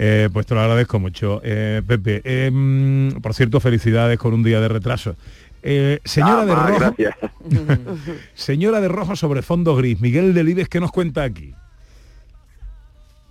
Eh, 0.00 0.28
pues 0.32 0.46
te 0.46 0.54
lo 0.54 0.60
agradezco 0.60 1.00
mucho, 1.00 1.40
eh, 1.42 1.82
Pepe. 1.84 2.22
Eh, 2.22 2.50
mm, 2.52 3.20
por 3.20 3.34
cierto, 3.34 3.58
felicidades 3.58 4.16
con 4.16 4.32
un 4.32 4.44
día 4.44 4.60
de 4.60 4.68
retraso. 4.68 5.16
Eh, 5.62 5.98
señora 6.04 6.42
Ah, 6.42 6.44
de 6.46 6.54
rojo, 6.54 6.94
señora 8.34 8.80
de 8.80 8.88
rojo 8.88 9.16
sobre 9.16 9.42
fondo 9.42 9.74
gris. 9.76 10.00
Miguel 10.00 10.34
Delibes, 10.34 10.68
¿qué 10.68 10.80
nos 10.80 10.92
cuenta 10.92 11.24
aquí? 11.24 11.54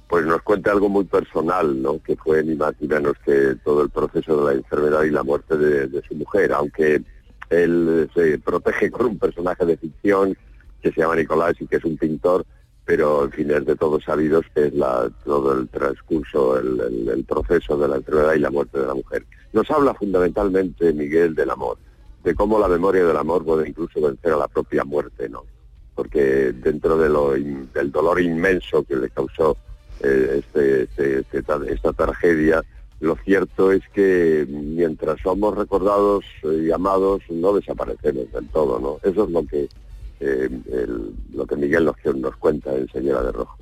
Pues 0.10 0.26
nos 0.26 0.42
cuenta 0.42 0.72
algo 0.72 0.88
muy 0.90 1.04
personal, 1.06 1.82
¿no? 1.82 2.02
Que 2.02 2.16
fue 2.16 2.44
ni 2.44 2.56
más 2.56 2.74
ni 2.80 2.88
menos 2.88 3.14
que 3.26 3.56
todo 3.64 3.82
el 3.82 3.90
proceso 3.90 4.38
de 4.46 4.54
la 4.54 4.58
enfermedad 4.60 5.04
y 5.04 5.10
la 5.12 5.24
muerte 5.24 5.58
de, 5.58 5.88
de 5.88 6.02
su 6.08 6.16
mujer, 6.16 6.54
aunque 6.54 7.02
él 7.50 8.10
se 8.14 8.38
protege 8.40 8.90
con 8.90 9.06
un 9.08 9.18
personaje 9.20 9.66
de 9.66 9.78
ficción 9.78 10.38
que 10.82 10.92
se 10.92 11.02
llama 11.02 11.16
Nicolás 11.16 11.56
y 11.60 11.68
que 11.68 11.78
es 11.78 11.84
un 11.86 11.98
pintor, 11.98 12.46
pero 12.86 13.26
en 13.26 13.32
fin 13.32 13.52
es 13.52 13.66
de 13.66 13.76
todos 13.76 14.04
sabidos 14.06 14.46
que 14.56 14.68
es 14.68 14.74
la, 14.74 15.10
todo 15.26 15.54
el 15.60 15.68
transcurso, 15.68 16.58
el, 16.58 16.80
el- 16.80 17.10
el 17.10 17.24
proceso 17.26 17.78
de 17.78 17.88
la 17.90 17.98
enfermedad 17.98 18.34
y 18.36 18.40
la 18.40 18.50
muerte 18.52 18.80
de 18.80 18.88
la 18.88 18.94
mujer. 18.94 19.26
Nos 19.52 19.70
habla 19.72 19.94
fundamentalmente 19.94 20.94
Miguel 20.94 21.36
del 21.36 21.50
amor, 21.50 21.78
de 22.24 22.36
cómo 22.36 22.60
la 22.60 22.68
memoria 22.68 23.06
del 23.06 23.18
amor 23.18 23.44
puede 23.46 23.68
incluso 23.70 24.02
vencer 24.02 24.34
a 24.34 24.38
la 24.38 24.48
propia 24.48 24.84
muerte, 24.84 25.30
¿no? 25.30 25.44
Porque 25.96 26.52
dentro 26.54 26.98
de 26.98 27.10
lo 27.10 27.36
in- 27.38 27.70
del 27.74 27.92
dolor 27.92 28.20
inmenso 28.22 28.84
que 28.84 28.96
le 28.96 29.10
causó 29.10 29.58
eh, 30.04 30.44
este, 30.46 30.84
este- 30.84 31.20
este 31.20 31.74
esta 31.74 31.94
tragedia, 31.94 32.64
lo 33.00 33.16
cierto 33.26 33.72
es 33.72 33.82
que 33.94 34.46
mientras 34.50 35.20
somos 35.22 35.56
recordados 35.58 36.24
y 36.44 36.72
amados, 36.72 37.22
no 37.30 37.54
desaparecemos 37.54 38.32
del 38.32 38.48
todo, 38.50 38.80
¿no? 38.80 39.00
Eso 39.10 39.24
es 39.26 39.32
lo 39.32 39.44
que 39.46 39.70
eh, 40.20 40.50
el- 40.72 41.14
lo 41.34 41.46
que 41.46 41.56
Miguel 41.56 41.86
nos, 41.86 41.96
nos 42.16 42.36
cuenta 42.38 42.76
en 42.76 42.88
Señora 42.90 43.22
de 43.24 43.32
Rojo. 43.32 43.56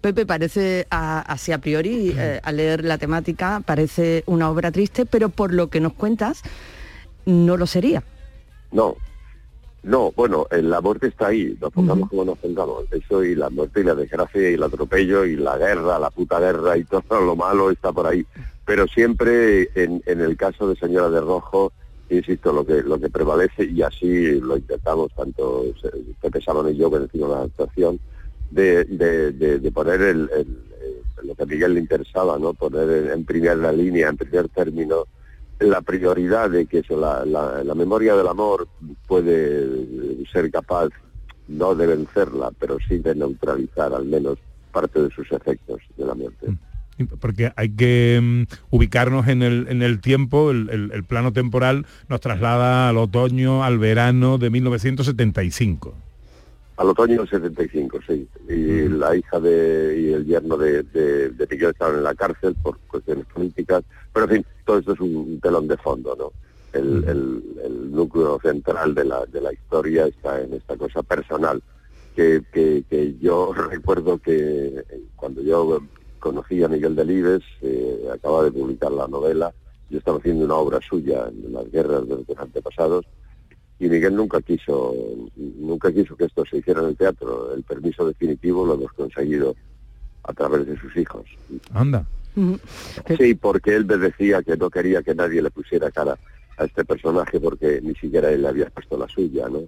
Pepe, 0.00 0.26
parece 0.26 0.86
a- 0.90 1.20
así 1.20 1.52
a 1.52 1.58
priori, 1.58 2.14
eh, 2.18 2.40
al 2.42 2.56
leer 2.56 2.84
la 2.84 2.98
temática, 2.98 3.62
parece 3.64 4.24
una 4.26 4.50
obra 4.50 4.72
triste, 4.72 5.06
pero 5.06 5.28
por 5.28 5.52
lo 5.54 5.68
que 5.68 5.80
nos 5.80 5.92
cuentas, 5.92 6.42
no 7.26 7.56
lo 7.56 7.66
sería. 7.66 8.02
No, 8.72 8.96
no, 9.82 10.10
bueno, 10.16 10.46
eh, 10.50 10.62
la 10.62 10.80
muerte 10.80 11.08
está 11.08 11.28
ahí, 11.28 11.56
nos 11.60 11.72
pongamos 11.72 12.08
como 12.08 12.24
nos 12.24 12.38
pongamos. 12.38 12.84
Eso 12.90 13.22
y 13.22 13.34
la 13.34 13.50
muerte 13.50 13.80
y 13.80 13.84
la 13.84 13.94
desgracia 13.94 14.50
y 14.50 14.54
el 14.54 14.62
atropello 14.62 15.24
y 15.24 15.36
la 15.36 15.56
guerra, 15.58 15.98
la 15.98 16.10
puta 16.10 16.40
guerra 16.40 16.76
y 16.76 16.84
todo 17.08 17.20
lo 17.20 17.36
malo 17.36 17.70
está 17.70 17.92
por 17.92 18.06
ahí. 18.06 18.26
Pero 18.64 18.86
siempre 18.88 19.68
en, 19.74 20.02
en 20.06 20.20
el 20.20 20.36
caso 20.36 20.68
de 20.68 20.74
Señora 20.76 21.08
de 21.10 21.20
Rojo, 21.20 21.72
insisto, 22.10 22.52
lo 22.52 22.64
que 22.66 22.82
lo 22.82 22.98
que 22.98 23.08
prevalece 23.10 23.64
y 23.64 23.82
así 23.82 24.40
lo 24.40 24.56
intentamos 24.56 25.12
tanto 25.14 25.64
eh, 25.64 26.14
Pepe 26.20 26.40
Salón 26.40 26.72
y 26.72 26.76
yo 26.76 26.90
que 26.90 26.98
decimos 27.00 27.30
la 27.30 27.42
actuación, 27.42 28.00
de, 28.50 28.84
de, 28.84 29.32
de- 29.32 29.58
de 29.58 29.72
poner 29.72 30.00
el, 30.02 30.30
el- 30.32 30.62
el- 31.20 31.28
lo 31.28 31.34
que 31.34 31.42
a 31.42 31.46
Miguel 31.46 31.74
le 31.74 31.80
interesaba, 31.80 32.38
¿no? 32.38 32.54
Poner 32.54 32.88
en, 32.90 33.10
en 33.12 33.24
primera 33.24 33.72
línea, 33.72 34.08
en 34.08 34.16
primer 34.16 34.48
término, 34.48 35.06
la 35.60 35.80
prioridad 35.80 36.50
de 36.50 36.66
que 36.66 36.80
eso, 36.80 36.98
la, 37.00 37.24
la- 37.24 37.64
la 37.64 37.74
memoria 37.74 38.14
del 38.14 38.28
amor 38.28 38.68
puede 39.06 40.26
ser 40.32 40.50
capaz, 40.50 40.88
no 41.48 41.74
de 41.74 41.86
vencerla, 41.86 42.50
pero 42.58 42.76
sí 42.88 42.98
de 42.98 43.14
neutralizar 43.14 43.94
al 43.94 44.04
menos 44.04 44.38
parte 44.72 45.00
de 45.02 45.10
sus 45.10 45.30
efectos 45.32 45.80
de 45.96 46.04
la 46.04 46.14
muerte. 46.14 46.46
porque 47.20 47.52
hay 47.56 47.70
que 47.70 48.18
mm, 48.22 48.42
ubicarnos 48.70 49.28
en 49.28 49.42
el, 49.42 49.66
en 49.68 49.82
el 49.82 50.00
tiempo, 50.00 50.50
el, 50.50 50.68
el- 50.70 50.90
el 50.92 51.04
plano 51.04 51.32
temporal 51.32 51.86
nos 52.08 52.20
traslada 52.20 52.88
al 52.88 52.96
otoño, 52.98 53.64
al 53.64 53.78
verano 53.78 54.38
de 54.38 54.50
1975. 54.50 55.94
Al 56.76 56.90
otoño 56.90 57.18
del 57.20 57.28
75, 57.28 57.98
sí. 58.06 58.28
Y 58.48 58.88
la 58.88 59.16
hija 59.16 59.40
de, 59.40 59.98
y 59.98 60.12
el 60.12 60.26
yerno 60.26 60.56
de, 60.58 60.82
de, 60.82 61.30
de 61.30 61.44
estaban 61.50 61.96
en 61.96 62.02
la 62.04 62.14
cárcel 62.14 62.54
por 62.62 62.78
cuestiones 62.80 63.24
políticas. 63.26 63.82
Pero 64.12 64.26
en 64.26 64.32
fin, 64.32 64.46
todo 64.66 64.78
esto 64.78 64.92
es 64.92 65.00
un 65.00 65.40
telón 65.40 65.68
de 65.68 65.76
fondo, 65.78 66.14
¿no? 66.16 66.32
El, 66.78 67.04
el- 67.08 67.42
el 67.64 67.90
núcleo 67.90 68.38
central 68.42 68.94
de 68.94 69.04
la, 69.04 69.24
de 69.26 69.40
la 69.40 69.52
historia 69.52 70.06
está 70.06 70.40
en 70.42 70.52
esta 70.52 70.76
cosa 70.76 71.02
personal. 71.02 71.62
Que, 72.14 72.42
que, 72.52 72.84
que 72.88 73.16
yo 73.18 73.52
recuerdo 73.70 74.18
que 74.18 74.84
cuando 75.16 75.42
yo 75.42 75.80
conocí 76.18 76.62
a 76.62 76.68
Miguel 76.68 76.94
Delibes, 76.96 77.42
eh, 77.62 78.08
acaba 78.12 78.42
de 78.44 78.52
publicar 78.52 78.90
la 78.92 79.06
novela, 79.08 79.52
yo 79.88 79.98
estaba 79.98 80.18
haciendo 80.18 80.44
una 80.44 80.56
obra 80.56 80.80
suya 80.86 81.28
en 81.28 81.52
las 81.52 81.70
guerras 81.70 82.06
de 82.08 82.16
los 82.16 82.38
antepasados, 82.38 83.06
y 83.78 83.88
Miguel 83.88 84.14
nunca 84.16 84.40
quiso 84.40 84.94
nunca 85.36 85.92
quiso 85.92 86.16
que 86.16 86.24
esto 86.24 86.44
se 86.46 86.58
hiciera 86.58 86.80
en 86.80 86.88
el 86.88 86.96
teatro. 86.96 87.52
El 87.54 87.62
permiso 87.62 88.06
definitivo 88.06 88.64
lo 88.64 88.74
hemos 88.74 88.92
conseguido 88.92 89.54
a 90.24 90.32
través 90.32 90.66
de 90.66 90.78
sus 90.80 90.96
hijos. 90.96 91.24
Anda. 91.72 92.06
sí 93.18 93.34
porque 93.34 93.74
él 93.74 93.84
me 93.86 93.96
decía 93.96 94.42
que 94.42 94.56
no 94.56 94.68
quería 94.70 95.02
que 95.02 95.14
nadie 95.14 95.40
le 95.42 95.50
pusiera 95.50 95.90
cara 95.90 96.18
a 96.58 96.64
este 96.64 96.84
personaje 96.84 97.38
porque 97.40 97.80
ni 97.82 97.94
siquiera 97.94 98.30
él 98.30 98.42
le 98.42 98.48
había 98.48 98.66
puesto 98.70 98.96
la 98.98 99.08
suya 99.08 99.48
no 99.48 99.62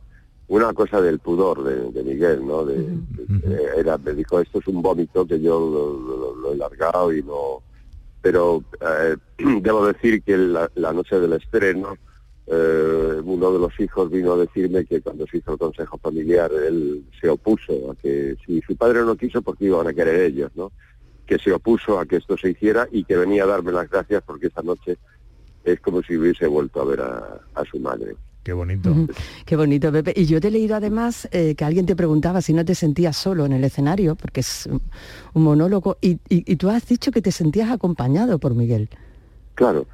una 0.48 0.72
cosa 0.72 1.00
del 1.02 1.18
pudor 1.18 1.62
de, 1.64 1.90
de 1.92 2.02
Miguel 2.02 2.46
no 2.46 2.64
de, 2.64 2.76
de- 2.78 3.70
era 3.76 3.96
me 3.98 4.12
dijo 4.14 4.40
esto 4.40 4.58
es 4.58 4.66
un 4.68 4.80
vómito 4.82 5.26
que 5.26 5.40
yo 5.40 5.58
lo, 5.60 5.98
lo- 5.98 6.34
lo 6.36 6.52
he 6.52 6.56
largado 6.56 7.12
y 7.12 7.22
no 7.22 7.62
pero 8.22 8.62
eh, 8.80 9.16
debo 9.62 9.86
decir 9.86 10.22
que 10.22 10.36
la, 10.36 10.70
la 10.74 10.92
noche 10.92 11.18
del 11.20 11.32
estreno 11.34 11.96
eh, 12.50 13.20
uno 13.24 13.52
de 13.52 13.58
los 13.58 13.78
hijos 13.78 14.10
vino 14.10 14.32
a 14.32 14.36
decirme 14.38 14.84
que 14.84 15.00
cuando 15.02 15.26
se 15.26 15.38
hizo 15.38 15.52
el 15.52 15.58
consejo 15.58 15.98
familiar 15.98 16.50
él 16.66 17.04
se 17.20 17.28
opuso 17.28 17.90
a 17.90 17.94
que 17.94 18.36
si 18.46 18.60
su 18.62 18.74
padre 18.76 19.00
no 19.04 19.16
quiso 19.16 19.42
porque 19.42 19.66
iban 19.66 19.86
a 19.86 19.92
querer 19.92 20.20
ellos, 20.22 20.50
¿no? 20.54 20.72
Que 21.26 21.38
se 21.38 21.52
opuso 21.52 21.98
a 21.98 22.06
que 22.06 22.16
esto 22.16 22.36
se 22.38 22.50
hiciera 22.50 22.88
y 22.90 23.04
que 23.04 23.16
venía 23.16 23.44
a 23.44 23.48
darme 23.48 23.72
las 23.72 23.90
gracias 23.90 24.22
porque 24.24 24.46
esta 24.46 24.62
noche 24.62 24.96
es 25.64 25.78
como 25.80 26.02
si 26.02 26.16
hubiese 26.16 26.46
vuelto 26.46 26.80
a 26.80 26.84
ver 26.86 27.00
a, 27.02 27.40
a 27.54 27.64
su 27.70 27.78
madre. 27.78 28.16
Qué 28.42 28.54
bonito. 28.54 28.94
Qué 29.44 29.56
bonito, 29.56 29.92
Pepe. 29.92 30.14
Y 30.16 30.24
yo 30.24 30.40
te 30.40 30.48
he 30.48 30.50
leído 30.50 30.74
además 30.74 31.28
eh, 31.32 31.54
que 31.54 31.64
alguien 31.66 31.84
te 31.84 31.94
preguntaba 31.94 32.40
si 32.40 32.54
no 32.54 32.64
te 32.64 32.74
sentías 32.74 33.14
solo 33.14 33.44
en 33.44 33.52
el 33.52 33.62
escenario, 33.62 34.14
porque 34.14 34.40
es 34.40 34.64
un- 34.70 34.80
un 35.34 35.42
monólogo, 35.42 35.98
y, 36.00 36.12
y- 36.30 36.50
y 36.50 36.56
tú 36.56 36.70
has 36.70 36.86
dicho 36.88 37.10
que 37.12 37.20
te 37.20 37.30
sentías 37.30 37.70
acompañado 37.70 38.38
por 38.38 38.54
Miguel. 38.54 38.88
Claro, 39.54 39.86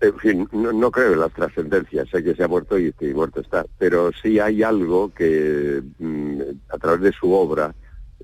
en 0.00 0.18
fin, 0.18 0.48
no, 0.52 0.90
creo 0.90 1.12
en 1.12 1.20
las 1.20 1.32
trascendencias, 1.32 2.08
sé 2.08 2.22
que 2.24 2.34
se 2.34 2.44
ha 2.44 2.48
muerto 2.48 2.78
y, 2.78 2.92
muerto 3.14 3.40
está, 3.40 3.66
pero 3.78 4.10
sí 4.22 4.38
hay 4.38 4.62
algo 4.62 5.12
que 5.14 5.82
mm, 5.98 6.40
a 6.70 6.78
través 6.78 7.00
de 7.02 7.12
su 7.12 7.32
obra, 7.32 7.74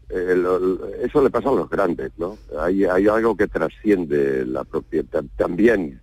eh, 0.08 0.42
eso 1.02 1.22
le 1.22 1.30
pasa 1.30 1.50
a 1.50 1.54
los 1.54 1.68
grandes, 1.68 2.12
¿no? 2.16 2.38
Hay, 2.58 2.84
hay 2.84 3.08
algo 3.08 3.36
que 3.36 3.48
trasciende 3.48 4.46
la 4.46 4.64
propiedad. 4.64 5.24
También, 5.36 6.00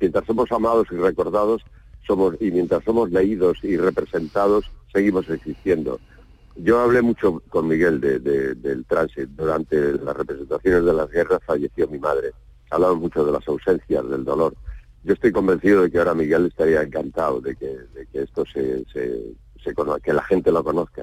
mientras 0.00 0.24
somos 0.26 0.52
amados 0.52 0.86
y 0.92 0.96
recordados, 0.96 1.62
somos 2.06 2.36
y 2.40 2.50
mientras 2.50 2.84
somos 2.84 3.10
leídos 3.10 3.58
y 3.62 3.76
representados, 3.76 4.70
seguimos 4.92 5.28
existiendo. 5.30 5.98
Yo 6.56 6.80
hablé 6.80 7.02
mucho 7.02 7.42
con 7.48 7.68
Miguel 7.68 8.00
de- 8.00 8.18
de- 8.18 8.54
del 8.54 8.84
tránsito. 8.84 9.28
Durante 9.36 9.92
las 9.94 10.16
representaciones 10.16 10.84
de 10.84 10.92
las 10.92 11.10
guerras 11.10 11.40
falleció 11.46 11.86
mi 11.88 11.98
madre. 11.98 12.32
Hablamos 12.70 12.98
mucho 13.00 13.24
de 13.24 13.32
las 13.32 13.46
ausencias, 13.48 14.08
del 14.08 14.24
dolor. 14.24 14.54
Yo 15.08 15.14
estoy 15.14 15.32
convencido 15.32 15.84
de 15.84 15.90
que 15.90 15.96
ahora 15.98 16.12
Miguel 16.12 16.44
estaría 16.48 16.82
encantado 16.82 17.40
de 17.40 17.56
que, 17.56 17.66
de 17.66 18.04
que 18.12 18.24
esto 18.24 18.44
se, 18.44 18.84
se, 18.92 19.32
se 19.64 19.74
cono- 19.74 19.96
que 20.00 20.12
la 20.12 20.22
gente 20.22 20.52
lo 20.52 20.62
conozca. 20.62 21.02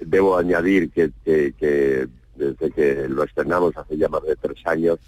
Debo 0.00 0.36
añadir 0.36 0.90
que, 0.90 1.12
que- 1.24 2.08
desde 2.34 2.70
que 2.72 3.08
lo 3.08 3.22
estrenamos 3.22 3.76
hace 3.76 3.96
ya 3.96 4.08
más 4.08 4.24
de 4.24 4.34
tres 4.34 4.58
años, 4.66 4.98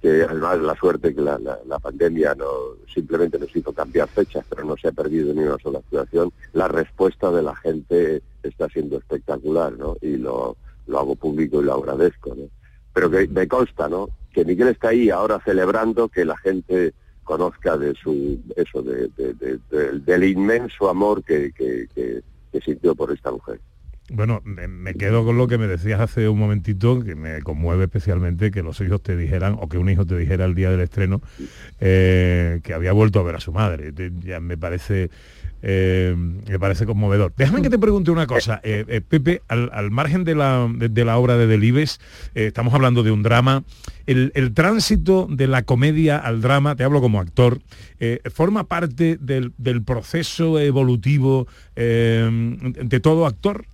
que 0.00 0.22
además 0.22 0.60
la 0.60 0.76
suerte 0.76 1.12
que 1.12 1.20
la, 1.22 1.40
la- 1.40 1.58
la 1.66 1.80
pandemia 1.80 2.36
no 2.36 2.46
simplemente 2.94 3.36
nos 3.40 3.54
hizo 3.56 3.72
cambiar 3.72 4.06
fechas, 4.06 4.44
pero 4.48 4.62
no 4.64 4.76
se 4.76 4.86
ha 4.86 4.92
perdido 4.92 5.34
ni 5.34 5.40
una 5.40 5.58
sola 5.58 5.80
actuación, 5.80 6.32
la 6.52 6.68
respuesta 6.68 7.32
de 7.32 7.42
la 7.42 7.56
gente 7.56 8.22
está 8.44 8.68
siendo 8.68 8.96
espectacular, 8.98 9.72
¿no? 9.72 9.96
Y 10.00 10.18
lo, 10.18 10.56
lo 10.86 10.98
hago 11.00 11.16
público 11.16 11.60
y 11.60 11.64
lo 11.64 11.74
agradezco, 11.74 12.32
¿no? 12.32 12.44
Pero 12.94 13.10
que 13.10 13.26
me 13.26 13.48
consta, 13.48 13.88
¿no? 13.88 14.08
Que 14.32 14.44
Miguel 14.44 14.68
está 14.68 14.90
ahí 14.90 15.10
ahora 15.10 15.40
celebrando 15.44 16.08
que 16.08 16.24
la 16.24 16.36
gente 16.36 16.94
conozca 17.24 17.76
de 17.76 17.94
su 17.94 18.40
eso 18.56 18.82
de, 18.82 19.08
de- 19.16 19.34
de- 19.34 19.58
de- 19.70 19.98
del 20.00 20.24
inmenso 20.24 20.88
amor 20.88 21.22
que, 21.24 21.52
que- 21.52 21.86
que- 21.94 22.22
que 22.50 22.60
sintió 22.60 22.94
por 22.94 23.10
esta 23.12 23.30
mujer. 23.30 23.60
Bueno, 24.14 24.42
me, 24.44 24.94
quedo 24.94 25.24
con 25.24 25.38
lo 25.38 25.48
que 25.48 25.56
me 25.56 25.66
decías 25.66 25.98
hace 25.98 26.28
un 26.28 26.38
momentito, 26.38 27.02
que 27.02 27.14
me 27.14 27.40
conmueve 27.40 27.84
especialmente 27.84 28.50
que 28.50 28.62
los 28.62 28.78
hijos 28.82 29.02
te 29.02 29.16
dijeran, 29.16 29.56
o 29.58 29.70
que 29.70 29.78
un 29.78 29.88
hijo 29.88 30.04
te 30.04 30.18
dijera 30.18 30.44
el 30.44 30.54
día 30.54 30.70
del 30.70 30.80
estreno, 30.80 31.22
eh, 31.80 32.60
que 32.62 32.74
había 32.74 32.92
vuelto 32.92 33.20
a 33.20 33.22
ver 33.22 33.36
a 33.36 33.40
su 33.40 33.52
madre. 33.52 33.94
Ya 34.20 34.38
me 34.38 34.58
parece, 34.58 35.08
eh, 35.62 36.14
me 36.16 36.58
parece 36.58 36.84
conmovedor. 36.84 37.32
Déjame 37.38 37.62
que 37.62 37.70
te 37.70 37.78
pregunte 37.78 38.10
una 38.10 38.26
cosa, 38.26 38.60
eh, 38.64 39.00
Pepe, 39.08 39.40
al, 39.48 39.70
al 39.72 39.90
margen 39.90 40.24
de 40.24 40.34
la, 40.34 40.70
de, 40.70 41.04
la 41.06 41.16
obra 41.16 41.38
de 41.38 41.46
Delibes, 41.46 41.98
estamos 42.34 42.74
hablando 42.74 43.02
de 43.02 43.12
un 43.12 43.22
drama, 43.22 43.64
el, 44.04 44.30
el 44.34 44.52
tránsito 44.52 45.26
de 45.30 45.46
la 45.46 45.62
comedia 45.62 46.18
al 46.18 46.42
drama, 46.42 46.76
te 46.76 46.84
hablo 46.84 47.00
como 47.00 47.18
actor, 47.18 47.60
forma 48.34 48.64
parte 48.64 49.16
del, 49.18 49.54
del 49.56 49.82
proceso 49.82 50.60
evolutivo 50.60 51.46
de 51.74 53.00
todo 53.00 53.24
actor. 53.24 53.64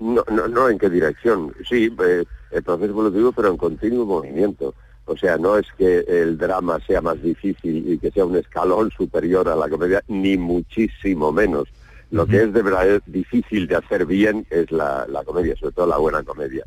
No, 0.00 0.24
no, 0.30 0.48
no 0.48 0.68
en 0.68 0.78
qué 0.78 0.90
dirección. 0.90 1.54
Sí, 1.68 1.94
eh, 2.04 2.24
el 2.50 2.62
proceso 2.62 2.90
evolutivo, 2.90 3.32
pero 3.32 3.48
en 3.48 3.56
continuo 3.56 4.04
movimiento. 4.06 4.74
O 5.04 5.16
sea, 5.16 5.38
no 5.38 5.56
es 5.56 5.66
que 5.76 6.00
el 6.06 6.36
drama 6.36 6.78
sea 6.86 7.00
más 7.00 7.22
difícil 7.22 7.90
y 7.90 7.98
que 7.98 8.10
sea 8.10 8.26
un 8.26 8.36
escalón 8.36 8.90
superior 8.90 9.48
a 9.48 9.56
la 9.56 9.68
comedia, 9.68 10.02
ni 10.08 10.36
muchísimo 10.36 11.32
menos. 11.32 11.68
Lo 12.10 12.26
que 12.26 12.42
es 12.42 12.52
de 12.52 12.62
verdad 12.62 13.02
difícil 13.06 13.66
de 13.66 13.76
hacer 13.76 14.06
bien 14.06 14.46
es 14.50 14.70
la, 14.70 15.06
la 15.08 15.24
comedia, 15.24 15.56
sobre 15.56 15.74
todo 15.74 15.86
la 15.86 15.98
buena 15.98 16.22
comedia. 16.22 16.64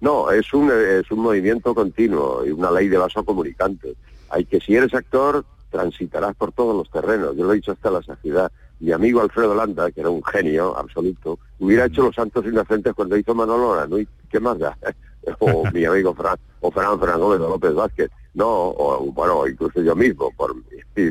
No, 0.00 0.30
es 0.30 0.52
un, 0.52 0.70
es 0.70 1.10
un 1.10 1.20
movimiento 1.20 1.74
continuo 1.74 2.44
y 2.44 2.50
una 2.50 2.70
ley 2.70 2.88
de 2.88 2.98
vaso 2.98 3.24
comunicante. 3.24 3.94
Hay 4.30 4.44
que, 4.44 4.60
si 4.60 4.74
eres 4.74 4.92
actor, 4.94 5.44
transitarás 5.70 6.34
por 6.34 6.52
todos 6.52 6.76
los 6.76 6.90
terrenos. 6.90 7.36
Yo 7.36 7.44
lo 7.44 7.52
he 7.52 7.56
dicho 7.56 7.72
hasta 7.72 7.90
la 7.90 8.02
saciedad. 8.02 8.50
Mi 8.82 8.92
amigo 8.92 9.20
Alfredo 9.22 9.54
Landa, 9.54 9.90
que 9.90 10.00
era 10.00 10.10
un 10.10 10.22
genio 10.24 10.76
absoluto, 10.76 11.38
hubiera 11.60 11.86
hecho 11.86 12.02
Los 12.02 12.14
Santos 12.16 12.44
Inocentes 12.44 12.92
cuando 12.94 13.16
hizo 13.16 13.34
Manolo 13.34 13.72
Aranui. 13.74 14.06
¿Qué 14.30 14.40
más 14.40 14.58
da? 14.58 14.76
o 15.38 15.64
mi 15.72 15.84
amigo 15.84 16.12
Fran, 16.14 16.36
o 16.60 16.70
Fran 16.70 16.98
Fran 16.98 17.20
Gómez 17.20 17.40
o 17.40 17.48
López 17.48 17.74
Vázquez. 17.74 18.10
No, 18.34 18.48
o 18.48 19.10
bueno, 19.12 19.46
incluso 19.46 19.80
yo 19.82 19.94
mismo, 19.94 20.30
por, 20.36 20.54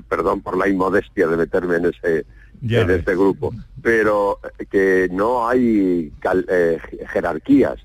perdón 0.10 0.42
por 0.42 0.58
la 0.58 0.68
inmodestia 0.68 1.28
de 1.28 1.38
meterme 1.38 1.78
en 1.78 1.86
ese 1.86 2.26
Ya 2.62 2.82
en 2.82 2.88
ves. 2.88 3.00
este 3.00 3.16
grupo. 3.16 3.54
Pero 3.82 4.40
que 4.70 5.08
no 5.12 5.48
hay 5.48 6.12
cal- 6.20 6.46
eh, 6.50 6.80
jerarquías 7.12 7.80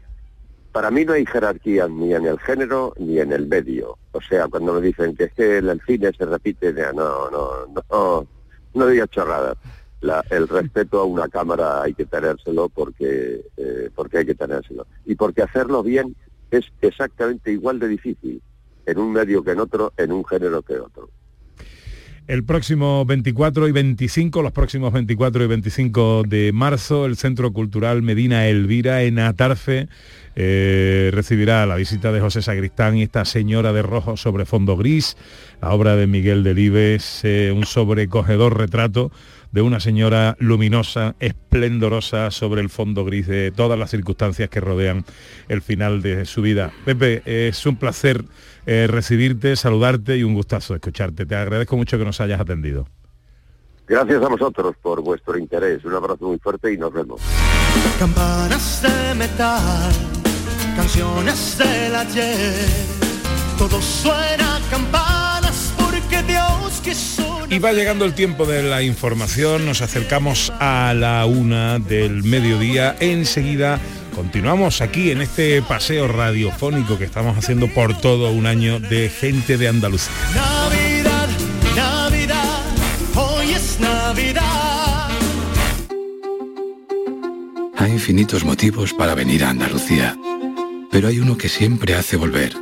para 0.72 0.90
mí 0.90 1.06
no 1.06 1.14
hay 1.14 1.24
jerarquía 1.24 1.88
ni 1.88 2.12
en 2.12 2.26
el 2.26 2.38
género 2.38 2.92
ni 2.98 3.18
en 3.18 3.32
el 3.32 3.46
medio. 3.46 3.96
O 4.12 4.20
sea, 4.20 4.46
cuando 4.48 4.74
me 4.74 4.82
dicen 4.82 5.16
que 5.16 5.24
es 5.24 5.32
que 5.32 5.56
el 5.56 5.80
cine 5.86 6.12
se 6.12 6.26
repite, 6.26 6.70
no, 6.92 7.30
no, 7.30 7.50
no, 7.90 8.26
no 8.74 8.86
digas 8.86 9.08
chorradas. 9.08 9.56
La- 10.00 10.24
el 10.30 10.46
respeto 10.48 11.00
a 11.00 11.04
una 11.04 11.28
cámara 11.28 11.82
hay 11.82 11.94
que 11.94 12.04
tenérselo 12.04 12.68
porque, 12.68 13.40
eh, 13.56 13.90
porque 13.94 14.18
hay 14.18 14.26
que 14.26 14.34
tenérselo. 14.34 14.86
Y 15.04 15.14
porque 15.14 15.42
hacerlo 15.42 15.82
bien 15.82 16.14
es 16.50 16.64
exactamente 16.80 17.50
igual 17.52 17.78
de 17.78 17.88
difícil 17.88 18.40
en 18.86 18.98
un 18.98 19.12
medio 19.12 19.42
que 19.42 19.52
en 19.52 19.60
otro, 19.60 19.92
en 19.96 20.12
un 20.12 20.24
género 20.24 20.62
que 20.62 20.74
otro. 20.74 21.08
El 22.28 22.44
próximo 22.44 23.04
24 23.04 23.68
y 23.68 23.72
25, 23.72 24.42
los 24.42 24.50
próximos 24.50 24.92
24 24.92 25.44
y 25.44 25.46
25 25.46 26.24
de 26.26 26.50
marzo, 26.52 27.06
el 27.06 27.16
Centro 27.16 27.52
Cultural 27.52 28.02
Medina 28.02 28.48
Elvira 28.48 29.02
en 29.04 29.20
Atarfe 29.20 29.88
eh, 30.36 31.10
recibirá 31.12 31.64
la 31.66 31.76
visita 31.76 32.12
de 32.12 32.20
José 32.20 32.42
Sacristán 32.42 32.96
y 32.96 33.02
esta 33.02 33.24
señora 33.24 33.72
de 33.72 33.82
rojo 33.82 34.16
sobre 34.16 34.44
fondo 34.44 34.76
gris, 34.76 35.16
la 35.62 35.70
obra 35.70 35.96
de 35.96 36.06
Miguel 36.06 36.44
Delibes, 36.44 37.22
eh, 37.24 37.52
un 37.56 37.64
sobrecogedor 37.64 38.58
retrato 38.58 39.10
de 39.52 39.62
una 39.62 39.80
señora 39.80 40.36
luminosa, 40.38 41.16
esplendorosa 41.18 42.30
sobre 42.30 42.60
el 42.60 42.68
fondo 42.68 43.04
gris 43.04 43.26
de 43.26 43.50
todas 43.50 43.78
las 43.78 43.90
circunstancias 43.90 44.50
que 44.50 44.60
rodean 44.60 45.04
el 45.48 45.62
final 45.62 46.02
de 46.02 46.26
su 46.26 46.42
vida. 46.42 46.72
Pepe, 46.84 47.22
es 47.24 47.64
un 47.64 47.76
placer 47.76 48.22
eh, 48.66 48.86
recibirte, 48.90 49.56
saludarte 49.56 50.18
y 50.18 50.24
un 50.24 50.34
gustazo 50.34 50.74
escucharte. 50.74 51.24
Te 51.24 51.36
agradezco 51.36 51.76
mucho 51.76 51.96
que 51.96 52.04
nos 52.04 52.20
hayas 52.20 52.40
atendido. 52.40 52.86
Gracias 53.86 54.22
a 54.22 54.28
vosotros 54.28 54.74
por 54.82 55.00
vuestro 55.00 55.38
interés. 55.38 55.84
Un 55.84 55.94
abrazo 55.94 56.26
muy 56.26 56.38
fuerte 56.38 56.72
y 56.72 56.76
nos 56.76 56.92
vemos. 56.92 57.22
Campanas 57.98 58.82
de 58.82 59.14
metal, 59.14 59.92
canciones 60.76 61.56
del 61.58 61.94
ayer, 61.96 62.68
todo 63.58 63.80
suena 63.80 64.56
a 64.56 64.60
campanas 64.70 65.72
porque 65.78 66.22
Dios 66.22 66.80
quiso. 66.84 67.46
Y 67.48 67.58
va 67.58 67.72
llegando 67.72 68.04
el 68.04 68.12
tiempo 68.12 68.44
de 68.44 68.62
la 68.62 68.82
información, 68.82 69.64
nos 69.64 69.80
acercamos 69.80 70.52
a 70.60 70.92
la 70.94 71.24
una 71.24 71.78
del 71.78 72.22
mediodía. 72.22 72.94
Enseguida 73.00 73.80
continuamos 74.14 74.82
aquí 74.82 75.10
en 75.10 75.22
este 75.22 75.62
paseo 75.62 76.08
radiofónico 76.08 76.98
que 76.98 77.04
estamos 77.04 77.36
haciendo 77.38 77.68
por 77.68 77.98
todo 77.98 78.30
un 78.30 78.46
año 78.46 78.78
de 78.78 79.08
gente 79.08 79.56
de 79.56 79.68
Andalucía. 79.68 80.12
Navidad, 80.34 81.28
Navidad, 81.74 82.62
hoy 83.14 83.52
es 83.52 83.80
Navidad. 83.80 85.08
Hay 87.78 87.92
infinitos 87.92 88.44
motivos 88.44 88.92
para 88.92 89.14
venir 89.14 89.44
a 89.44 89.50
Andalucía, 89.50 90.16
pero 90.96 91.08
hay 91.08 91.20
uno 91.20 91.36
que 91.36 91.50
siempre 91.50 91.94
hace 91.94 92.16
volver. 92.16 92.56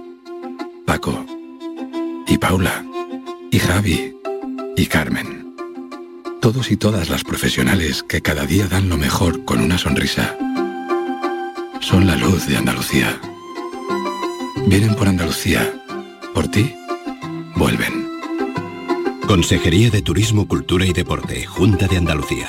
Paco, 0.84 1.24
y 2.26 2.36
Paula, 2.36 2.84
y 3.52 3.60
Javi, 3.60 4.12
y 4.76 4.86
Carmen. 4.86 5.54
Todos 6.40 6.72
y 6.72 6.76
todas 6.76 7.10
las 7.10 7.22
profesionales 7.22 8.02
que 8.02 8.22
cada 8.22 8.44
día 8.44 8.66
dan 8.66 8.88
lo 8.88 8.96
mejor 8.96 9.44
con 9.44 9.60
una 9.60 9.78
sonrisa. 9.78 10.36
Son 11.78 12.08
la 12.08 12.16
luz 12.16 12.48
de 12.48 12.56
Andalucía. 12.56 13.20
Vienen 14.66 14.96
por 14.96 15.06
Andalucía. 15.06 15.72
Por 16.34 16.48
ti, 16.48 16.74
vuelven. 17.54 18.08
Consejería 19.28 19.90
de 19.90 20.02
Turismo, 20.02 20.48
Cultura 20.48 20.84
y 20.84 20.92
Deporte, 20.92 21.46
Junta 21.46 21.86
de 21.86 21.98
Andalucía. 21.98 22.48